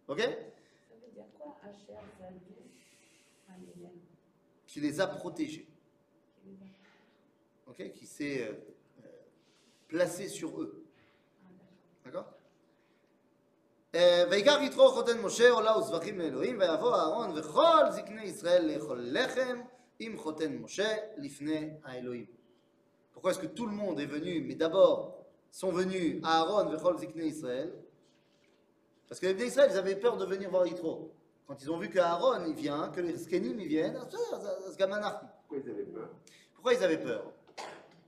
Ok? 0.07 0.19
Ça 0.19 0.25
veut 0.25 1.11
dire 1.13 1.25
quoi 1.37 1.57
Hachem, 1.63 1.95
Zadou, 2.19 2.39
Aléem 3.49 3.91
Qui 4.67 4.79
les 4.79 4.99
a 5.01 5.07
protégés 5.07 5.67
Qui 6.44 6.48
les 6.48 6.54
a- 6.54 7.70
Ok 7.70 7.92
Qui 7.92 8.06
s'est 8.06 8.48
euh, 8.48 8.52
euh, 9.04 9.08
placé 9.88 10.28
sur 10.28 10.60
eux. 10.60 10.84
Ah, 11.44 11.48
d'accord. 12.04 12.24
d'accord 12.24 12.34
אה, 13.94 14.24
ויקח 14.30 14.58
יתרו 14.62 14.88
חותן 14.90 15.20
משה 15.20 15.50
עולה 15.50 15.78
וזבחים 15.78 16.18
לאלוהים 16.18 16.58
ויבוא 16.60 16.94
אהרון 16.96 17.38
וכל 17.38 17.90
זקני 17.90 18.22
ישראל 18.22 18.74
לאכול 18.74 18.98
לחם 19.02 19.60
עם 19.98 20.18
חותן 20.18 20.56
משה 20.56 20.96
לפני 21.16 21.70
האלוהים. 21.84 22.26
Pourquoi 23.14 23.32
est-ce 23.32 23.40
que 23.40 23.46
tout 23.58 23.66
le 23.66 23.72
monde 23.72 23.98
est 24.00 24.06
venu, 24.06 24.40
mais 24.42 24.54
d'abord 24.54 25.16
sont 25.50 25.72
venus 25.72 26.20
Aaron 26.24 26.66
vechol 26.70 26.96
ziknei 26.98 27.26
Israël 27.26 27.72
Parce 29.08 29.18
que 29.20 29.26
les 29.26 29.34
Bnei 29.34 29.48
Israël, 29.48 29.70
ils 29.72 29.76
avaient 29.76 29.96
peur 29.96 30.16
de 30.16 30.24
venir 30.24 30.48
voir 30.50 30.64
Yitro. 30.66 31.12
Quand 31.46 31.60
ils 31.60 31.70
ont 31.70 31.78
vu 31.78 31.90
qu'Aaron 31.90 32.44
il 32.46 32.54
vient, 32.54 32.88
que 32.90 33.00
les 33.00 33.18
Skenim 33.18 33.58
ils 33.58 33.66
viennent, 33.68 33.98
pourquoi 35.47 35.57
ils 35.63 35.69
avaient 35.69 35.83
peur? 35.85 36.09
Pourquoi 36.53 36.73
ils 36.73 36.83
avaient 36.83 37.01
peur? 37.01 37.31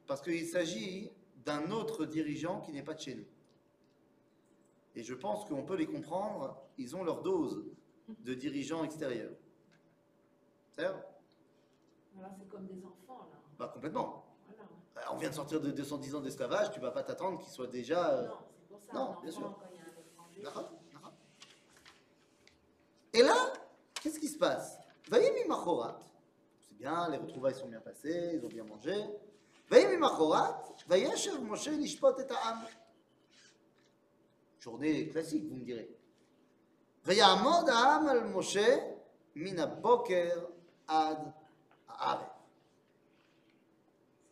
Parce 0.07 0.21
qu'il 0.21 0.45
s'agit 0.47 1.11
d'un 1.45 1.71
autre 1.71 2.05
dirigeant 2.05 2.61
qui 2.61 2.71
n'est 2.71 2.83
pas 2.83 2.93
de 2.93 2.99
chez 2.99 3.15
nous. 3.15 3.25
Et 4.95 5.03
je 5.03 5.13
pense 5.13 5.45
qu'on 5.45 5.63
peut 5.63 5.75
les 5.75 5.85
comprendre, 5.85 6.57
ils 6.77 6.95
ont 6.95 7.03
leur 7.03 7.21
dose 7.21 7.63
de 8.07 8.33
dirigeants 8.33 8.83
extérieurs. 8.83 9.33
C'est 10.71 10.85
Alors 10.85 11.01
c'est 12.39 12.47
comme 12.49 12.65
des 12.65 12.83
enfants, 12.83 13.27
là. 13.31 13.37
Bah 13.59 13.69
complètement. 13.73 14.25
Voilà. 14.47 14.63
Euh, 14.97 15.13
On 15.13 15.17
vient 15.17 15.29
de 15.29 15.35
sortir 15.35 15.61
de 15.61 15.69
210 15.71 16.15
ans 16.15 16.21
d'esclavage, 16.21 16.71
tu 16.71 16.79
vas 16.79 16.91
pas 16.91 17.03
t'attendre 17.03 17.37
qu'ils 17.39 17.51
soient 17.51 17.67
déjà... 17.67 18.09
euh, 18.13 18.27
Non, 18.27 18.37
c'est 18.59 18.67
pour 18.69 18.81
ça. 18.81 18.93
non, 18.93 18.99
un 18.99 19.03
enfant, 19.09 19.21
bien 19.21 19.31
sûr. 19.31 19.41
Quand 19.41 19.65
il 19.71 19.75
y 19.75 19.79
a 19.79 19.83
un 19.83 19.85
étranger. 19.87 20.41
D'accord, 20.41 20.71
d'accord. 20.93 21.13
Et 23.13 23.21
là, 23.21 23.53
qu'est-ce 24.01 24.19
qui 24.19 24.27
se 24.27 24.37
passe? 24.37 24.79
Vaïmi 25.09 25.47
Machorat, 25.47 25.99
bien, 26.77 27.09
les 27.09 27.17
retrouvailles 27.17 27.55
sont 27.55 27.67
bien 27.67 27.81
passées, 27.81 28.31
ils 28.35 28.45
ont 28.45 28.49
bien 28.49 28.63
mangé. 28.63 28.93
Journée 34.59 35.07
classique, 35.09 35.45
vous 35.47 35.55
me 35.55 35.63
direz. 35.63 35.89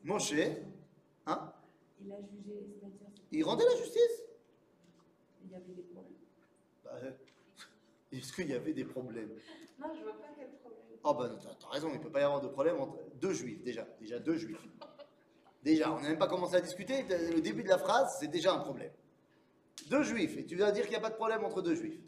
Moshe, 0.04 0.34
hein, 1.26 1.54
Il 2.00 2.12
a 2.12 2.18
jugé, 2.22 2.68
il 3.32 3.44
rendait 3.44 3.66
la 3.66 3.76
justice. 3.76 4.24
il 5.44 5.52
y 5.52 5.56
avait 5.56 5.74
des 5.74 5.82
problèmes. 5.82 6.14
Bah, 6.84 6.92
euh, 7.02 7.12
Est-ce 8.12 8.32
qu'il 8.34 8.48
y 8.50 8.54
avait 8.54 8.74
des 8.74 8.86
problèmes? 8.86 9.32
Non, 9.80 9.88
je 9.96 10.04
vois 10.04 10.14
pas 10.14 10.28
quel 10.38 10.50
problème. 10.50 10.65
Oh 11.08 11.14
bah 11.14 11.30
t'as 11.60 11.68
raison, 11.70 11.90
il 11.94 12.00
ne 12.00 12.04
peut 12.04 12.10
pas 12.10 12.22
y 12.22 12.24
avoir 12.24 12.42
de 12.42 12.48
problème 12.48 12.80
entre 12.80 12.98
deux 13.22 13.32
juifs 13.32 13.62
déjà, 13.64 13.88
déjà 14.00 14.18
deux 14.18 14.38
juifs. 14.38 14.68
Déjà, 15.62 15.92
on 15.92 16.02
n'a 16.02 16.10
même 16.10 16.18
pas 16.18 16.28
commencé 16.28 16.56
à 16.56 16.62
discuter, 16.62 17.04
le 17.04 17.42
début 17.42 17.64
de 17.64 17.70
la 17.70 17.78
phrase 17.78 18.18
c'est 18.20 18.28
déjà 18.28 18.54
un 18.54 18.60
problème. 18.60 18.92
Deux 19.90 20.02
juifs, 20.02 20.36
et 20.36 20.46
tu 20.46 20.56
vas 20.56 20.72
dire 20.72 20.84
qu'il 20.84 20.92
n'y 20.92 20.98
a 20.98 21.02
pas 21.02 21.12
de 21.12 21.16
problème 21.16 21.46
entre 21.46 21.62
deux 21.62 21.76
juifs. 21.76 22.02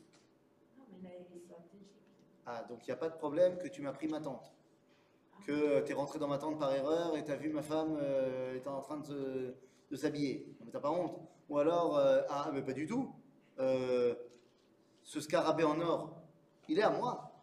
Ah, 2.48 2.64
donc 2.68 2.80
il 2.88 2.90
n'y 2.90 2.94
a 2.94 2.98
pas 2.98 3.10
de 3.10 3.18
problème 3.18 3.60
que 3.60 3.68
tu 3.68 3.82
m'as 3.84 3.94
pris 3.94 4.08
ma 4.08 4.20
tante. 4.20 4.52
Que 5.46 5.82
tu 5.82 5.92
es 5.92 5.96
rentré 5.96 6.18
dans 6.18 6.28
ma 6.28 6.40
tente 6.40 6.58
par 6.58 6.74
erreur 6.74 7.16
et 7.16 7.24
tu 7.24 7.32
as 7.32 7.36
vu 7.36 7.50
ma 7.50 7.62
femme 7.62 8.00
euh, 8.02 8.56
était 8.56 8.68
en 8.68 8.82
train 8.82 8.98
de 8.98 9.56
s'habiller. 9.96 10.48
Non, 10.60 10.66
Mais 10.66 10.72
t'as 10.72 10.80
pas 10.80 10.92
honte. 10.92 11.20
Ou 11.50 11.60
alors, 11.60 11.98
euh, 11.98 12.22
ah, 12.30 12.50
mais 12.54 12.64
pas 12.64 12.74
du 12.74 12.88
tout. 12.88 13.14
Euh, 13.60 14.16
ce 15.04 15.22
scarabée 15.22 15.64
en 15.64 15.80
or, 15.82 16.18
il 16.68 16.80
est 16.80 16.84
à 16.84 16.90
moi. 16.90 17.37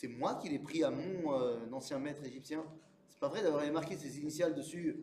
C'est 0.00 0.06
moi 0.06 0.36
qui 0.36 0.48
l'ai 0.48 0.60
pris 0.60 0.84
à 0.84 0.92
mon 0.92 1.32
euh, 1.32 1.58
ancien 1.72 1.98
maître 1.98 2.22
égyptien. 2.22 2.64
C'est 3.08 3.18
pas 3.18 3.26
vrai 3.26 3.42
d'avoir 3.42 3.68
marqué 3.72 3.96
ses 3.96 4.20
initiales 4.20 4.54
dessus. 4.54 4.96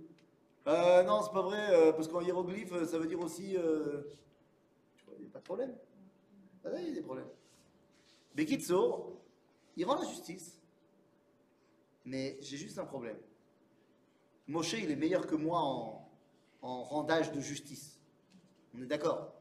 Euh, 0.67 1.03
non, 1.03 1.21
c'est 1.21 1.33
pas 1.33 1.41
vrai, 1.41 1.69
euh, 1.71 1.91
parce 1.91 2.07
qu'en 2.07 2.21
hiéroglyphe, 2.21 2.71
ça 2.85 2.97
veut 2.97 3.05
dire 3.05 3.19
aussi. 3.19 3.57
Tu 4.95 5.03
il 5.17 5.23
n'y 5.23 5.27
a 5.27 5.31
pas 5.33 5.39
de 5.39 5.43
problème. 5.43 5.75
Ah, 6.63 6.69
il 6.79 6.87
y 6.87 6.91
a 6.91 6.93
des 6.93 7.01
problèmes. 7.01 7.27
Bekitsour, 8.35 9.19
il 9.75 9.83
rend 9.83 9.99
la 9.99 10.07
justice. 10.07 10.61
Mais 12.05 12.37
j'ai 12.39 12.55
juste 12.55 12.79
un 12.79 12.85
problème. 12.85 13.17
Moshe, 14.47 14.75
il 14.81 14.89
est 14.89 14.95
meilleur 14.95 15.27
que 15.27 15.35
moi 15.35 15.59
en, 15.59 16.09
en 16.61 16.83
rendage 16.83 17.33
de 17.33 17.41
justice. 17.41 17.99
On 18.73 18.81
est 18.81 18.87
d'accord 18.87 19.33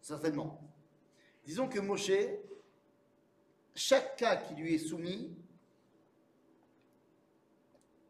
Certainement. 0.00 0.60
Disons 1.44 1.68
que 1.68 1.78
Moshe, 1.78 2.10
chaque 3.76 4.16
cas 4.16 4.36
qui 4.36 4.54
lui 4.54 4.74
est 4.74 4.78
soumis, 4.78 5.36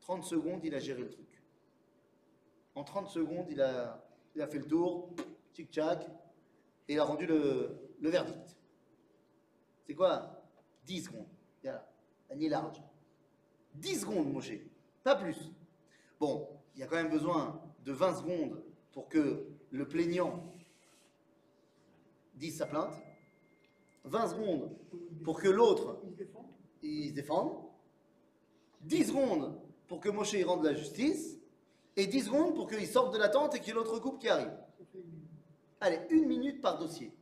30 0.01 0.25
secondes, 0.25 0.61
il 0.65 0.75
a 0.75 0.79
géré 0.79 1.03
le 1.03 1.11
truc. 1.11 1.43
En 2.77 2.85
30 2.85 3.09
secondes, 3.09 3.47
il 3.51 3.61
a, 3.61 4.01
fait 4.35 4.59
le 4.59 4.67
tour, 4.67 5.11
tic-tac, 5.53 6.09
et 6.89 6.95
il 6.95 6.99
a 7.01 7.05
rendu 7.05 7.27
le, 7.27 7.93
verdict. 8.01 8.57
C'est 9.87 9.95
quoi? 9.95 10.43
10 10.85 11.03
secondes. 11.03 11.27
Panier 12.29 12.49
large. 12.49 12.81
10 13.75 14.01
secondes, 14.01 14.33
Moshe, 14.33 14.53
pas 15.03 15.17
plus. 15.17 15.51
Bon, 16.21 16.49
il 16.75 16.81
y 16.81 16.83
a 16.85 16.87
quand 16.87 16.97
même 16.97 17.11
besoin 17.11 17.61
de 17.85 17.93
20 17.93 18.15
secondes 18.15 18.63
pour 18.93 19.09
que 19.09 19.49
le 19.71 19.89
plaignant 19.89 20.53
dise 22.35 22.59
sa 22.59 22.67
plainte. 22.67 22.95
20 24.07 24.29
secondes 24.29 24.71
pour 25.25 25.41
que 25.41 25.49
l'autre 25.49 25.99
Il 26.83 27.09
se 27.11 27.15
défende. 27.15 27.53
10 28.83 29.05
secondes 29.07 29.59
pour 29.89 30.01
que 30.01 30.09
Moshe 30.09 30.35
y 30.35 30.45
rende 30.45 30.65
la 30.65 30.75
justice. 30.75 31.39
Et 31.97 32.07
10 32.07 32.25
secondes 32.27 32.55
pour 32.55 32.69
qu'il 32.69 32.87
sorte 32.87 33.13
de 33.15 33.19
la 33.19 33.29
tente 33.29 33.55
et 33.55 33.59
qu'il 33.61 33.69
y 33.69 33.71
ait 33.71 33.75
l'autre 33.75 33.99
couple 33.99 34.19
qui 34.19 34.29
arrive. 34.29 34.53
Allez, 35.81 36.01
une 36.11 36.27
minute 36.27 36.61
par 36.61 36.79
dossier. 36.79 37.13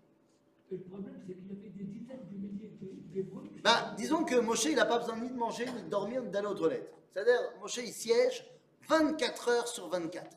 Le 0.70 0.78
problème, 0.78 1.14
c'est 1.26 1.34
qu'il 1.34 1.46
y 1.46 1.50
avait 1.60 1.68
des 1.70 1.84
dizaines 1.84 2.26
de 2.30 2.36
milliers 2.36 2.72
de- 2.80 3.12
d'hébreux. 3.14 3.42
qui 3.54 3.60
Bah, 3.62 3.94
disons 3.96 4.24
que 4.24 4.34
Moshe, 4.40 4.64
il 4.64 4.74
n'a 4.76 4.84
pas 4.86 4.98
besoin 4.98 5.18
ni 5.20 5.28
de 5.28 5.34
manger, 5.36 5.66
ni 5.66 5.82
de 5.82 5.88
dormir, 5.88 6.22
ni 6.22 6.30
d'aller 6.30 6.48
aux 6.48 6.54
toilettes. 6.54 6.92
C'est-à-dire, 7.12 7.38
Moshe, 7.60 7.76
il 7.78 7.92
siège 7.92 8.44
24 8.88 9.48
heures 9.48 9.68
sur 9.68 9.88
24. 9.88 10.36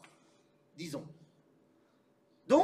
Disons. 0.78 1.04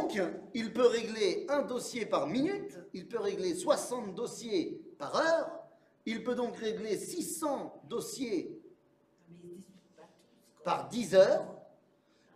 Donc, 0.03 0.19
il 0.53 0.73
peut 0.73 0.85
régler 0.85 1.45
un 1.47 1.61
dossier 1.61 2.05
par 2.05 2.27
minute, 2.27 2.77
il 2.93 3.07
peut 3.07 3.21
régler 3.21 3.55
60 3.55 4.13
dossiers 4.13 4.81
par 4.99 5.15
heure, 5.15 5.49
il 6.05 6.25
peut 6.25 6.35
donc 6.35 6.57
régler 6.57 6.97
600 6.97 7.83
dossiers 7.87 8.61
par 10.65 10.89
10 10.89 11.15
heures. 11.15 11.55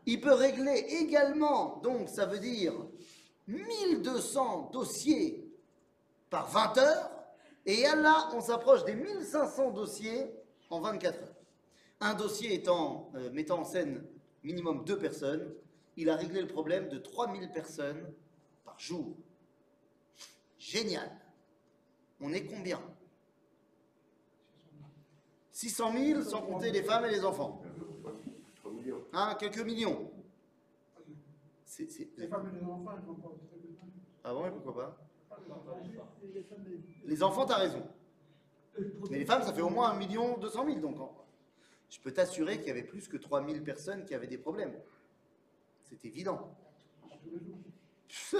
Il 0.05 0.21
peut 0.21 0.33
régler 0.33 0.85
également, 1.01 1.81
donc 1.83 2.07
ça 2.07 2.25
veut 2.25 2.39
dire 2.39 2.73
1200 3.47 4.69
dossiers 4.71 5.51
par 6.29 6.49
20 6.49 6.77
heures. 6.77 7.11
Et 7.65 7.81
là, 7.81 8.29
on 8.33 8.39
s'approche 8.39 8.85
des 8.85 8.95
1500 8.95 9.71
dossiers 9.71 10.33
en 10.69 10.79
24 10.79 11.21
heures. 11.21 11.35
Un 11.99 12.13
dossier 12.13 12.53
étant, 12.53 13.11
euh, 13.15 13.29
mettant 13.31 13.59
en 13.59 13.65
scène 13.65 14.05
minimum 14.41 14.85
deux 14.85 14.97
personnes, 14.97 15.53
il 15.97 16.09
a 16.09 16.15
réglé 16.15 16.41
le 16.41 16.47
problème 16.47 16.87
de 16.89 16.97
3000 16.99 17.51
personnes 17.51 18.13
par 18.63 18.79
jour. 18.79 19.15
Génial. 20.59 21.09
On 22.21 22.31
est 22.33 22.45
combien? 22.45 22.79
600 25.51 25.91
000 25.93 26.21
sans 26.21 26.41
compter 26.43 26.71
les 26.71 26.83
femmes 26.83 27.05
et 27.05 27.09
les 27.09 27.25
enfants. 27.25 27.61
3 28.57 28.71
millions. 28.71 29.03
Hein, 29.13 29.35
quelques 29.39 29.59
millions. 29.61 30.11
C'est, 31.65 31.89
c'est- 31.91 32.09
Les 32.17 32.27
femmes 32.27 32.47
et 32.53 32.59
les 32.59 32.63
enfants. 32.63 32.85
Ah 34.23 34.33
bon, 34.33 34.45
et 34.45 34.51
pourquoi 34.51 34.75
pas? 34.75 34.97
Les 37.05 37.23
enfants, 37.23 37.45
t'as 37.45 37.57
raison. 37.57 37.87
Mais 39.09 39.17
les 39.19 39.25
femmes, 39.25 39.41
ça 39.43 39.53
fait 39.53 39.61
au 39.61 39.69
moins 39.69 39.89
1 39.91 39.97
million 39.97 40.37
200 40.37 40.65
000. 40.65 40.79
Donc, 40.79 40.99
en- 40.99 41.25
je 41.89 41.99
peux 41.99 42.11
t'assurer 42.11 42.57
qu'il 42.59 42.67
y 42.67 42.71
avait 42.71 42.83
plus 42.83 43.07
que 43.07 43.17
3000 43.17 43.63
personnes 43.63 44.05
qui 44.05 44.13
avaient 44.13 44.27
des 44.27 44.37
problèmes. 44.37 44.73
C'est 45.89 46.05
évident. 46.05 46.55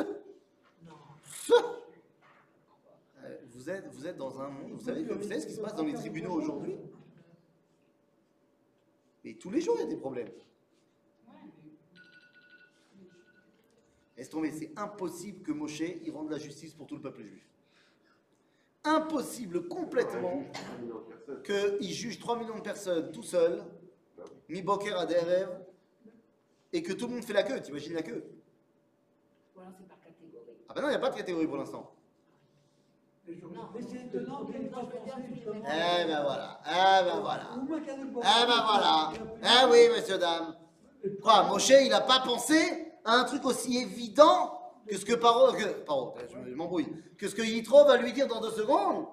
Vous 3.49 3.69
êtes, 3.69 3.87
vous 3.87 4.07
êtes 4.07 4.15
dans 4.15 4.39
un 4.39 4.47
monde. 4.47 4.71
Vous 4.71 4.85
savez, 4.85 5.03
vous 5.03 5.21
savez 5.21 5.41
ce 5.41 5.47
qui 5.47 5.53
se 5.53 5.59
passe 5.59 5.75
dans 5.75 5.83
les 5.83 5.93
tribunaux 5.93 6.31
aujourd'hui? 6.31 6.77
Mais 9.25 9.33
tous 9.33 9.49
les 9.49 9.59
jours, 9.59 9.75
il 9.77 9.81
y 9.81 9.83
a 9.83 9.87
des 9.87 9.97
problèmes. 9.97 10.29
Laisse 14.15 14.29
tomber, 14.29 14.51
c'est 14.51 14.71
impossible 14.77 15.43
que 15.43 15.51
Moshe 15.51 15.81
y 15.81 16.09
rende 16.09 16.31
la 16.31 16.37
justice 16.37 16.73
pour 16.73 16.87
tout 16.87 16.95
le 16.95 17.01
peuple 17.01 17.23
juif. 17.23 17.45
Impossible 18.83 19.67
complètement 19.67 20.43
qu'il 21.43 21.91
juge 21.91 22.19
3 22.19 22.39
millions 22.39 22.55
de 22.55 22.61
personnes 22.61 23.11
tout 23.11 23.23
seul, 23.23 23.63
mi 24.47 24.61
boker 24.61 24.97
à 24.97 25.05
des 25.05 25.19
rêves, 25.19 25.66
et 26.78 26.84
que 26.84 26.93
tout 26.93 27.07
le 27.07 27.13
monde 27.15 27.23
fait 27.25 27.34
la 27.34 27.41
queue. 27.43 27.59
T'imagines 27.59 27.93
la 27.93 28.03
queue 28.03 28.23
alors 29.57 29.71
c'est 29.75 29.88
par 29.88 29.97
catégorie. 29.99 30.57
Ah 30.69 30.73
ben 30.75 30.82
non, 30.82 30.88
il 30.89 30.91
n'y 30.91 30.95
a 30.97 30.99
pas 30.99 31.09
de 31.09 31.15
catégorie 31.15 31.47
pour 31.47 31.57
l'instant. 31.57 31.91
Mais 33.28 33.34
c'est 33.82 34.05
étonnant 34.05 34.45
qu'elle 34.45 34.61
n'ait 34.61 34.69
pas 34.69 34.82
pensé 34.82 34.97
tous 35.03 35.21
les 35.30 35.36
justement. 35.36 35.61
Eh 35.65 36.05
ben 36.05 36.21
voilà, 36.21 36.59
eh 36.65 37.03
ben 37.03 37.19
voilà. 37.21 37.49
Eh 37.55 38.47
ben 38.47 38.63
voilà. 38.65 39.11
Eh 39.43 39.71
oui, 39.71 39.95
monsieur, 39.95 40.17
dame. 40.19 40.55
Quoi, 41.23 41.43
Moshe, 41.43 41.69
il 41.69 41.89
n'a 41.89 42.01
pas 42.01 42.19
pensé 42.19 42.93
à 43.03 43.15
un 43.15 43.23
truc 43.23 43.43
aussi 43.45 43.78
évident 43.80 44.53
que 44.88 44.95
ce 44.95 45.03
que 45.03 45.15
Paro, 45.15 45.53
que, 45.53 45.65
Paro, 45.84 46.13
je 46.45 46.53
m'embrouille, 46.53 46.88
que 47.17 47.28
ce 47.28 47.34
que 47.36 47.41
Yitro 47.41 47.84
va 47.86 47.97
lui 47.97 48.13
dire 48.13 48.28
dans 48.28 48.39
deux 48.39 48.51
secondes, 48.51 49.07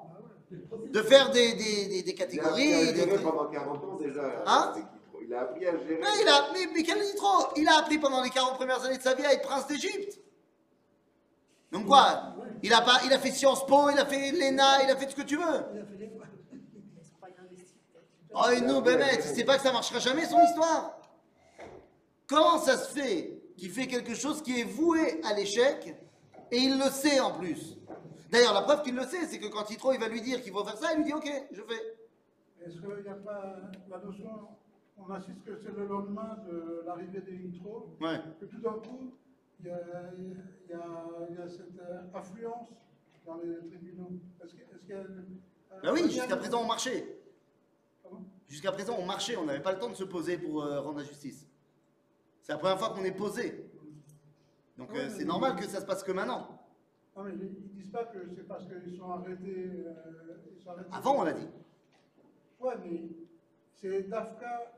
de 0.51 1.03
faire 1.03 1.31
des, 1.31 1.55
des, 1.55 1.87
des, 1.89 2.03
des 2.03 2.11
Il 2.11 2.11
a 2.11 2.12
catégories. 2.12 2.75
à 2.75 2.93
des 2.93 3.19
pendant 3.19 3.47
40 3.47 3.85
ans 3.85 3.97
déjà. 3.97 4.23
Hein 4.47 4.75
Il 5.25 5.33
a 5.33 5.41
appris 5.41 5.66
à 5.66 5.72
gérer. 5.72 6.01
Mais, 6.01 6.22
il 6.22 6.29
a, 6.29 6.53
mais, 6.53 6.66
mais 6.75 6.83
quel 6.83 7.03
Yitro 7.03 7.49
Il 7.57 7.66
a 7.68 7.79
appris 7.79 7.99
pendant 7.99 8.22
les 8.22 8.31
40 8.31 8.57
premières 8.57 8.85
années 8.85 8.99
de 8.99 9.03
sa 9.03 9.14
vie 9.14 9.25
à 9.25 9.33
être 9.33 9.43
prince 9.43 9.66
d'Égypte. 9.66 10.20
Donc 11.72 11.87
quoi? 11.87 12.35
Il 12.62 12.72
a, 12.72 12.83
pas, 12.83 13.01
il 13.05 13.12
a 13.12 13.18
fait 13.18 13.31
Sciences 13.31 13.66
Po, 13.66 13.91
il 13.91 13.99
a 13.99 14.07
fait 14.07 14.31
l'ENA, 14.33 14.85
il 14.85 14.91
a 14.91 14.97
fait 14.97 15.11
ce 15.11 15.16
que 15.16 15.22
tu 15.22 15.37
veux. 15.37 15.43
Il 15.72 15.81
a 15.81 15.85
fait. 15.85 15.95
Oh, 18.37 18.51
et 18.51 18.61
nous, 18.61 18.81
Bémet, 18.81 19.18
tu 19.18 19.29
sais 19.29 19.45
pas 19.45 19.57
que 19.57 19.62
ça 19.62 19.72
marchera 19.72 20.01
jamais 20.01 20.27
son 20.27 20.43
histoire? 20.43 20.99
Comment 22.27 22.59
ça 22.59 22.77
se 22.77 22.93
fait 22.93 23.41
qu'il 23.57 23.70
fait 23.70 23.87
quelque 23.87 24.14
chose 24.14 24.43
qui 24.43 24.61
est 24.61 24.64
voué 24.64 25.20
à 25.22 25.35
l'échec 25.35 25.95
et 26.51 26.57
il 26.57 26.79
le 26.79 26.91
sait 26.91 27.20
en 27.20 27.33
plus? 27.33 27.77
D'ailleurs, 28.31 28.55
la 28.55 28.62
preuve 28.62 28.83
qu'il 28.83 28.97
le 28.97 29.05
sait, 29.05 29.27
c'est 29.29 29.39
que 29.39 29.47
quand 29.47 29.70
Yitro 29.70 29.93
il 29.93 30.01
va 30.01 30.09
lui 30.09 30.20
dire 30.20 30.43
qu'il 30.43 30.53
faut 30.53 30.64
faire 30.64 30.77
ça, 30.77 30.93
il 30.93 30.99
lui 30.99 31.05
dit 31.05 31.12
ok, 31.12 31.31
je 31.53 31.62
fais. 31.62 31.97
Est-ce 32.66 32.81
qu'il 32.81 33.03
n'y 33.03 33.09
a 33.09 33.14
pas 33.14 33.57
la 33.89 33.99
notion, 33.99 34.49
on 34.97 35.11
insiste 35.11 35.45
que 35.45 35.57
c'est 35.57 35.72
le 35.76 35.86
lendemain 35.86 36.38
de 36.49 36.82
l'arrivée 36.86 37.20
des 37.20 37.36
Nitro, 37.38 37.97
Ouais. 38.01 38.20
que 38.40 38.47
tout 38.47 38.59
d'un 38.59 38.72
coup, 38.74 39.12
il 39.61 39.66
y 39.66 39.70
a, 39.70 40.12
y 40.18 41.32
y 41.47 41.51
cette 41.51 41.78
euh, 41.80 42.03
affluence 42.14 42.68
dans 43.26 43.36
les 43.38 43.57
tribunaux 43.68 44.11
Est-ce 44.42 44.55
est-ce 44.55 44.82
qu'il 44.84 44.95
y 44.95 44.99
a 44.99 45.05
Bah 45.82 45.90
oui, 45.92 46.11
jusqu'à 46.11 46.36
présent 46.36 46.62
on 46.62 46.66
marchait. 46.66 47.18
Pardon? 48.03 48.24
Jusqu'à 48.49 48.72
présent 48.72 48.97
on 48.99 49.07
marchait, 49.07 49.36
on 49.36 49.45
n'avait 49.45 49.62
pas 49.62 49.72
le 49.72 49.78
temps 49.78 49.88
de 49.90 49.95
se 49.95 50.05
poser 50.05 50.38
pour 50.38 50.62
euh, 50.62 50.80
rendre 50.80 50.99
la 50.99 51.05
justice. 51.05 51.47
C'est 52.42 52.53
la 52.53 52.59
première 52.59 52.78
fois 52.78 52.90
qu'on 52.90 53.05
est 53.05 53.12
posé. 53.16 53.70
Donc 54.76 54.95
euh, 54.95 55.09
c'est 55.09 55.24
normal 55.24 55.57
que 55.57 55.64
ça 55.66 55.80
se 55.80 55.86
passe 55.86 56.03
que 56.03 56.12
maintenant. 56.12 56.61
Non, 57.16 57.22
mais 57.24 57.32
ils 57.34 57.72
disent 57.74 57.90
pas 57.90 58.05
que 58.05 58.18
c'est 58.34 58.47
parce 58.47 58.64
qu'ils 58.66 58.97
sont 58.97 59.11
euh, 59.11 60.36
sont 60.62 60.70
arrêtés. 60.70 60.90
Avant 60.92 61.20
on 61.20 61.24
l'a 61.24 61.32
dit. 61.32 61.49
Ouais, 62.61 62.74
mais 62.84 63.03
c'est 63.76 64.03
Dafka 64.09 64.72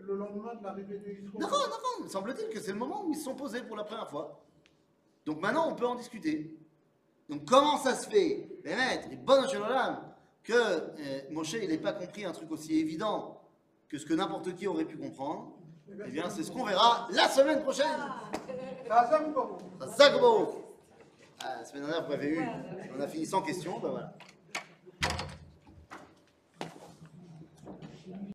le 0.00 0.16
lendemain 0.16 0.54
de 0.54 0.62
l'arrivée 0.62 0.98
des 0.98 1.20
Nitro. 1.22 1.38
D'accord, 1.38 1.64
d'accord, 1.64 2.10
semble-t-il 2.10 2.48
que 2.48 2.60
c'est 2.60 2.72
le 2.72 2.78
moment 2.78 3.04
où 3.04 3.10
ils 3.10 3.16
se 3.16 3.24
sont 3.24 3.34
posés 3.34 3.62
pour 3.62 3.76
la 3.76 3.84
première 3.84 4.08
fois. 4.08 4.40
Donc 5.24 5.40
maintenant, 5.40 5.68
on 5.70 5.74
peut 5.74 5.86
en 5.86 5.94
discuter. 5.94 6.56
Donc 7.28 7.44
comment 7.44 7.78
ça 7.78 7.94
se 7.94 8.08
fait, 8.08 8.48
les 8.64 8.74
maîtres, 8.74 9.08
les 9.10 9.16
bonnes 9.16 9.46
que 10.42 10.52
euh, 10.52 11.20
Moshe, 11.30 11.54
n'ait 11.54 11.78
pas 11.78 11.92
compris 11.92 12.24
un 12.24 12.32
truc 12.32 12.50
aussi 12.50 12.78
évident 12.78 13.40
que 13.88 13.98
ce 13.98 14.04
que 14.06 14.14
n'importe 14.14 14.54
qui 14.56 14.66
aurait 14.66 14.84
pu 14.84 14.96
comprendre 14.96 15.52
Eh 15.88 16.10
bien, 16.10 16.28
c'est 16.30 16.42
ce 16.42 16.50
qu'on 16.50 16.64
verra 16.64 17.08
la 17.12 17.28
semaine 17.28 17.62
prochaine. 17.62 17.86
Ah, 21.40 21.58
La 21.58 21.64
semaine 21.64 21.82
dernière, 21.82 22.02
vous 22.04 22.10
m'avez 22.10 22.28
eu. 22.28 22.42
On 22.96 23.00
a 23.00 23.06
fini 23.08 23.26
sans 23.26 23.42
question, 23.42 23.78
ben 23.78 23.90
voilà. 23.90 24.12